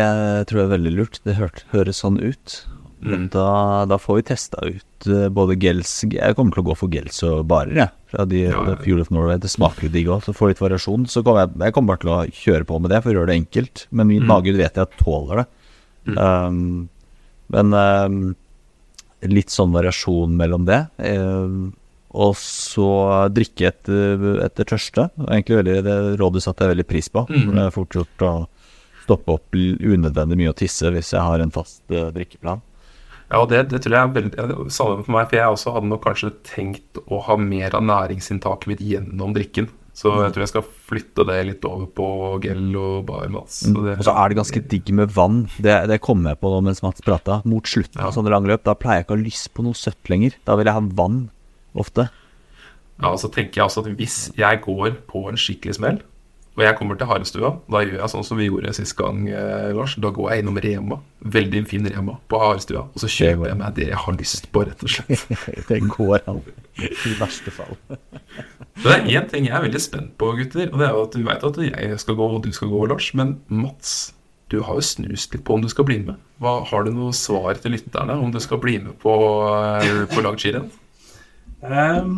[0.49, 1.19] tror jeg er veldig lurt.
[1.25, 2.57] Det høres sånn ut.
[2.97, 3.27] Mm.
[3.29, 6.89] da, da får vi testa ut eh, både gels Jeg kommer til å gå for
[6.89, 7.91] gels og barer, jeg.
[8.09, 8.75] Fra de, Ja, ja.
[8.81, 9.37] Fuel of Norway.
[9.37, 11.05] Det smaker jo digg òg, så får litt variasjon.
[11.07, 13.29] Så kommer jeg, jeg kommer bare til å kjøre på med det for å gjøre
[13.29, 13.85] det enkelt.
[13.91, 14.27] Men min Mm.
[14.33, 15.47] mage vet jeg tåler det.
[16.17, 16.89] Um,
[17.53, 18.35] men um,
[19.27, 20.81] litt sånn variasjon mellom det.
[20.97, 21.73] Um,
[22.17, 22.87] og så
[23.29, 25.07] drikke etter, etter tørste.
[25.27, 27.25] Egentlig veldig, det rådet satte jeg veldig pris på.
[27.29, 27.51] Mm.
[27.53, 28.31] Det er fort gjort å
[29.05, 32.63] stoppe opp unødvendig mye å tisse hvis jeg har en fast uh, drikkeplan.
[33.27, 35.73] Ja, og det, det tror jeg er veldig ja, Samme for meg, for jeg også
[35.75, 39.67] hadde nok kanskje tenkt å ha mer av næringsinntaket mitt gjennom drikken.
[39.97, 42.07] Så jeg tror jeg skal flytte det litt over på
[42.43, 43.63] gel og bar, Mats.
[43.65, 45.39] Så det- Og så er det ganske digg med vann.
[45.57, 47.39] Det, det kom jeg på nå mens Mats prata.
[47.49, 48.07] Mot slutten Ja.
[48.07, 50.37] av sånne langløp, da pleier jeg ikke å ha lyst på noe søtt lenger.
[50.45, 51.31] Da vil jeg ha vann
[51.79, 52.07] ofte.
[52.97, 55.99] Ja, og så tenker jeg også at hvis jeg går på en skikkelig smell,
[56.57, 59.67] og jeg kommer til Harestua, da gjør jeg sånn som vi gjorde sist gang, eh,
[59.77, 59.93] Lars.
[60.01, 63.75] Da går jeg innom Rema, veldig fin Rema på Harestua, og så kjøper jeg meg
[63.77, 65.27] det jeg har lyst på, rett og slett.
[65.69, 66.41] Det går an.
[66.81, 67.77] I verste fall.
[68.81, 70.71] Det er én ting jeg er veldig spent på, gutter.
[70.71, 72.81] Og det er jo at Du vet at jeg skal gå, og du skal gå,
[72.89, 73.11] Lars.
[73.17, 73.93] Men Mats,
[74.49, 76.17] du har jo snust litt på om du skal bli med.
[76.41, 79.13] Hva, har du noe svar til lytterne om du skal bli med på,
[79.77, 80.69] eh, på langskirenn?
[81.65, 82.11] Ehm,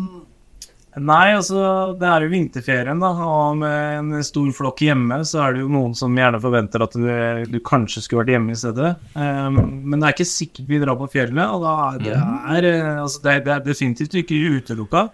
[1.00, 1.60] nei, altså
[2.00, 3.10] det er jo vinterferien, da.
[3.24, 6.96] Og med en stor flokk hjemme, så er det jo noen som gjerne forventer at
[6.98, 7.06] du,
[7.48, 8.92] du kanskje skulle vært hjemme i stedet.
[9.14, 12.68] Um, men det er ikke sikkert vi drar på fjellet, og da er det, er,
[12.74, 15.06] eh, altså, det, er- det er definitivt ikke utelukka.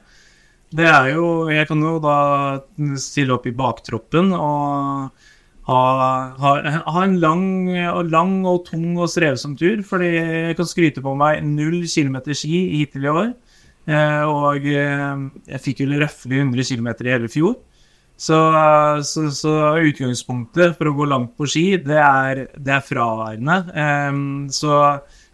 [0.76, 2.16] Det er jo Jeg kan jo da
[2.98, 5.12] stille opp i baktroppen og
[5.70, 5.76] ha,
[6.42, 6.50] ha,
[6.90, 7.44] ha en lang
[7.92, 12.34] og, lang og tung og strevsom tur, fordi jeg kan skryte på meg null kilometer
[12.34, 13.30] ski hittil i år.
[13.86, 17.56] Eh, og eh, jeg fikk jo røftlig 100 km i hele fjor.
[18.16, 18.36] Så,
[19.04, 19.52] så, så
[19.84, 23.58] utgangspunktet for å gå langt på ski, det er, det er fraværende.
[23.76, 24.20] Eh,
[24.56, 24.78] så,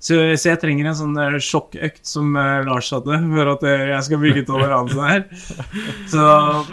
[0.03, 4.09] så, jeg trenger en sånn eh, sjokkøkt som eh, Lars hadde, for at eh, jeg
[4.09, 5.23] skal bygge toleranse her.
[6.11, 6.27] Så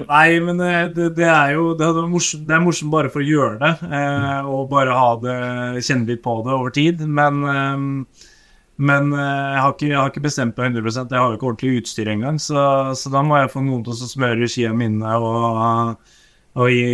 [0.10, 3.22] nei, men eh, det, det er jo det, er morsomt, det er morsomt bare for
[3.22, 5.38] å gjøre det, eh, og bare ha det,
[5.86, 7.06] kjenne litt på det over tid.
[7.06, 8.28] Men eh,
[8.80, 11.50] men eh, jeg, har ikke, jeg har ikke bestemt meg 100% Jeg har jo ikke
[11.50, 12.40] ordentlig utstyr engang.
[12.40, 12.64] Så,
[12.96, 16.12] så da må jeg få noen til å smøre skia mine og,
[16.56, 16.86] og gi,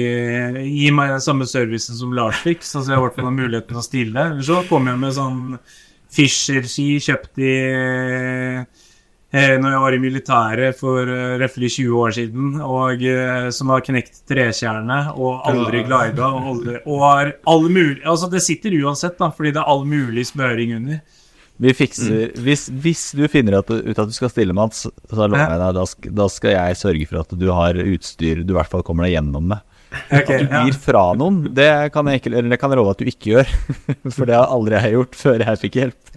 [0.66, 3.70] gi meg den samme servicen som Lars fikk, så jeg i hvert fall har muligheten
[3.70, 4.30] til å stille.
[4.32, 5.44] Eller så kommer jeg med sånn
[6.16, 7.54] Fischer-ski kjøpt i
[9.36, 13.74] eh, når jeg var i militæret for uh, røftlig 20 år siden, og eh, som
[13.74, 16.30] har knekt trekjerne og aldri glida.
[16.30, 19.84] Og, aldri, og har all mulig Altså, det sitter uansett, da, fordi det er all
[19.90, 21.04] mulig smøring under.
[21.62, 25.62] Vi fikser hvis, hvis du finner ut at du skal stille, Mats, så lover jeg
[25.62, 28.72] deg, da, sk- da skal jeg sørge for at du har utstyr du i hvert
[28.74, 29.64] fall kommer deg gjennom med.
[30.12, 30.64] Okay, At du ja.
[30.68, 33.54] gir fra noen, det kan jeg ikke det kan jeg love at du ikke gjør.
[34.18, 36.12] For det har aldri jeg gjort før jeg fikk hjelp.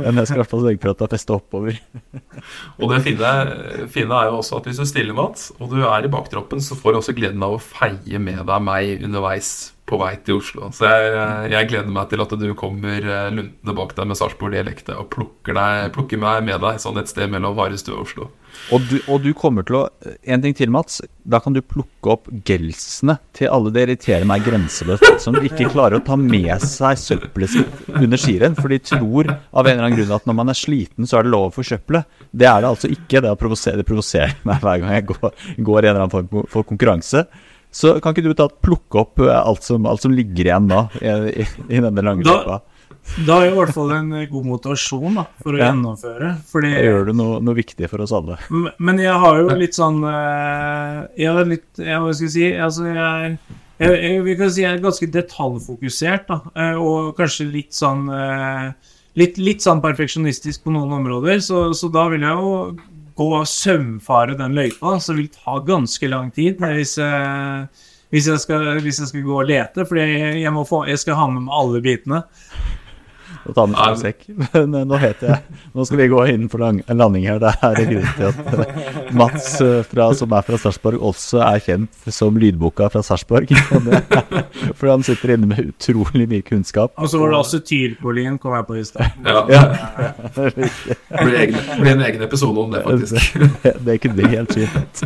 [0.00, 1.76] Men jeg skal i hvert fall sørge for at det har festa oppover.
[2.80, 3.32] Og det fine,
[3.92, 6.74] fine er jo også at hvis du stiller, Mats, og du er i baktroppen, så
[6.80, 9.52] får du også gleden av å feie med deg meg underveis
[9.90, 10.70] på vei til Oslo.
[10.74, 15.10] Så jeg, jeg gleder meg til at du kommer lundende bak deg med Sarpsborg-dialektet og
[15.12, 18.30] plukker, deg, plukker meg med deg sånn et sted mellom Harestua og Oslo.
[18.74, 19.82] Og du, og du kommer til å
[20.26, 21.00] En ting til, Mats.
[21.22, 25.98] Da kan du plukke opp gelsene til alle det irriterer meg grenseløst som ikke klarer
[25.98, 28.56] å ta med seg søppelet sitt under skirenn.
[28.58, 31.26] For de tror av en eller annen grunn at når man er sliten, så er
[31.26, 32.02] det lov å forsøple.
[32.30, 33.20] Det er det altså ikke.
[33.20, 35.38] Det, er det provoserer meg hver gang jeg går,
[35.70, 37.26] går i en eller annen form for konkurranse.
[37.70, 40.84] Så kan ikke du ta plukke opp eh, alt som, alt som ligger igjen da
[40.98, 42.58] i, i, denne lange Da-
[43.40, 45.70] er i hvert fall en eh, god motivasjon da, for å Ja.
[45.70, 46.32] gjennomføre.
[46.50, 48.36] Fordi, Da gjør du noe, noe viktig for oss alle.
[48.78, 52.46] Men jeg har jo litt sånn eh, Jeg har litt jeg, Hva skal jeg si?
[52.58, 53.38] Altså, jeg
[53.80, 56.40] jeg, jeg, kan si jeg er ganske detaljfokusert, da.
[56.76, 58.10] Og kanskje litt sånn
[59.18, 61.40] Litt, litt sånn perfeksjonistisk på noen områder.
[61.42, 62.50] Så, så da vil jeg jo
[63.20, 67.66] gå og saumfare den løypa, som vil ta ganske lang tid hvis jeg,
[68.10, 69.86] hvis jeg, skal, hvis jeg skal gå og lete.
[69.86, 70.54] For jeg, jeg,
[70.88, 72.22] jeg skal ha med alle bitene.
[73.48, 74.26] Og ta med Nei, sekk.
[74.54, 77.40] Men eh, nå heter jeg Nå skal vi gå inn for lang, en landing her.
[77.42, 81.62] Det er grunnen til at eh, Mats, eh, fra, som er fra Sarpsborg, også er
[81.64, 83.52] kjent som lydboka fra Sarpsborg.
[84.78, 86.92] Fordi han sitter inne med utrolig mye kunnskap.
[87.00, 89.16] Og så var det også Tyrkolien, kom jeg på i stad.
[89.24, 89.64] Ja, Ja.
[90.36, 90.52] Det
[91.26, 93.34] blir, blir en egen episode om det, faktisk.
[93.64, 95.02] Det, det kunne bli helt fint.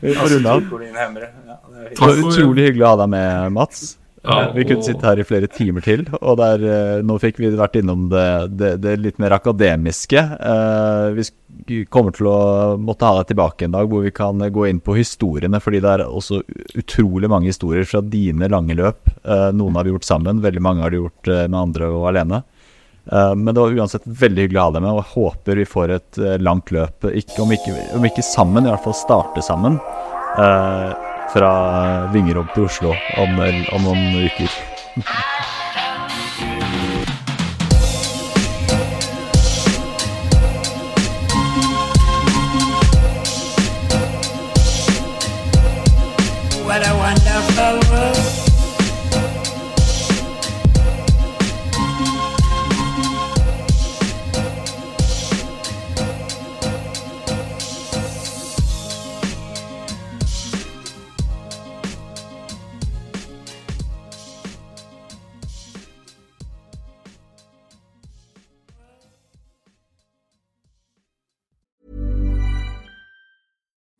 [0.00, 0.66] Vi får runde av.
[0.66, 3.86] Det var utrolig hyggelig å ha deg med, Mats.
[4.26, 7.52] Ja, vi kunne sitte her i flere timer til, og der, eh, nå fikk vi
[7.54, 8.26] vært innom det,
[8.58, 10.18] det, det litt mer akademiske.
[10.18, 11.20] Eh,
[11.66, 12.40] vi kommer til å
[12.78, 15.94] måtte ha deg tilbake en dag hvor vi kan gå inn på historiene, fordi det
[15.94, 16.42] er også
[16.78, 19.14] utrolig mange historier fra dine lange løp.
[19.22, 22.10] Eh, noen har vi gjort sammen, veldig mange har du gjort eh, med andre og
[22.12, 22.42] alene.
[23.06, 25.70] Eh, Men det var uansett veldig hyggelig å ha deg med, og jeg håper vi
[25.76, 27.10] får et eh, langt løp.
[27.14, 29.78] Ikke, om, ikke, om ikke sammen, i hvert fall starte sammen.
[31.32, 31.52] Fra
[32.12, 33.38] Vingerom til Oslo om,
[33.74, 34.58] om noen uker.